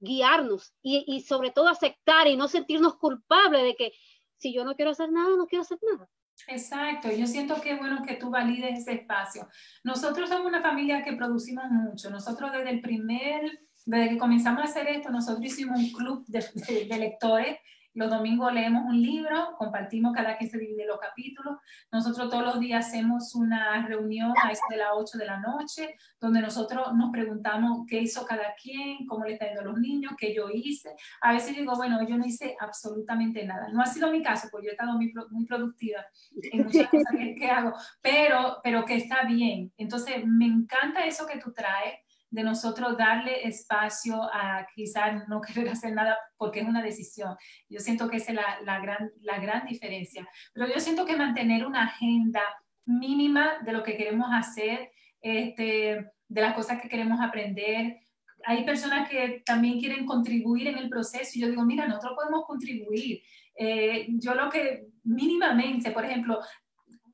guiarnos 0.01 0.75
y, 0.83 1.05
y, 1.07 1.23
sobre 1.23 1.51
todo 1.51 1.69
aceptar 1.69 2.27
y 2.27 2.37
no 2.37 2.49
sentirnos 2.49 2.97
culpables 2.97 3.63
de 3.63 3.77
que 3.77 3.93
si 4.37 4.53
yo 4.53 4.65
no 4.65 4.75
quiero 4.75 4.91
hacer 4.91 5.11
nada, 5.11 5.37
no 5.37 5.47
quiero 5.47 5.63
hacer 5.63 5.79
nada. 5.83 6.09
Exacto, 6.47 7.11
yo 7.11 7.27
siento 7.27 7.61
que 7.61 7.77
bueno 7.77 8.05
que 8.07 8.15
tú 8.15 8.31
valides 8.31 8.81
ese 8.81 8.93
espacio. 8.93 9.49
Nosotros 9.83 10.29
somos 10.29 10.47
una 10.47 10.63
familia 10.63 11.03
que 11.03 11.15
producimos 11.15 11.65
mucho. 11.71 12.11
Nosotros 12.11 12.53
desde 12.53 12.71
el 12.71 12.81
primer 12.81 13.68
desde 13.89 14.11
que 14.11 14.19
comenzamos 14.19 14.61
a 14.61 14.65
hacer 14.65 14.87
esto, 14.89 15.09
nosotros 15.09 15.43
hicimos 15.47 15.81
un 15.81 15.91
club 15.93 16.23
de, 16.27 16.99
lectores. 16.99 17.57
Los 17.95 18.11
domingos 18.11 18.53
leemos 18.53 18.85
un 18.85 19.01
libro, 19.01 19.55
compartimos 19.57 20.15
cada 20.15 20.37
quien 20.37 20.51
se 20.51 20.59
divide 20.59 20.85
los 20.85 20.99
capítulos. 21.01 21.57
Nosotros 21.91 22.29
todos 22.29 22.45
los 22.45 22.61
días 22.61 22.87
hacemos 22.87 23.35
una 23.35 23.87
reunión 23.87 24.35
a 24.45 24.53
eso 24.53 24.61
de 24.69 24.77
las 24.77 24.91
8 24.93 25.17
de 25.17 25.25
la 25.25 25.41
noche, 25.41 25.95
donde 26.21 26.43
nosotros 26.43 26.95
nos 26.95 27.11
preguntamos 27.11 27.87
qué 27.89 28.03
hizo 28.03 28.27
cada 28.27 28.55
quien, 28.63 29.07
cómo 29.07 29.25
le 29.25 29.33
está 29.33 29.47
yendo 29.47 29.63
a 29.63 29.65
los 29.65 29.79
niños, 29.79 30.13
qué 30.19 30.35
yo 30.35 30.51
hice. 30.53 30.95
A 31.23 31.33
veces 31.33 31.57
digo, 31.57 31.75
bueno, 31.75 32.07
yo 32.07 32.19
no 32.19 32.27
hice 32.27 32.57
absolutamente 32.61 33.47
nada. 33.47 33.69
No 33.73 33.81
ha 33.81 33.87
sido 33.87 34.13
mi 34.13 34.23
caso, 34.23 34.49
porque 34.53 34.67
yo 34.67 34.71
he 34.73 34.75
estado 34.75 34.93
muy, 34.93 35.15
muy 35.31 35.47
productiva 35.47 36.05
en 36.53 36.65
muchas 36.65 36.91
cosas 36.91 37.15
que, 37.17 37.35
que 37.35 37.51
hago, 37.51 37.73
pero, 38.03 38.59
pero 38.63 38.85
que 38.85 38.97
está 38.97 39.25
bien. 39.25 39.73
Entonces, 39.79 40.27
me 40.27 40.45
encanta 40.45 41.07
eso 41.07 41.27
que 41.27 41.39
tú 41.39 41.55
traes 41.55 42.01
de 42.31 42.43
nosotros 42.43 42.97
darle 42.97 43.47
espacio 43.47 44.23
a 44.23 44.67
quizás 44.75 45.27
no 45.29 45.41
querer 45.47 45.71
hacer 45.71 45.93
nada 45.93 46.19
porque 46.37 46.61
es 46.61 46.69
una 46.69 46.83
decisión. 46.83 47.37
Yo 47.69 47.81
siento 47.81 48.09
que 48.09 48.19
es 48.19 48.29
la, 48.33 48.81
gran, 48.81 49.11
la 49.23 49.39
gran 49.39 49.67
diferencia. 49.67 50.29
Pero 50.53 50.67
yo 50.69 50.81
siento 50.81 51.05
que 51.05 51.17
mantener 51.17 51.67
una 51.67 51.85
agenda 51.85 52.43
mínima 52.85 53.59
de 53.65 53.73
lo 53.73 53.83
que 53.83 53.97
queremos 53.97 54.29
hacer, 54.33 54.91
este, 55.21 56.07
de 56.29 56.41
las 56.41 56.55
cosas 56.55 56.81
que 56.81 56.89
queremos 56.89 57.21
aprender. 57.21 57.99
Hay 58.45 58.65
personas 58.65 59.09
que 59.09 59.43
también 59.45 59.81
quieren 59.81 60.07
contribuir 60.07 60.69
en 60.69 60.79
el 60.79 60.89
proceso 60.89 61.31
y 61.35 61.41
yo 61.41 61.49
digo, 61.49 61.65
mira, 61.65 61.87
nosotros 61.87 62.15
podemos 62.15 62.45
contribuir. 62.47 63.21
Eh, 63.57 64.07
yo 64.11 64.35
lo 64.35 64.49
que 64.49 64.87
mínimamente, 65.03 65.91
por 65.91 66.05
ejemplo, 66.05 66.41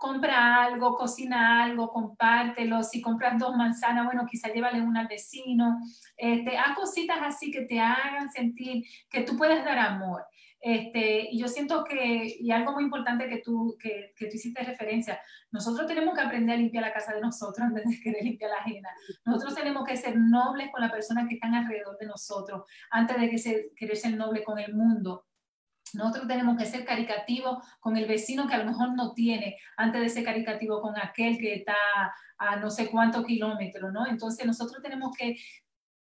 compra 0.05 0.63
algo, 0.65 0.95
cocina 0.97 1.65
algo, 1.65 1.89
compártelo. 1.89 2.83
Si 2.83 3.01
compras 3.01 3.39
dos 3.39 3.57
manzanas, 3.57 4.05
bueno, 4.05 4.27
quizá 4.31 4.53
llévale 4.53 4.83
una 4.83 5.01
al 5.01 5.09
vecino. 5.09 5.79
Este, 6.15 6.59
haz 6.59 6.77
cositas 6.77 7.19
así 7.23 7.51
que 7.51 7.63
te 7.63 7.81
hagan 7.81 8.31
sentir 8.31 8.85
que 9.09 9.23
tú 9.23 9.35
puedes 9.37 9.65
dar 9.65 9.79
amor. 9.79 10.23
Este, 10.61 11.29
y 11.31 11.39
yo 11.39 11.49
siento 11.49 11.85
que, 11.85 12.37
y 12.39 12.51
algo 12.51 12.73
muy 12.73 12.85
importante 12.85 13.29
que 13.29 13.39
tú, 13.39 13.77
que, 13.79 14.13
que, 14.17 14.27
tú 14.27 14.37
hiciste 14.37 14.63
referencia, 14.63 15.19
nosotros 15.51 15.87
tenemos 15.87 16.15
que 16.15 16.23
aprender 16.23 16.57
a 16.57 16.59
limpiar 16.59 16.85
la 16.85 16.93
casa 16.93 17.15
de 17.15 17.21
nosotros 17.21 17.59
antes 17.67 17.85
de 17.85 18.01
querer 18.01 18.25
limpiar 18.25 18.51
la 18.51 18.59
ajena. 18.59 18.91
Nosotros 19.25 19.55
tenemos 19.55 19.85
que 19.85 19.97
ser 19.97 20.19
nobles 20.19 20.71
con 20.71 20.83
las 20.83 20.93
personas 20.93 21.29
que 21.29 21.37
están 21.37 21.55
alrededor 21.55 21.97
de 21.99 22.07
nosotros 22.07 22.65
antes 22.91 23.19
de 23.19 23.31
que 23.31 23.39
se, 23.39 23.73
querer 23.75 23.97
ser 23.97 24.17
noble 24.17 24.45
con 24.45 24.59
el 24.59 24.75
mundo. 24.75 25.25
Nosotros 25.95 26.27
tenemos 26.27 26.57
que 26.57 26.67
ser 26.67 26.85
caricativos 26.85 27.59
con 27.81 27.97
el 27.97 28.07
vecino 28.07 28.47
que 28.47 28.55
a 28.55 28.59
lo 28.59 28.67
mejor 28.67 28.95
no 28.95 29.13
tiene, 29.13 29.57
antes 29.77 30.01
de 30.01 30.09
ser 30.09 30.25
caricativo 30.25 30.81
con 30.81 30.97
aquel 30.97 31.39
que 31.39 31.55
está 31.55 31.75
a 32.39 32.57
no 32.57 32.71
sé 32.71 32.91
cuántos 32.91 33.25
kilómetros, 33.25 33.93
¿no? 33.93 34.07
Entonces 34.07 34.45
nosotros 34.47 34.83
tenemos 34.83 35.17
que 35.17 35.37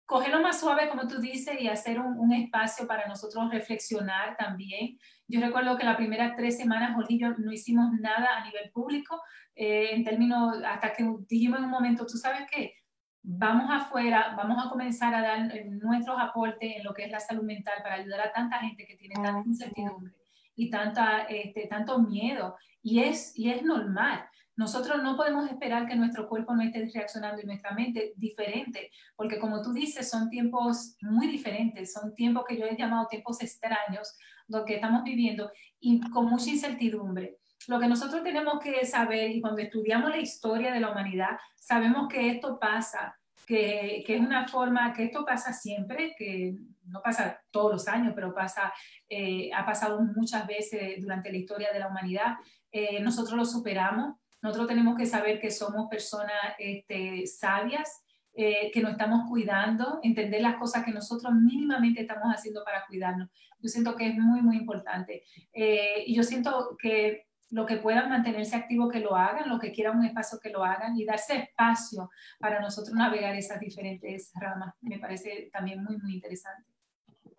cogerlo 0.08 0.40
más 0.40 0.58
suave, 0.58 0.88
como 0.88 1.06
tú 1.06 1.20
dices, 1.20 1.60
y 1.60 1.68
hacer 1.68 2.00
un, 2.00 2.32
espacio 2.32 2.86
para 2.86 3.06
nosotros 3.06 3.50
reflexionar 3.50 4.38
también. 4.38 4.98
Yo 5.26 5.38
recuerdo 5.38 5.76
que 5.76 5.84
las 5.84 5.96
primeras 5.96 6.34
tres 6.34 6.56
semanas, 6.56 6.94
Jorge 6.94 7.18
yo 7.18 7.34
no 7.36 7.52
hicimos 7.52 7.92
nada 8.00 8.38
a 8.38 8.44
nivel 8.44 8.70
público, 8.70 9.20
eh, 9.54 9.90
en 9.92 10.04
términos, 10.04 10.56
hasta 10.64 10.94
que 10.94 11.04
dijimos 11.28 11.58
en 11.58 11.66
un 11.66 11.70
momento, 11.70 12.06
tú 12.06 12.16
sabes 12.16 12.46
qué, 12.50 12.72
vamos 13.22 13.68
afuera, 13.70 14.34
vamos 14.36 14.64
a 14.64 14.70
comenzar 14.70 15.14
a 15.14 15.22
dar 15.22 15.50
nuestros 15.82 16.16
aportes 16.18 16.76
en 16.76 16.84
lo 16.84 16.94
que 16.94 17.04
es 17.04 17.10
la 17.10 17.20
salud 17.20 17.42
mental 17.42 17.74
para 17.82 17.96
ayudar 17.96 18.20
a 18.20 18.32
tanta 18.32 18.58
gente 18.58 18.86
que 18.86 18.96
tiene 18.96 19.14
tanta 19.14 19.48
incertidumbre 19.48 20.14
y 20.56 20.70
tanta, 20.70 21.22
este, 21.22 21.66
tanto 21.66 21.98
miedo. 21.98 22.56
Y 22.82 23.00
es, 23.00 23.36
y 23.38 23.50
es 23.50 23.62
normal. 23.62 24.24
Nosotros 24.56 25.00
no 25.04 25.16
podemos 25.16 25.48
esperar 25.48 25.86
que 25.86 25.94
nuestro 25.94 26.28
cuerpo 26.28 26.52
no 26.52 26.62
esté 26.62 26.90
reaccionando 26.92 27.40
y 27.40 27.46
nuestra 27.46 27.70
mente 27.70 28.12
diferente, 28.16 28.90
porque 29.14 29.38
como 29.38 29.62
tú 29.62 29.72
dices, 29.72 30.10
son 30.10 30.30
tiempos 30.30 30.96
muy 31.00 31.28
diferentes, 31.28 31.92
son 31.92 32.12
tiempos 32.16 32.44
que 32.48 32.58
yo 32.58 32.66
he 32.66 32.76
llamado 32.76 33.06
tiempos 33.06 33.40
extraños, 33.40 34.16
lo 34.48 34.64
que 34.64 34.74
estamos 34.74 35.04
viviendo 35.04 35.52
y 35.78 36.00
con 36.10 36.26
mucha 36.26 36.50
incertidumbre. 36.50 37.38
Lo 37.66 37.78
que 37.80 37.88
nosotros 37.88 38.22
tenemos 38.22 38.60
que 38.60 38.86
saber, 38.86 39.30
y 39.30 39.40
cuando 39.40 39.60
estudiamos 39.60 40.10
la 40.10 40.18
historia 40.18 40.72
de 40.72 40.80
la 40.80 40.90
humanidad, 40.90 41.38
sabemos 41.56 42.08
que 42.08 42.30
esto 42.30 42.58
pasa, 42.58 43.18
que, 43.46 44.02
que 44.06 44.16
es 44.16 44.20
una 44.20 44.46
forma, 44.46 44.92
que 44.92 45.04
esto 45.04 45.24
pasa 45.24 45.52
siempre, 45.52 46.14
que 46.16 46.54
no 46.88 47.02
pasa 47.02 47.40
todos 47.50 47.72
los 47.72 47.88
años, 47.88 48.12
pero 48.14 48.34
pasa, 48.34 48.72
eh, 49.08 49.50
ha 49.54 49.64
pasado 49.64 50.00
muchas 50.00 50.46
veces 50.46 51.00
durante 51.00 51.30
la 51.30 51.38
historia 51.38 51.72
de 51.72 51.78
la 51.78 51.88
humanidad. 51.88 52.36
Eh, 52.72 53.00
nosotros 53.00 53.36
lo 53.36 53.44
superamos, 53.44 54.16
nosotros 54.42 54.68
tenemos 54.68 54.96
que 54.96 55.06
saber 55.06 55.40
que 55.40 55.50
somos 55.50 55.88
personas 55.88 56.54
este, 56.58 57.26
sabias, 57.26 58.02
eh, 58.34 58.70
que 58.72 58.80
nos 58.80 58.92
estamos 58.92 59.28
cuidando, 59.28 59.98
entender 60.02 60.40
las 60.42 60.56
cosas 60.56 60.84
que 60.84 60.92
nosotros 60.92 61.32
mínimamente 61.32 62.02
estamos 62.02 62.32
haciendo 62.32 62.62
para 62.64 62.86
cuidarnos. 62.86 63.28
Yo 63.58 63.68
siento 63.68 63.96
que 63.96 64.08
es 64.08 64.14
muy, 64.16 64.40
muy 64.42 64.56
importante. 64.56 65.24
y 65.52 66.14
yo 66.14 66.22
siento 66.22 66.76
que 66.80 67.27
lo 67.50 67.66
que 67.66 67.78
puedan 67.78 68.10
mantenerse 68.10 68.56
activos 68.56 68.92
que 68.92 69.00
lo 69.00 69.16
hagan, 69.16 69.48
lo 69.48 69.58
que 69.58 69.72
quieran 69.72 69.98
un 69.98 70.04
espacio 70.04 70.38
que 70.40 70.50
lo 70.50 70.64
hagan 70.64 70.96
y 70.96 71.04
darse 71.04 71.36
espacio 71.36 72.10
para 72.38 72.60
nosotros 72.60 72.94
navegar 72.94 73.34
esas 73.34 73.60
diferentes 73.60 74.30
ramas. 74.34 74.74
Me 74.80 74.98
parece 74.98 75.50
también 75.52 75.82
muy, 75.82 75.96
muy 75.98 76.14
interesante. 76.14 76.70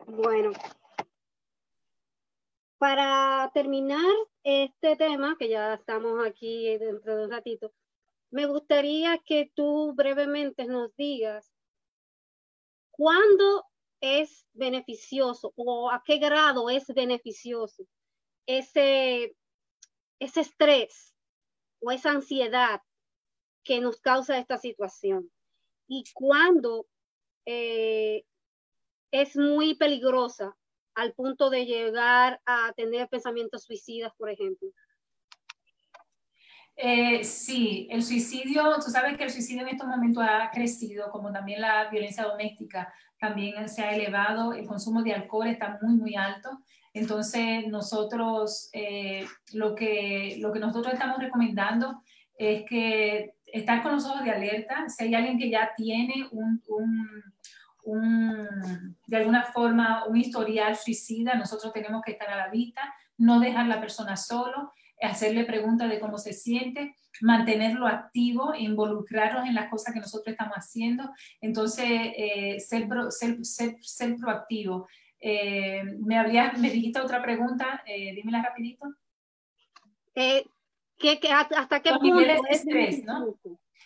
Bueno, 0.07 0.51
para 2.77 3.51
terminar 3.53 4.11
este 4.43 4.95
tema, 4.95 5.35
que 5.37 5.49
ya 5.49 5.75
estamos 5.75 6.25
aquí 6.25 6.77
dentro 6.77 7.17
de 7.17 7.25
un 7.25 7.31
ratito, 7.31 7.73
me 8.31 8.45
gustaría 8.45 9.17
que 9.19 9.51
tú 9.53 9.93
brevemente 9.95 10.65
nos 10.65 10.95
digas 10.95 11.51
¿cuándo 12.99 13.65
es 14.01 14.45
beneficioso 14.53 15.53
o 15.55 15.89
a 15.89 16.03
qué 16.05 16.17
grado 16.17 16.69
es 16.69 16.85
beneficioso 16.87 17.85
ese, 18.45 19.35
ese 20.19 20.41
estrés 20.41 21.15
o 21.81 21.91
esa 21.91 22.11
ansiedad 22.11 22.81
que 23.63 23.81
nos 23.81 23.99
causa 24.01 24.37
esta 24.37 24.57
situación? 24.57 25.31
Y 25.87 26.03
cuándo 26.13 26.87
eh, 27.45 28.25
es 29.11 29.35
muy 29.35 29.75
peligrosa 29.75 30.55
al 30.95 31.13
punto 31.13 31.49
de 31.49 31.65
llegar 31.65 32.41
a 32.45 32.73
tener 32.73 33.07
pensamientos 33.07 33.63
suicidas, 33.63 34.13
por 34.17 34.29
ejemplo. 34.29 34.69
Eh, 36.75 37.23
sí, 37.25 37.87
el 37.91 38.03
suicidio, 38.03 38.75
tú 38.75 38.89
sabes 38.89 39.17
que 39.17 39.25
el 39.25 39.31
suicidio 39.31 39.63
en 39.63 39.69
estos 39.69 39.87
momentos 39.87 40.23
ha 40.25 40.49
crecido, 40.49 41.11
como 41.11 41.31
también 41.31 41.59
la 41.59 41.89
violencia 41.89 42.23
doméstica 42.23 42.93
también 43.19 43.67
se 43.67 43.81
ha 43.83 43.93
elevado, 43.93 44.53
el 44.53 44.65
consumo 44.65 45.03
de 45.03 45.13
alcohol 45.13 45.47
está 45.47 45.77
muy, 45.81 45.95
muy 45.95 46.15
alto. 46.15 46.49
Entonces, 46.93 47.67
nosotros, 47.67 48.69
eh, 48.73 49.25
lo, 49.53 49.75
que, 49.75 50.37
lo 50.39 50.51
que 50.51 50.59
nosotros 50.59 50.93
estamos 50.93 51.19
recomendando 51.19 52.01
es 52.37 52.63
que 52.65 53.33
estar 53.45 53.83
con 53.83 53.93
los 53.93 54.05
ojos 54.05 54.23
de 54.23 54.31
alerta, 54.31 54.87
si 54.89 55.03
hay 55.03 55.15
alguien 55.15 55.37
que 55.37 55.49
ya 55.49 55.71
tiene 55.75 56.27
un, 56.31 56.61
un, 57.83 58.95
de 59.07 59.17
alguna 59.17 59.43
forma 59.43 60.05
un 60.05 60.17
historial 60.17 60.75
suicida, 60.75 61.35
nosotros 61.35 61.73
tenemos 61.73 62.01
que 62.03 62.11
estar 62.11 62.29
a 62.29 62.37
la 62.37 62.49
vista, 62.49 62.81
no 63.17 63.39
dejar 63.39 63.67
la 63.67 63.81
persona 63.81 64.15
solo, 64.15 64.73
hacerle 65.01 65.45
preguntas 65.45 65.89
de 65.89 65.99
cómo 65.99 66.17
se 66.17 66.33
siente, 66.33 66.95
mantenerlo 67.21 67.87
activo, 67.87 68.53
involucrarlos 68.55 69.47
en 69.47 69.55
las 69.55 69.69
cosas 69.69 69.93
que 69.93 69.99
nosotros 69.99 70.31
estamos 70.31 70.55
haciendo. 70.55 71.09
Entonces, 71.41 71.85
eh, 71.89 72.59
ser, 72.59 72.87
ser, 73.09 73.77
ser, 73.81 74.15
proactivo. 74.17 74.87
Eh, 75.21 75.83
me, 75.99 76.17
habría, 76.17 76.53
me 76.53 76.69
dijiste 76.69 76.99
otra 76.99 77.21
pregunta, 77.21 77.83
eh, 77.85 78.13
dímela 78.15 78.41
rapidito. 78.41 78.93
Eh, 80.15 80.45
¿qué, 80.97 81.19
hasta 81.31 81.81
qué 81.81 81.91
punto? 81.91 82.05
Niveles 82.05 82.41
de 82.41 82.55
estrés, 82.55 83.03
¿no? 83.03 83.35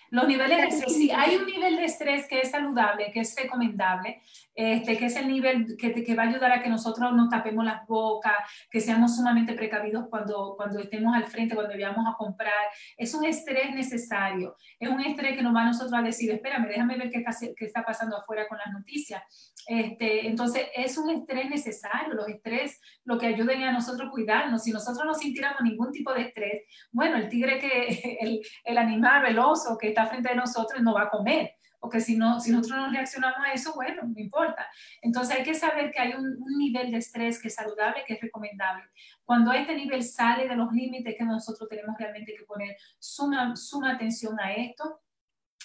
Los 0.09 0.27
niveles 0.27 0.57
de 0.57 0.67
estrés, 0.67 0.95
si 0.95 1.11
hay 1.11 1.35
un 1.37 1.45
nivel 1.45 1.77
de 1.77 1.85
estrés 1.85 2.27
que 2.27 2.39
es 2.41 2.51
saludable, 2.51 3.11
que 3.11 3.21
es 3.21 3.35
recomendable, 3.35 4.21
este, 4.55 4.97
que 4.97 5.05
es 5.05 5.15
el 5.15 5.27
nivel 5.27 5.75
que, 5.77 6.03
que, 6.03 6.15
va 6.15 6.23
a 6.23 6.27
ayudar 6.27 6.51
a 6.51 6.61
que 6.61 6.69
nosotros 6.69 7.11
nos 7.13 7.29
tapemos 7.29 7.65
las 7.65 7.87
bocas, 7.87 8.33
que 8.69 8.79
seamos 8.79 9.15
sumamente 9.15 9.53
precavidos 9.53 10.07
cuando, 10.09 10.53
cuando 10.55 10.79
estemos 10.79 11.15
al 11.15 11.23
frente, 11.25 11.55
cuando 11.55 11.73
vayamos 11.73 12.05
a 12.07 12.15
comprar. 12.15 12.53
Es 12.95 13.13
un 13.15 13.25
estrés 13.25 13.73
necesario, 13.73 14.55
es 14.79 14.89
un 14.89 14.99
estrés 15.01 15.35
que 15.35 15.41
nos 15.41 15.55
va 15.55 15.61
a 15.61 15.65
nosotros 15.65 15.93
a 15.93 16.03
decir, 16.03 16.31
espérame, 16.31 16.67
déjame 16.67 16.97
ver 16.97 17.09
qué 17.09 17.17
está, 17.17 17.31
qué 17.55 17.65
está 17.65 17.83
pasando 17.83 18.17
afuera 18.17 18.47
con 18.47 18.59
las 18.59 18.71
noticias. 18.71 19.23
Este, 19.65 20.27
entonces, 20.27 20.67
es 20.75 20.97
un 20.97 21.09
estrés 21.09 21.49
necesario, 21.49 22.13
los 22.13 22.27
estrés 22.27 22.79
lo 23.05 23.17
que 23.17 23.27
ayuden 23.27 23.63
a 23.63 23.71
nosotros 23.71 24.11
cuidarnos. 24.11 24.63
Si 24.63 24.71
nosotros 24.71 25.05
no 25.05 25.13
sintiéramos 25.13 25.61
ningún 25.61 25.91
tipo 25.91 26.13
de 26.13 26.21
estrés, 26.21 26.63
bueno, 26.91 27.17
el 27.17 27.29
tigre 27.29 27.59
que, 27.59 28.17
el, 28.21 28.41
el 28.63 28.77
animal, 28.77 29.25
el 29.25 29.39
oso 29.39 29.77
que 29.83 29.89
está 29.89 30.07
frente 30.07 30.29
a 30.29 30.35
nosotros 30.35 30.81
no 30.81 30.93
va 30.93 31.03
a 31.03 31.09
comer 31.09 31.55
porque 31.83 31.99
si, 31.99 32.15
no, 32.15 32.39
si 32.39 32.49
nosotros 32.49 32.79
no 32.79 32.91
reaccionamos 32.91 33.39
a 33.45 33.51
eso, 33.51 33.73
bueno, 33.73 34.03
no 34.03 34.17
importa. 34.17 34.65
Entonces 35.01 35.35
hay 35.35 35.43
que 35.43 35.53
saber 35.53 35.91
que 35.91 35.99
hay 35.99 36.13
un, 36.13 36.39
nivel 36.57 36.91
de 36.91 36.99
estrés 36.99 37.41
que 37.41 37.49
es 37.49 37.55
saludable, 37.55 38.05
que 38.07 38.13
es 38.13 38.21
recomendable. 38.21 38.85
Cuando 39.25 39.51
este 39.51 39.75
nivel 39.75 40.01
sale 40.01 40.47
de 40.47 40.55
los 40.55 40.71
límites 40.71 41.13
que 41.17 41.25
nosotros 41.25 41.67
tenemos 41.67 41.97
realmente 41.99 42.33
que 42.37 42.45
poner 42.45 42.77
suma, 42.99 43.53
suma 43.57 43.91
atención 43.95 44.39
a 44.39 44.53
esto, 44.53 45.01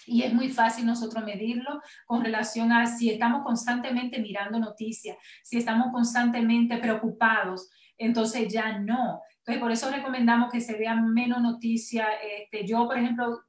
y 0.07 0.24
es 0.24 0.35
muy 0.35 0.48
fácil 0.48 0.87
nosotros 0.87 1.24
medirlo 1.24 1.81
con 2.04 2.24
relación 2.24 2.72
a 2.72 2.87
si 2.87 3.11
estamos 3.11 3.44
constantemente 3.44 4.18
mirando 4.18 4.59
noticias, 4.59 5.16
si 5.44 5.59
estamos 5.59 5.92
constantemente 5.92 6.78
preocupados, 6.78 7.70
entonces 7.96 8.52
ya 8.52 8.81
no. 8.81 9.22
Entonces, 9.38 9.62
por 9.62 9.70
eso 9.70 9.88
recomendamos 9.88 10.50
que 10.50 10.61
se 10.61 10.76
vean 10.76 11.14
menos 11.14 11.40
noticias. 11.40 12.09
Este, 12.40 12.66
yo, 12.66 12.87
por 12.88 12.98
ejemplo, 12.98 13.44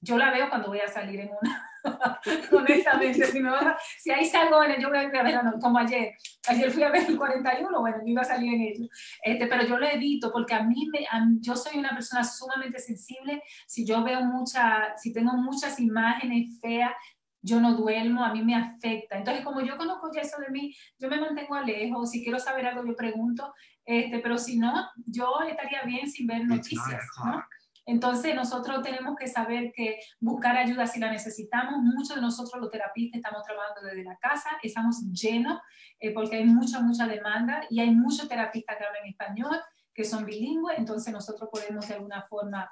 yo 0.00 0.16
la 0.16 0.30
veo 0.30 0.48
cuando 0.48 0.68
voy 0.68 0.80
a 0.80 0.88
salir 0.88 1.20
en 1.20 1.30
una, 1.40 1.70
honestamente, 2.52 3.26
si, 3.26 3.40
me 3.40 3.50
si 3.98 4.10
ahí 4.10 4.26
salgo, 4.26 4.56
bueno, 4.56 4.74
yo 4.78 4.88
voy 4.88 4.98
a 4.98 5.08
ver, 5.08 5.40
como 5.60 5.78
ayer, 5.78 6.14
ayer 6.48 6.70
fui 6.70 6.82
a 6.82 6.90
ver 6.90 7.08
el 7.08 7.16
41, 7.16 7.80
bueno, 7.80 7.98
me 8.04 8.10
iba 8.10 8.22
a 8.22 8.24
salir 8.24 8.54
en 8.54 8.60
ello, 8.62 8.88
este, 9.22 9.46
pero 9.46 9.64
yo 9.64 9.78
lo 9.78 9.86
evito 9.86 10.32
porque 10.32 10.54
a 10.54 10.62
mí, 10.62 10.88
me, 10.92 11.06
yo 11.40 11.56
soy 11.56 11.78
una 11.78 11.90
persona 11.90 12.24
sumamente 12.24 12.78
sensible, 12.78 13.42
si 13.66 13.84
yo 13.84 14.02
veo 14.04 14.22
mucha, 14.22 14.96
si 14.96 15.12
tengo 15.12 15.32
muchas 15.32 15.78
imágenes 15.80 16.58
feas, 16.60 16.92
yo 17.40 17.60
no 17.60 17.74
duermo, 17.74 18.24
a 18.24 18.32
mí 18.32 18.42
me 18.42 18.56
afecta. 18.56 19.16
Entonces, 19.16 19.44
como 19.44 19.60
yo 19.60 19.76
conozco 19.76 20.10
ya 20.12 20.22
eso 20.22 20.38
de 20.40 20.50
mí, 20.50 20.74
yo 20.98 21.08
me 21.08 21.20
mantengo 21.20 21.58
lejos, 21.60 22.10
si 22.10 22.22
quiero 22.22 22.38
saber 22.38 22.66
algo 22.66 22.84
yo 22.84 22.96
pregunto, 22.96 23.54
este, 23.84 24.18
pero 24.18 24.36
si 24.38 24.58
no, 24.58 24.90
yo 25.06 25.40
estaría 25.48 25.82
bien 25.82 26.10
sin 26.10 26.26
ver 26.26 26.44
noticias, 26.44 27.06
¿no? 27.24 27.42
Entonces, 27.88 28.34
nosotros 28.34 28.82
tenemos 28.82 29.16
que 29.16 29.26
saber 29.26 29.72
que 29.74 29.98
buscar 30.20 30.58
ayuda 30.58 30.86
si 30.86 31.00
la 31.00 31.10
necesitamos. 31.10 31.78
Muchos 31.80 32.16
de 32.16 32.20
nosotros 32.20 32.60
los 32.60 32.70
terapistas 32.70 33.16
estamos 33.16 33.42
trabajando 33.44 33.80
desde 33.80 34.04
la 34.04 34.14
casa, 34.18 34.50
estamos 34.62 35.00
llenos 35.10 35.58
eh, 35.98 36.12
porque 36.12 36.36
hay 36.36 36.44
mucha, 36.44 36.80
mucha 36.80 37.06
demanda 37.06 37.62
y 37.70 37.80
hay 37.80 37.90
muchos 37.90 38.28
terapistas 38.28 38.76
que 38.76 38.84
hablan 38.84 39.06
español, 39.06 39.58
que 39.94 40.04
son 40.04 40.26
bilingües, 40.26 40.76
entonces 40.76 41.10
nosotros 41.14 41.48
podemos 41.50 41.88
de 41.88 41.94
alguna 41.94 42.20
forma 42.24 42.70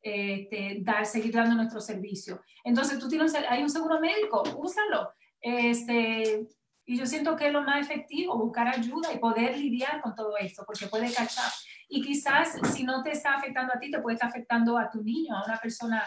este, 0.00 0.78
dar, 0.80 1.04
seguir 1.04 1.34
dando 1.34 1.56
nuestro 1.56 1.82
servicio. 1.82 2.40
Entonces, 2.64 2.98
tú 2.98 3.06
tienes, 3.06 3.34
hay 3.34 3.62
un 3.62 3.68
seguro 3.68 4.00
médico, 4.00 4.44
úsalo. 4.56 5.12
Este, 5.42 6.48
y 6.86 6.96
yo 6.96 7.04
siento 7.04 7.36
que 7.36 7.48
es 7.48 7.52
lo 7.52 7.60
más 7.60 7.84
efectivo, 7.84 8.38
buscar 8.38 8.68
ayuda 8.68 9.12
y 9.12 9.18
poder 9.18 9.58
lidiar 9.58 10.00
con 10.00 10.14
todo 10.14 10.38
esto, 10.38 10.64
porque 10.66 10.86
puede 10.86 11.12
cachar. 11.12 11.52
Y 11.94 12.02
quizás 12.02 12.58
si 12.74 12.82
no 12.82 13.04
te 13.04 13.12
está 13.12 13.34
afectando 13.34 13.72
a 13.72 13.78
ti, 13.78 13.88
te 13.88 14.00
puede 14.00 14.14
estar 14.14 14.28
afectando 14.28 14.76
a 14.76 14.90
tu 14.90 15.00
niño, 15.00 15.36
a 15.36 15.44
una 15.44 15.58
persona 15.58 16.02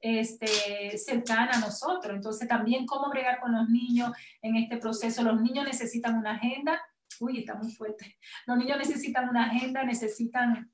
este, 0.00 0.96
cercana 0.96 1.50
a 1.54 1.58
nosotros. 1.58 2.14
Entonces 2.14 2.46
también 2.46 2.86
cómo 2.86 3.10
bregar 3.10 3.40
con 3.40 3.50
los 3.50 3.68
niños 3.68 4.12
en 4.40 4.54
este 4.54 4.76
proceso. 4.76 5.24
Los 5.24 5.40
niños 5.40 5.64
necesitan 5.64 6.16
una 6.16 6.36
agenda. 6.36 6.80
Uy, 7.18 7.40
está 7.40 7.56
muy 7.56 7.72
fuerte. 7.72 8.16
Los 8.46 8.56
niños 8.56 8.78
necesitan 8.78 9.28
una 9.28 9.46
agenda, 9.46 9.82
necesitan 9.82 10.70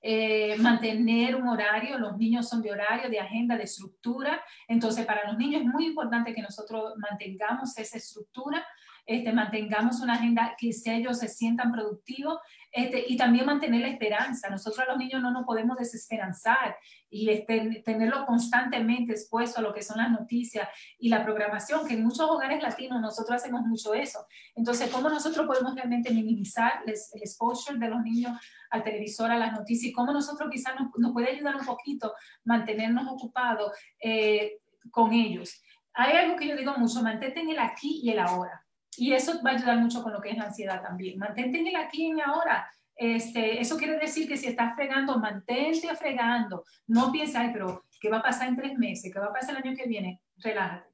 eh, 0.00 0.56
mantener 0.56 1.36
un 1.36 1.46
horario, 1.46 1.98
los 1.98 2.16
niños 2.16 2.48
son 2.48 2.62
de 2.62 2.72
horario, 2.72 3.10
de 3.10 3.20
agenda, 3.20 3.56
de 3.56 3.64
estructura, 3.64 4.40
entonces 4.68 5.04
para 5.04 5.26
los 5.26 5.36
niños 5.36 5.62
es 5.62 5.66
muy 5.66 5.86
importante 5.86 6.32
que 6.32 6.42
nosotros 6.42 6.94
mantengamos 6.96 7.76
esa 7.76 7.96
estructura, 7.96 8.64
este, 9.06 9.32
mantengamos 9.32 10.00
una 10.00 10.14
agenda 10.14 10.56
que 10.58 10.72
ellos 10.86 11.18
se 11.18 11.28
sientan 11.28 11.70
productivos 11.70 12.40
este, 12.72 13.04
y 13.06 13.16
también 13.16 13.46
mantener 13.46 13.80
la 13.80 13.88
esperanza. 13.88 14.50
Nosotros 14.50 14.80
a 14.80 14.90
los 14.90 14.98
niños 14.98 15.22
no 15.22 15.30
nos 15.30 15.44
podemos 15.44 15.78
desesperanzar 15.78 16.76
y 17.08 17.30
este, 17.30 17.82
tenerlo 17.84 18.26
constantemente 18.26 19.12
expuesto 19.12 19.60
a 19.60 19.62
lo 19.62 19.72
que 19.72 19.82
son 19.82 19.98
las 19.98 20.10
noticias 20.10 20.68
y 20.98 21.08
la 21.08 21.24
programación, 21.24 21.86
que 21.86 21.94
en 21.94 22.04
muchos 22.04 22.28
hogares 22.28 22.60
latinos 22.60 23.00
nosotros 23.00 23.40
hacemos 23.40 23.62
mucho 23.62 23.94
eso. 23.94 24.26
Entonces, 24.56 24.90
¿cómo 24.90 25.08
nosotros 25.08 25.46
podemos 25.46 25.74
realmente 25.76 26.10
minimizar 26.10 26.82
el, 26.84 26.92
exposure 26.92 27.78
de 27.78 27.88
los 27.88 28.02
niños 28.02 28.32
al 28.70 28.82
televisor, 28.82 29.30
a 29.30 29.38
las 29.38 29.52
noticias 29.52 29.90
y 29.90 29.92
cómo 29.92 30.12
nosotros 30.12 30.50
quizás 30.50 30.74
nos, 30.98 31.12
puede 31.12 31.30
ayudar 31.30 31.54
un 31.54 31.64
poquito 31.64 32.12
mantenernos 32.44 33.06
ocupados 33.08 33.72
eh, 34.00 34.58
con 34.90 35.12
ellos? 35.12 35.62
Hay 35.94 36.14
algo 36.14 36.36
que 36.36 36.48
yo 36.48 36.56
digo 36.56 36.74
mucho, 36.76 37.02
mantente 37.02 37.40
en 37.40 37.50
el 37.50 37.58
aquí 37.60 38.00
y 38.02 38.10
el 38.10 38.18
ahora. 38.18 38.65
Y 38.98 39.12
eso 39.12 39.40
va 39.44 39.50
a 39.50 39.54
ayudar 39.54 39.78
mucho 39.78 40.02
con 40.02 40.12
lo 40.12 40.20
que 40.20 40.30
es 40.30 40.38
la 40.38 40.44
ansiedad 40.44 40.82
también. 40.82 41.18
Mantente 41.18 41.58
en 41.58 41.66
el 41.66 41.76
aquí 41.76 42.06
y 42.06 42.10
en 42.10 42.20
ahora. 42.20 42.68
Este, 42.94 43.60
eso 43.60 43.76
quiere 43.76 43.98
decir 43.98 44.26
que 44.26 44.38
si 44.38 44.46
estás 44.46 44.74
fregando, 44.74 45.18
mantente 45.18 45.94
fregando. 45.94 46.64
No 46.86 47.12
pienses, 47.12 47.36
ay, 47.36 47.50
pero 47.52 47.84
¿qué 48.00 48.08
va 48.08 48.18
a 48.18 48.22
pasar 48.22 48.48
en 48.48 48.56
tres 48.56 48.78
meses? 48.78 49.12
¿Qué 49.12 49.18
va 49.18 49.26
a 49.26 49.32
pasar 49.32 49.56
el 49.56 49.66
año 49.66 49.76
que 49.76 49.86
viene? 49.86 50.22
Relájate. 50.38 50.90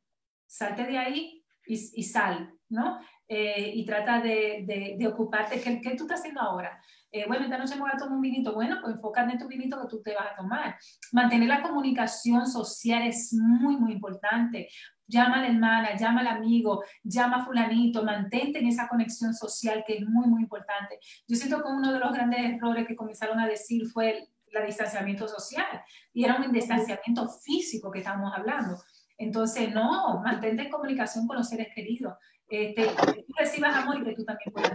Salte 0.47 0.85
de 0.85 0.99
ahí 0.99 1.45
y, 1.67 1.75
y 1.75 2.03
sal, 2.03 2.53
¿no? 2.69 2.99
Eh, 3.29 3.71
y 3.75 3.87
trata 3.87 4.21
de, 4.21 4.65
de, 4.67 4.97
de 4.99 5.07
ocuparte. 5.07 5.61
¿Qué, 5.61 5.81
¿Qué, 5.81 5.95
tú 5.97 6.05
estás 6.05 6.21
haciendo 6.21 6.41
ahora? 6.41 6.79
Eh, 7.11 7.25
bueno, 7.27 7.45
esta 7.45 7.57
noche 7.57 7.75
me 7.77 7.83
voy 7.83 7.91
a 7.93 7.97
tomar 7.97 8.15
un 8.15 8.21
vinito. 8.21 8.53
Bueno, 8.53 8.79
pues 8.83 8.95
enfócate 8.95 9.33
en 9.33 9.39
tu 9.39 9.47
vinito 9.47 9.81
que 9.81 9.89
tú 9.89 10.03
te 10.03 10.15
vas 10.15 10.33
a 10.33 10.37
tomar. 10.37 10.77
Mantener 11.13 11.49
la 11.49 11.63
comunicación 11.63 12.47
social 12.47 13.07
es 13.07 13.33
muy, 13.33 13.77
muy 13.77 13.93
importante 13.93 14.69
llama 15.13 15.39
a 15.39 15.43
la 15.43 15.49
hermana, 15.49 15.97
llama 15.97 16.23
al 16.23 16.29
amigo, 16.29 16.83
llama 17.03 17.37
a 17.37 17.45
fulanito, 17.45 18.03
mantente 18.03 18.59
en 18.59 18.67
esa 18.67 18.89
conexión 18.89 19.35
social 19.35 19.85
que 19.87 19.99
es 19.99 20.09
muy, 20.09 20.27
muy 20.27 20.43
importante. 20.43 20.99
Yo 21.29 21.37
siento 21.37 21.63
que 21.63 21.69
uno 21.69 21.93
de 21.93 21.99
los 21.99 22.13
grandes 22.13 22.41
errores 22.41 22.87
que 22.89 22.97
comenzaron 22.97 23.39
a 23.39 23.47
decir 23.47 23.87
fue 23.87 24.11
el, 24.11 24.29
distanciamiento 24.67 25.27
social 25.29 25.83
y 26.13 26.27
era 26.27 26.37
un 26.37 26.53
distanciamiento 26.53 27.27
físico 27.27 27.91
que 27.91 28.01
estamos 28.01 28.31
hablando. 28.37 28.77
Entonces, 29.17 29.73
no, 29.73 30.21
mantente 30.23 30.65
en 30.65 30.71
comunicación 30.71 31.27
con 31.27 31.39
los 31.39 31.49
seres 31.49 31.69
queridos. 31.75 32.19
Este, 32.51 32.83
que 32.83 33.23
tú 33.23 33.33
recibas 33.35 33.75
amor 33.75 33.97
y 33.97 34.05
que 34.05 34.15
tú 34.15 34.27
también 34.27 34.53
puedas 34.53 34.73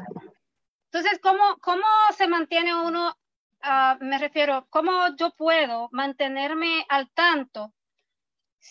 Entonces, 0.91 1.19
¿cómo, 1.21 1.57
cómo 1.61 1.85
se 2.17 2.27
mantiene 2.27 2.73
uno, 2.73 3.15
uh, 3.63 4.03
me 4.03 4.17
refiero, 4.17 4.65
cómo 4.71 5.15
yo 5.15 5.29
puedo 5.38 5.89
mantenerme 5.91 6.83
al 6.89 7.11
tanto 7.11 7.71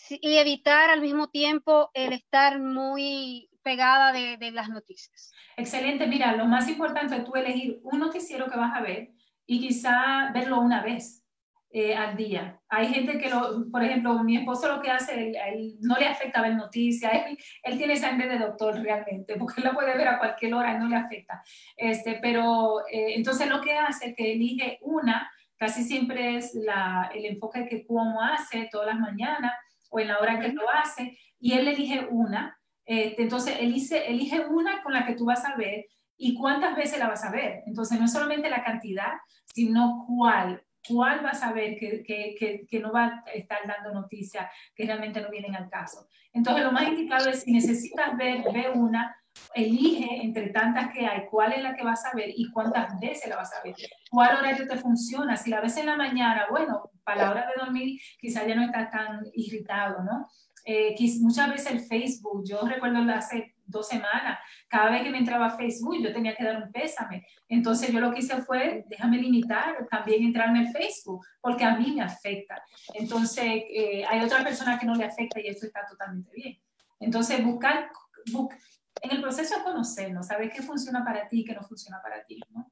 y 0.09 0.37
evitar 0.37 0.89
al 0.89 1.01
mismo 1.01 1.29
tiempo 1.29 1.89
el 1.93 2.13
estar 2.13 2.59
muy 2.59 3.49
despegada 3.51 4.13
de, 4.13 4.37
de, 4.37 4.51
las 4.51 4.69
noticias. 4.69 5.33
Excelente, 5.57 6.07
mira, 6.07 6.35
lo 6.35 6.45
más 6.45 6.69
importante 6.69 7.17
es 7.17 7.23
tú 7.25 7.35
elegir 7.35 7.79
un 7.83 7.99
noticiero 7.99 8.49
que 8.49 8.57
vas 8.57 8.73
a 8.75 8.81
ver 8.81 9.09
y 9.45 9.59
quizá 9.59 10.31
verlo 10.33 10.59
una 10.59 10.81
vez 10.81 11.27
eh, 11.69 11.93
al 11.93 12.15
día. 12.15 12.61
Hay 12.69 12.87
gente 12.87 13.19
que, 13.19 13.29
lo, 13.29 13.69
por 13.69 13.83
ejemplo, 13.83 14.23
mi 14.23 14.37
esposo 14.37 14.73
lo 14.73 14.81
que 14.81 14.89
hace, 14.89 15.31
él, 15.49 15.75
no 15.81 15.97
le 15.97 16.07
afecta 16.07 16.41
ver 16.41 16.55
noticias, 16.55 17.11
él, 17.27 17.37
él, 17.63 17.77
tiene 17.77 17.97
sangre 17.97 18.29
de 18.29 18.39
doctor 18.39 18.79
realmente, 18.79 19.35
porque 19.35 19.59
él 19.61 19.67
lo 19.67 19.73
puede 19.73 19.97
ver 19.97 20.07
a 20.07 20.17
cualquier 20.17 20.53
hora 20.53 20.73
y 20.73 20.79
no 20.79 20.87
le 20.87 20.95
afecta. 20.95 21.43
Este, 21.75 22.19
pero 22.21 22.87
eh, 22.89 23.15
entonces 23.15 23.49
lo 23.49 23.61
que 23.61 23.73
hace 23.73 24.09
es 24.09 24.15
que 24.15 24.31
elige 24.31 24.79
una, 24.81 25.29
casi 25.57 25.83
siempre 25.83 26.37
es 26.37 26.55
la, 26.55 27.11
el 27.13 27.25
enfoque 27.25 27.67
que 27.67 27.85
como 27.85 28.21
hace 28.21 28.69
todas 28.71 28.87
las 28.87 28.99
mañanas 28.99 29.51
o 29.89 29.99
en 29.99 30.07
la 30.07 30.19
hora 30.19 30.39
que 30.39 30.49
lo 30.49 30.69
hace, 30.69 31.17
y 31.39 31.53
él 31.53 31.67
elige 31.67 32.07
una. 32.09 32.57
Este, 32.85 33.23
entonces, 33.23 33.57
elige, 33.59 34.09
elige 34.09 34.45
una 34.47 34.81
con 34.81 34.93
la 34.93 35.05
que 35.05 35.15
tú 35.15 35.25
vas 35.25 35.43
a 35.45 35.55
ver 35.55 35.85
y 36.17 36.33
cuántas 36.35 36.75
veces 36.75 36.99
la 36.99 37.07
vas 37.07 37.23
a 37.23 37.31
ver. 37.31 37.63
Entonces, 37.65 37.99
no 37.99 38.05
es 38.05 38.13
solamente 38.13 38.49
la 38.49 38.63
cantidad, 38.63 39.13
sino 39.53 40.05
cuál 40.07 40.63
cuál 40.87 41.23
va 41.23 41.31
a 41.31 41.35
saber 41.35 41.77
que, 41.77 42.03
que, 42.03 42.65
que, 42.67 42.79
no 42.79 42.91
va 42.91 43.23
a 43.25 43.31
estar 43.31 43.59
dando 43.67 43.93
noticias 43.93 44.47
que 44.75 44.85
realmente 44.85 45.21
no 45.21 45.29
vienen 45.29 45.55
al 45.55 45.69
caso. 45.69 46.07
Entonces, 46.33 46.63
lo 46.63 46.71
más 46.71 46.87
indicado 46.87 47.29
es 47.29 47.41
si 47.43 47.51
necesitas 47.51 48.15
ver, 48.15 48.43
ve 48.53 48.69
una, 48.73 49.15
elige 49.53 50.23
entre 50.23 50.49
tantas 50.49 50.93
que 50.93 51.05
hay, 51.05 51.25
cuál 51.29 51.53
es 51.53 51.63
la 51.63 51.75
que 51.75 51.83
vas 51.83 52.05
a 52.05 52.15
ver 52.15 52.29
y 52.35 52.49
cuántas 52.51 52.99
veces 52.99 53.29
la 53.29 53.37
vas 53.37 53.53
a 53.53 53.63
ver. 53.63 53.75
¿Cuál 54.09 54.37
horario 54.37 54.67
te 54.67 54.77
funciona? 54.77 55.35
Si 55.35 55.49
la 55.49 55.61
ves 55.61 55.77
en 55.77 55.87
la 55.87 55.95
mañana, 55.95 56.47
bueno, 56.49 56.91
para 57.03 57.23
la 57.23 57.31
hora 57.31 57.47
de 57.47 57.63
dormir 57.63 57.99
quizás 58.19 58.45
ya 58.47 58.55
no 58.55 58.63
estás 58.63 58.91
tan 58.91 59.21
irritado, 59.33 60.03
¿no? 60.03 60.27
Eh, 60.65 60.95
muchas 61.21 61.49
veces 61.49 61.71
el 61.71 61.79
Facebook, 61.79 62.43
yo 62.45 62.61
recuerdo 62.67 62.99
hace 63.13 63.55
dos 63.65 63.87
semanas, 63.87 64.37
cada 64.67 64.89
vez 64.89 65.03
que 65.03 65.09
me 65.09 65.19
entraba 65.19 65.47
a 65.47 65.57
Facebook 65.57 66.01
yo 66.01 66.11
tenía 66.11 66.35
que 66.35 66.43
dar 66.43 66.61
un 66.61 66.71
pésame. 66.71 67.25
Entonces 67.47 67.91
yo 67.91 67.99
lo 67.99 68.11
que 68.11 68.19
hice 68.19 68.41
fue, 68.41 68.83
déjame 68.89 69.17
limitar 69.17 69.87
también 69.89 70.25
entrarme 70.25 70.59
en 70.59 70.73
Facebook, 70.73 71.25
porque 71.39 71.63
a 71.63 71.77
mí 71.77 71.93
me 71.93 72.01
afecta. 72.01 72.61
Entonces 72.93 73.45
eh, 73.45 74.03
hay 74.09 74.21
otra 74.21 74.43
persona 74.43 74.77
que 74.77 74.85
no 74.85 74.95
le 74.95 75.05
afecta 75.05 75.39
y 75.39 75.47
esto 75.47 75.67
está 75.67 75.85
totalmente 75.89 76.31
bien. 76.33 76.59
Entonces 76.99 77.43
buscar, 77.43 77.89
en 79.01 79.11
el 79.11 79.21
proceso 79.21 79.57
de 79.57 79.63
conocernos, 79.63 80.27
saber 80.27 80.51
qué 80.51 80.61
funciona 80.61 81.03
para 81.03 81.27
ti 81.27 81.41
y 81.41 81.45
qué 81.45 81.53
no 81.53 81.63
funciona 81.63 82.01
para 82.01 82.23
ti, 82.23 82.39
¿no? 82.49 82.71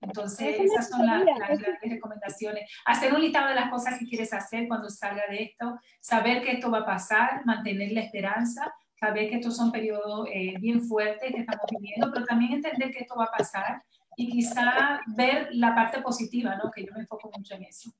Entonces, 0.00 0.60
esas 0.60 0.88
son 0.88 1.04
las, 1.04 1.24
las, 1.24 1.38
grandes 1.38 1.80
recomendaciones. 1.82 2.70
Hacer 2.84 3.12
un 3.12 3.20
listado 3.20 3.48
de 3.48 3.54
las 3.54 3.70
cosas 3.70 3.98
que 3.98 4.06
quieres 4.06 4.32
hacer 4.32 4.68
cuando 4.68 4.88
salga 4.88 5.24
de 5.28 5.42
esto, 5.42 5.80
saber 6.00 6.42
que 6.42 6.52
esto 6.52 6.70
va 6.70 6.80
a 6.80 6.86
pasar, 6.86 7.44
mantener 7.44 7.92
la 7.92 8.02
esperanza, 8.02 8.72
saber 8.98 9.28
que 9.28 9.36
estos 9.36 9.56
son 9.56 9.72
periodos 9.72 10.28
eh, 10.32 10.54
bien 10.60 10.82
fuertes 10.82 11.32
que 11.32 11.40
estamos 11.40 11.66
viviendo, 11.70 12.10
pero 12.12 12.24
también 12.24 12.52
entender 12.52 12.90
que 12.92 13.00
esto 13.00 13.16
va 13.16 13.24
a 13.24 13.36
pasar 13.36 13.82
y 14.16 14.30
quizá 14.30 15.00
ver 15.06 15.48
la 15.52 15.74
parte 15.74 16.00
positiva, 16.00 16.56
¿no? 16.56 16.70
Que 16.70 16.84
yo 16.84 16.92
me 16.94 17.00
enfoco 17.00 17.30
mucho 17.36 17.54
en 17.54 17.64
eso. 17.64 17.90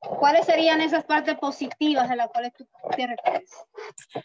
¿Cuáles 0.00 0.46
serían 0.46 0.80
esas 0.80 1.04
partes 1.04 1.36
positivas 1.36 2.10
a 2.10 2.16
las 2.16 2.28
cuales 2.28 2.54
tú 2.54 2.66
te 2.96 3.06
refieres? 3.06 3.50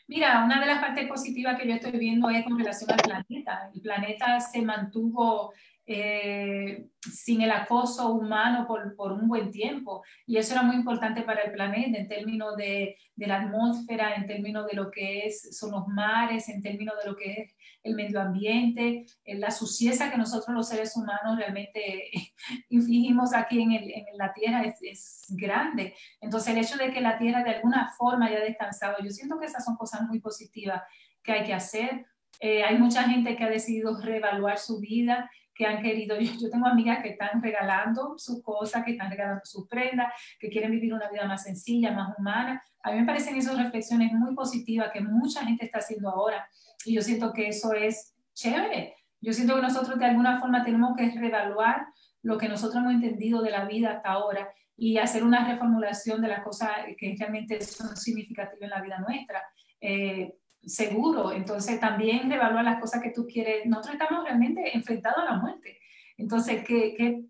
Mira, 0.08 0.44
una 0.46 0.60
de 0.62 0.68
las 0.68 0.80
partes 0.80 1.08
positivas 1.08 1.60
que 1.60 1.68
yo 1.68 1.74
estoy 1.76 1.92
viendo 2.00 2.30
es 2.30 2.46
con 2.46 2.58
relación 2.58 2.92
al 2.92 2.98
planeta. 2.98 3.70
El 3.74 3.82
planeta 3.82 4.40
se 4.40 4.62
mantuvo 4.62 5.54
eh, 5.86 6.88
sin 7.00 7.42
el 7.42 7.52
acoso 7.52 8.14
humano 8.14 8.66
por, 8.68 8.96
por, 8.96 9.12
un 9.12 9.28
buen 9.28 9.52
tiempo. 9.52 10.04
Y 10.26 10.38
eso 10.38 10.54
era 10.54 10.64
muy 10.64 10.78
importante 10.78 11.22
para 11.22 11.42
el 11.42 11.52
planeta 11.52 11.98
en 11.98 12.08
términos 12.08 12.56
de, 12.56 12.98
de, 13.16 13.28
la 13.28 13.42
atmósfera, 13.42 14.16
en 14.16 14.26
términos 14.26 14.66
de 14.68 14.78
lo 14.78 14.90
que 14.90 15.26
es, 15.26 15.58
son 15.58 15.72
los 15.72 15.88
mares, 15.88 16.48
en 16.50 16.62
términos 16.62 16.96
de 17.04 17.10
lo 17.10 17.16
que 17.16 17.34
es 17.34 17.55
el 17.86 17.96
medio 17.96 18.20
ambiente, 18.20 19.06
la 19.26 19.52
suciedad 19.52 20.12
que 20.12 20.18
nosotros 20.18 20.56
los 20.56 20.68
seres 20.68 20.98
humanos 20.98 21.38
realmente 21.38 22.10
infligimos 22.70 23.34
aquí 23.34 23.62
en, 23.62 23.72
el, 23.72 23.92
en 23.92 24.18
la 24.18 24.34
Tierra 24.34 24.64
es, 24.64 24.80
es, 24.82 25.26
grande. 25.30 25.94
Entonces 26.20 26.54
el 26.54 26.64
hecho 26.64 26.78
de 26.78 26.92
que 26.92 27.00
la 27.00 27.18
Tierra 27.20 27.44
de 27.44 27.52
alguna 27.52 27.94
forma 27.96 28.26
haya 28.26 28.40
descansado, 28.40 28.96
yo 29.04 29.12
siento 29.12 29.40
que 29.40 29.46
esas 29.46 29.64
son 29.64 29.76
cosas 29.78 30.02
muy 30.02 30.20
positivas 30.20 30.82
que 31.24 31.32
hay 31.32 31.46
que 31.46 31.54
hacer. 31.54 32.06
Eh, 32.40 32.64
hay 32.64 32.78
mucha 32.78 33.04
gente 33.04 33.36
que 33.36 33.44
ha 33.44 33.50
decidido 33.50 34.02
reevaluar 34.02 34.58
su 34.58 34.80
vida 34.80 35.30
que 35.56 35.66
han 35.66 35.82
querido, 35.82 36.18
yo, 36.20 36.50
tengo 36.50 36.68
amigas 36.68 37.02
que 37.02 37.10
están 37.10 37.42
regalando 37.42 38.16
sus 38.18 38.44
cosas, 38.44 38.84
que 38.84 38.92
están 38.92 39.10
regalando 39.10 39.42
sus 39.46 39.68
prendas, 39.68 40.14
que 40.40 40.50
quieren 40.50 40.72
vivir 40.72 40.94
una 40.94 41.10
vida 41.10 41.26
más 41.26 41.44
sencilla, 41.44 41.92
más 41.92 42.14
humana. 42.18 42.62
A 42.84 42.92
mí 42.92 43.00
me 43.00 43.06
parecen 43.06 43.36
esas 43.38 43.58
reflexiones 43.58 44.12
muy 44.12 44.36
positivas 44.36 44.92
que 44.92 45.02
mucha 45.02 45.44
gente 45.44 45.66
está 45.66 45.80
haciendo 45.80 46.10
ahora 46.10 46.48
y 46.86 46.94
yo 46.94 47.02
siento 47.02 47.34
que 47.34 47.48
eso 47.48 47.74
es 47.74 48.14
chévere. 48.34 48.96
Yo 49.22 49.34
siento 49.34 49.56
que 49.56 49.62
nosotros 49.62 49.98
de 49.98 50.06
alguna 50.06 50.40
forma 50.40 50.64
tenemos 50.64 50.96
que 50.96 51.10
reevaluar 51.10 51.88
lo 52.22 52.38
que 52.38 52.50
nosotros 52.50 52.84
hemos 52.84 52.94
entendido 52.94 53.42
de 53.42 53.52
la 53.52 53.66
vida 53.66 53.92
hasta 53.92 54.10
ahora 54.10 54.50
y 54.78 54.98
hacer 54.98 55.24
una 55.24 55.48
reformulación 55.48 56.22
de 56.22 56.28
las 56.28 56.44
cosas 56.44 56.70
que 56.98 57.16
realmente 57.18 57.62
son 57.62 57.96
significativas 57.96 58.62
en 58.62 58.70
la 58.70 58.82
vida 58.82 59.00
nuestra. 59.00 59.42
Eh, 59.80 60.34
seguro. 60.66 61.32
Entonces 61.32 61.80
también 61.80 62.32
evalúa 62.32 62.64
las 62.64 62.80
cosas 62.80 63.02
que 63.02 63.12
tú 63.12 63.26
quieres. 63.28 63.66
Nosotros 63.66 63.96
estamos 63.96 64.24
realmente 64.24 64.76
enfrentados 64.76 65.20
a 65.20 65.34
la 65.34 65.40
muerte. 65.40 65.80
Entonces, 66.18 66.64
¿qué, 66.66 66.96
qué, 66.98 67.26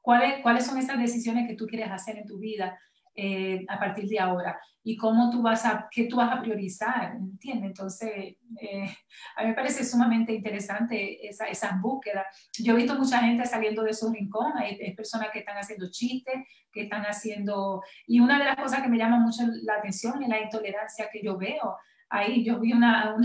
cuáles, 0.00 0.42
¿cuáles 0.42 0.66
son 0.66 0.78
esas 0.78 0.98
decisiones 0.98 1.48
que 1.48 1.54
tú 1.54 1.66
quieres 1.66 1.90
hacer 1.90 2.18
en 2.18 2.26
tu 2.26 2.38
vida 2.38 2.78
eh, 3.14 3.64
a 3.68 3.78
partir 3.78 4.08
de 4.08 4.18
ahora? 4.18 4.60
Y 4.82 4.96
cómo 4.96 5.30
tú 5.30 5.42
vas 5.42 5.66
a, 5.66 5.88
qué 5.90 6.04
tú 6.04 6.16
vas 6.16 6.32
a 6.32 6.40
priorizar, 6.40 7.16
¿entiendes? 7.16 7.66
Entonces, 7.66 8.36
eh, 8.60 8.96
a 9.36 9.42
mí 9.42 9.48
me 9.48 9.54
parece 9.54 9.84
sumamente 9.84 10.32
interesante 10.32 11.26
esa, 11.28 11.46
esas 11.46 11.80
búsquedas. 11.80 12.26
Yo 12.58 12.72
he 12.72 12.76
visto 12.76 12.94
mucha 12.94 13.20
gente 13.20 13.44
saliendo 13.44 13.82
de 13.82 13.92
su 13.92 14.10
rincón, 14.10 14.52
hay, 14.56 14.80
hay 14.80 14.94
personas 14.94 15.28
que 15.30 15.40
están 15.40 15.56
haciendo 15.56 15.90
chistes, 15.90 16.36
que 16.72 16.82
están 16.82 17.02
haciendo... 17.02 17.82
Y 18.06 18.20
una 18.20 18.38
de 18.38 18.46
las 18.46 18.56
cosas 18.56 18.82
que 18.82 18.88
me 18.88 18.98
llama 18.98 19.18
mucho 19.20 19.42
la 19.62 19.74
atención 19.74 20.22
es 20.22 20.28
la 20.28 20.40
intolerancia 20.40 21.08
que 21.12 21.22
yo 21.22 21.36
veo 21.36 21.76
ahí 22.10 22.44
yo 22.44 22.58
vi 22.58 22.72
una, 22.72 23.16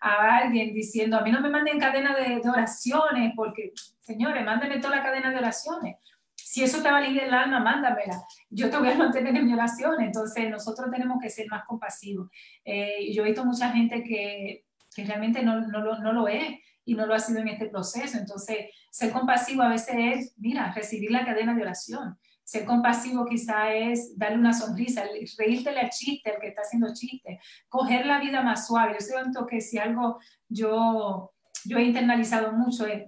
a 0.00 0.36
alguien 0.38 0.72
diciendo, 0.72 1.16
a 1.18 1.22
mí 1.22 1.30
no 1.30 1.40
me 1.40 1.50
manden 1.50 1.78
cadena 1.78 2.16
de, 2.16 2.40
oraciones, 2.48 3.32
porque, 3.36 3.72
señores, 4.00 4.44
mándenme 4.44 4.78
toda 4.78 4.96
la 4.96 5.02
cadena 5.02 5.30
de 5.30 5.38
oraciones. 5.38 5.96
Si 6.34 6.62
eso 6.62 6.82
te 6.82 6.90
va 6.90 6.96
a 6.96 7.00
aliviar 7.00 7.26
el 7.26 7.34
alma, 7.34 7.60
mándamela. 7.60 8.22
Yo 8.48 8.70
te 8.70 8.78
voy 8.78 8.88
a 8.88 8.96
mantener 8.96 9.36
en 9.36 9.46
mi 9.46 9.52
oración. 9.52 10.00
Entonces, 10.00 10.48
nosotros 10.48 10.90
tenemos 10.90 11.18
que 11.20 11.28
ser 11.28 11.46
más 11.48 11.64
compasivos. 11.66 12.30
Eh, 12.64 13.12
yo 13.12 13.22
he 13.22 13.26
visto 13.26 13.44
mucha 13.44 13.70
gente 13.70 14.02
que, 14.02 14.64
que 14.94 15.04
realmente 15.04 15.42
no, 15.42 15.60
no, 15.60 15.80
lo, 15.80 15.98
no 15.98 16.12
lo 16.12 16.26
es 16.26 16.58
y 16.86 16.94
no 16.94 17.06
lo 17.06 17.14
ha 17.14 17.18
sido 17.18 17.40
en 17.40 17.48
este 17.48 17.66
proceso. 17.66 18.16
Entonces, 18.16 18.70
ser 18.90 19.12
compasivo 19.12 19.62
a 19.62 19.68
veces 19.68 19.94
es, 19.98 20.34
mira, 20.38 20.72
recibir 20.72 21.10
la 21.10 21.26
cadena 21.26 21.54
de 21.54 21.62
oración. 21.62 22.18
Ser 22.48 22.64
compasivo 22.64 23.26
quizá 23.26 23.74
es 23.74 24.16
darle 24.16 24.38
una 24.38 24.54
sonrisa, 24.54 25.04
reírte 25.36 25.68
al 25.68 25.90
chiste, 25.90 26.32
el 26.32 26.40
que 26.40 26.48
está 26.48 26.62
haciendo 26.62 26.94
chiste, 26.94 27.38
coger 27.68 28.06
la 28.06 28.20
vida 28.20 28.40
más 28.40 28.66
suave. 28.66 28.96
Yo 28.98 29.04
siento 29.04 29.46
que 29.46 29.60
si 29.60 29.76
algo 29.76 30.18
yo, 30.48 31.34
yo 31.66 31.76
he 31.76 31.82
internalizado 31.82 32.52
mucho 32.52 32.86
es 32.86 33.02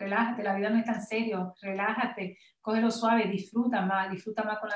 relájate, 0.00 0.42
la 0.42 0.54
vida 0.54 0.70
no 0.70 0.78
es 0.78 0.84
tan 0.84 1.02
serio, 1.02 1.54
relájate, 1.60 2.38
cógelo 2.60 2.90
suave, 2.90 3.26
disfruta 3.26 3.82
más, 3.82 4.10
disfruta 4.10 4.42
más 4.42 4.58
con 4.58 4.70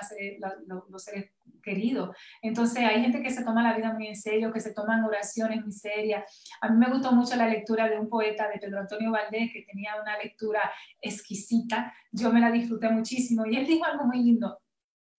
los 0.89 1.03
seres 1.03 1.33
queridos. 1.62 2.14
Entonces 2.43 2.85
hay 2.85 3.01
gente 3.01 3.22
que 3.22 3.31
se 3.31 3.43
toma 3.43 3.62
la 3.62 3.77
vida 3.77 3.93
muy 3.93 4.07
en 4.07 4.16
serio, 4.16 4.53
que 4.53 4.61
se 4.61 4.75
toman 4.75 5.03
oraciones 5.03 5.62
muy 5.62 5.72
serias. 5.72 6.47
A 6.61 6.68
mí 6.68 6.77
me 6.77 6.93
gustó 6.93 7.12
mucho 7.12 7.37
la 7.37 7.49
lectura 7.49 7.89
de 7.89 7.99
un 7.99 8.09
poeta, 8.09 8.49
de 8.49 8.59
Pedro 8.59 8.81
Antonio 8.81 9.11
Valdés, 9.11 9.51
que 9.53 9.62
tenía 9.62 9.93
una 10.01 10.18
lectura 10.18 10.61
exquisita, 11.01 11.93
yo 12.12 12.33
me 12.33 12.41
la 12.41 12.51
disfruté 12.51 12.91
muchísimo 12.91 13.47
y 13.47 13.57
él 13.57 13.66
dijo 13.66 13.85
algo 13.85 14.05
muy 14.05 14.22
lindo. 14.22 14.59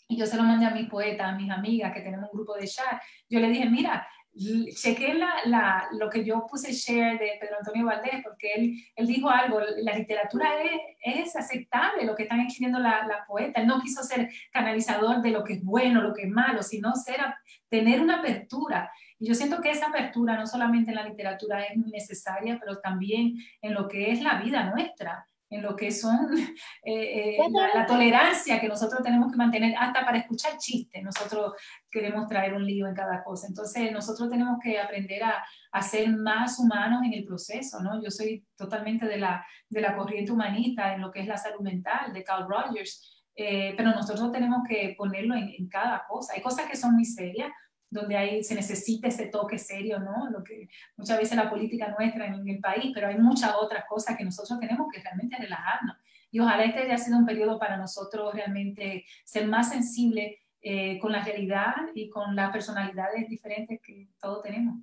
Y 0.08 0.18
yo 0.18 0.28
se 0.28 0.38
lo 0.38 0.44
mandé 0.44 0.68
a 0.68 0.72
mi 0.72 0.84
poeta, 0.84 1.28
a 1.28 1.36
mis 1.36 1.50
amigas 1.50 1.92
que 1.92 2.02
tenemos 2.02 2.30
un 2.32 2.38
grupo 2.38 2.54
de 2.54 2.68
chat. 2.68 3.02
Yo 3.28 3.40
le 3.40 3.50
dije, 3.50 3.68
mira, 3.68 4.08
chequé 4.36 5.14
la, 5.14 5.34
la, 5.46 5.88
lo 5.94 6.10
que 6.10 6.24
yo 6.24 6.46
puse 6.46 6.74
share 6.74 7.18
de 7.18 7.38
Pedro 7.40 7.58
Antonio 7.60 7.86
Valdés, 7.86 8.22
porque 8.24 8.54
él, 8.54 8.78
él 8.96 9.08
dijo 9.08 9.30
algo, 9.30 9.60
la 9.78 9.96
literatura 9.96 10.62
es, 10.62 11.26
es 11.26 11.36
aceptable, 11.36 12.06
lo 12.06 12.16
que 12.16 12.24
están 12.24 12.42
escribiendo 12.42 12.80
la, 12.80 13.08
la, 13.08 13.26
poeta. 13.26 13.62
Él 13.62 13.68
no 13.68 13.82
quiso 13.82 14.04
ser 14.04 14.30
canalizador 14.52 15.22
de 15.22 15.32
lo 15.32 15.44
que 15.44 15.54
es 15.54 15.64
bueno, 15.64 16.02
lo 16.02 16.14
que 16.14 16.24
es 16.24 16.30
malo, 16.30 16.64
sino 16.64 16.94
ser, 16.96 17.22
tener 17.70 18.02
una 18.02 18.20
apertura. 18.20 18.92
Y 19.20 19.28
yo 19.28 19.36
siento 19.36 19.62
que 19.62 19.72
esa 19.72 19.88
apertura, 19.88 20.36
no 20.36 20.46
solamente 20.46 20.92
en 20.92 20.98
la 20.98 21.08
literatura, 21.08 21.64
es 21.64 21.78
necesaria, 21.78 22.58
pero 22.60 22.80
también 22.80 23.36
en 23.62 23.74
lo 23.74 23.88
que 23.88 24.12
es 24.12 24.22
la 24.22 24.42
vida 24.42 24.70
nuestra 24.70 25.26
en 25.50 25.62
lo 25.62 25.76
que 25.76 25.92
son 25.92 26.18
eh, 26.84 27.38
eh, 27.38 27.38
la, 27.74 27.86
tolerancia 27.86 28.60
que 28.60 28.68
nosotros 28.68 29.02
tenemos 29.04 29.32
que 29.32 29.38
mantener 29.38 29.76
hasta 29.78 30.06
para 30.06 30.18
escuchar 30.18 30.58
chistes. 30.58 31.04
Nosotros 31.04 31.54
queremos 31.90 32.28
traer 32.28 32.54
un 32.54 32.66
lío 32.66 32.88
en 32.88 32.96
cada 32.96 33.24
cosa. 33.24 33.48
Entonces, 33.48 33.92
nosotros 33.92 34.30
tenemos 34.30 34.58
que 34.62 34.80
aprender 34.80 35.24
a, 35.24 35.44
a, 35.72 35.82
ser 35.82 36.10
más 36.10 36.60
humanos 36.60 37.02
en 37.06 37.14
el 37.14 37.26
proceso, 37.26 37.80
¿no? 37.82 38.02
Yo 38.04 38.10
soy 38.10 38.46
totalmente 38.56 39.06
de 39.06 39.18
la, 39.18 39.46
de 39.70 39.82
la 39.82 39.96
corriente 39.96 40.32
humanista 40.32 40.94
en 40.94 41.02
lo 41.02 41.12
que 41.12 41.22
es 41.22 41.28
la 41.28 41.38
salud 41.38 41.62
mental, 41.62 42.14
de 42.14 42.24
Carl 42.24 42.48
Rogers, 42.48 43.24
eh, 43.36 43.74
pero 43.76 43.92
nosotros 43.92 44.32
tenemos 44.32 44.62
que 44.68 44.96
ponerlo 44.98 45.36
en, 45.36 45.50
en, 45.50 45.68
cada 45.68 46.06
cosa. 46.08 46.34
Hay 46.34 46.42
cosas 46.42 46.70
que 46.70 46.78
son 46.78 46.96
muy 46.96 47.06
serias, 47.06 47.52
donde 47.90 48.18
hay, 48.18 48.44
se 48.44 48.56
necesita 48.56 49.08
ese 49.08 49.28
toque 49.28 49.58
serio, 49.58 50.00
¿no? 50.00 50.30
Lo 50.30 50.44
que 50.44 50.68
muchas 50.98 51.18
veces 51.18 51.38
la 51.38 51.50
política 51.50 51.96
nuestra 51.98 52.28
en 52.28 52.48
el 52.48 52.60
país, 52.60 52.92
pero 52.94 53.08
hay 53.08 53.18
muchas 53.18 53.54
otras 53.60 53.86
cosas 53.88 54.18
que 54.18 54.26
nosotros 54.26 54.60
tenemos 54.60 54.88
que 54.92 55.02
realmente 55.02 55.38
relajarnos. 55.38 55.98
Y 56.32 56.40
ojalá 56.40 56.66
este 56.66 56.82
haya 56.82 56.98
sido 56.98 57.18
un 57.18 57.26
periodo 57.26 57.58
para 57.58 57.78
nosotros 57.78 58.34
realmente 58.34 59.06
ser 59.24 59.48
más 59.48 59.70
sensibles 59.70 60.38
eh, 60.62 61.00
con 61.00 61.12
la 61.12 61.24
realidad 61.24 61.76
y 61.94 62.10
con 62.10 62.36
las 62.36 62.52
personalidades 62.52 63.30
diferentes 63.30 63.80
que 63.82 64.10
todos 64.20 64.42
tenemos. 64.42 64.76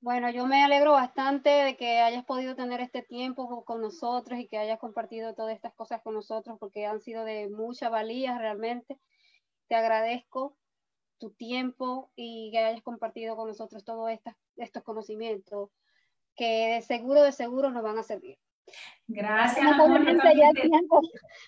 Bueno, 0.00 0.30
yo 0.30 0.46
me 0.46 0.64
alegro 0.64 0.92
bastante 0.92 1.50
de 1.50 1.76
que 1.76 2.00
hayas 2.00 2.24
podido 2.24 2.56
tener 2.56 2.80
este 2.80 3.02
tiempo 3.02 3.64
con 3.64 3.80
nosotros 3.80 4.40
y 4.40 4.48
que 4.48 4.58
hayas 4.58 4.80
compartido 4.80 5.34
todas 5.34 5.54
estas 5.54 5.74
cosas 5.74 6.02
con 6.02 6.14
nosotros 6.14 6.56
porque 6.58 6.86
han 6.86 7.00
sido 7.00 7.24
de 7.24 7.48
mucha 7.48 7.88
valía 7.88 8.36
realmente. 8.38 8.98
Te 9.68 9.76
agradezco 9.76 10.56
tu 11.18 11.30
tiempo 11.30 12.10
y 12.16 12.50
que 12.52 12.58
hayas 12.58 12.82
compartido 12.82 13.36
con 13.36 13.48
nosotros 13.48 13.84
todos 13.84 14.10
estos 14.56 14.82
conocimientos 14.82 15.70
que 16.36 16.74
de 16.74 16.82
seguro, 16.82 17.22
de 17.22 17.32
seguro 17.32 17.70
nos 17.70 17.82
van 17.82 17.98
a 17.98 18.02
servir. 18.02 18.38
Gracias. 19.06 19.66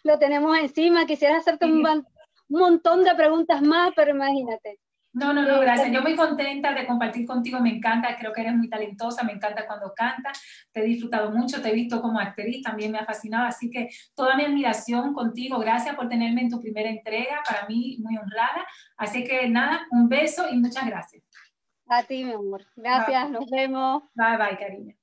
lo 0.02 0.18
tenemos 0.18 0.58
encima. 0.58 1.06
Quisiera 1.06 1.38
hacerte 1.38 1.66
un, 1.66 1.86
un 1.86 2.04
montón 2.48 3.04
de 3.04 3.14
preguntas 3.14 3.62
más, 3.62 3.92
pero 3.94 4.10
imagínate. 4.10 4.78
No, 5.12 5.32
no, 5.32 5.42
no, 5.42 5.58
gracias. 5.58 5.90
Yo 5.90 6.02
muy 6.02 6.14
contenta 6.14 6.72
de 6.72 6.86
compartir 6.86 7.26
contigo, 7.26 7.58
me 7.60 7.70
encanta, 7.70 8.16
creo 8.16 8.32
que 8.32 8.42
eres 8.42 8.54
muy 8.54 8.68
talentosa, 8.68 9.24
me 9.24 9.32
encanta 9.32 9.66
cuando 9.66 9.92
cantas, 9.92 10.40
te 10.72 10.80
he 10.80 10.84
disfrutado 10.84 11.32
mucho, 11.32 11.60
te 11.60 11.70
he 11.70 11.74
visto 11.74 12.00
como 12.00 12.20
actriz, 12.20 12.62
también 12.62 12.92
me 12.92 12.98
ha 12.98 13.04
fascinado, 13.04 13.46
así 13.46 13.70
que 13.70 13.88
toda 14.14 14.36
mi 14.36 14.44
admiración 14.44 15.12
contigo, 15.12 15.58
gracias 15.58 15.96
por 15.96 16.08
tenerme 16.08 16.42
en 16.42 16.50
tu 16.50 16.60
primera 16.60 16.88
entrega, 16.88 17.42
para 17.44 17.66
mí 17.66 17.98
muy 18.00 18.16
honrada, 18.16 18.64
así 18.96 19.24
que 19.24 19.48
nada, 19.48 19.86
un 19.90 20.08
beso 20.08 20.48
y 20.48 20.56
muchas 20.58 20.86
gracias. 20.86 21.24
A 21.88 22.04
ti, 22.04 22.24
mi 22.24 22.32
amor. 22.32 22.64
Gracias, 22.76 23.30
nos 23.30 23.50
vemos. 23.50 24.04
Bye, 24.14 24.36
bye, 24.36 24.56
cariño. 24.56 24.99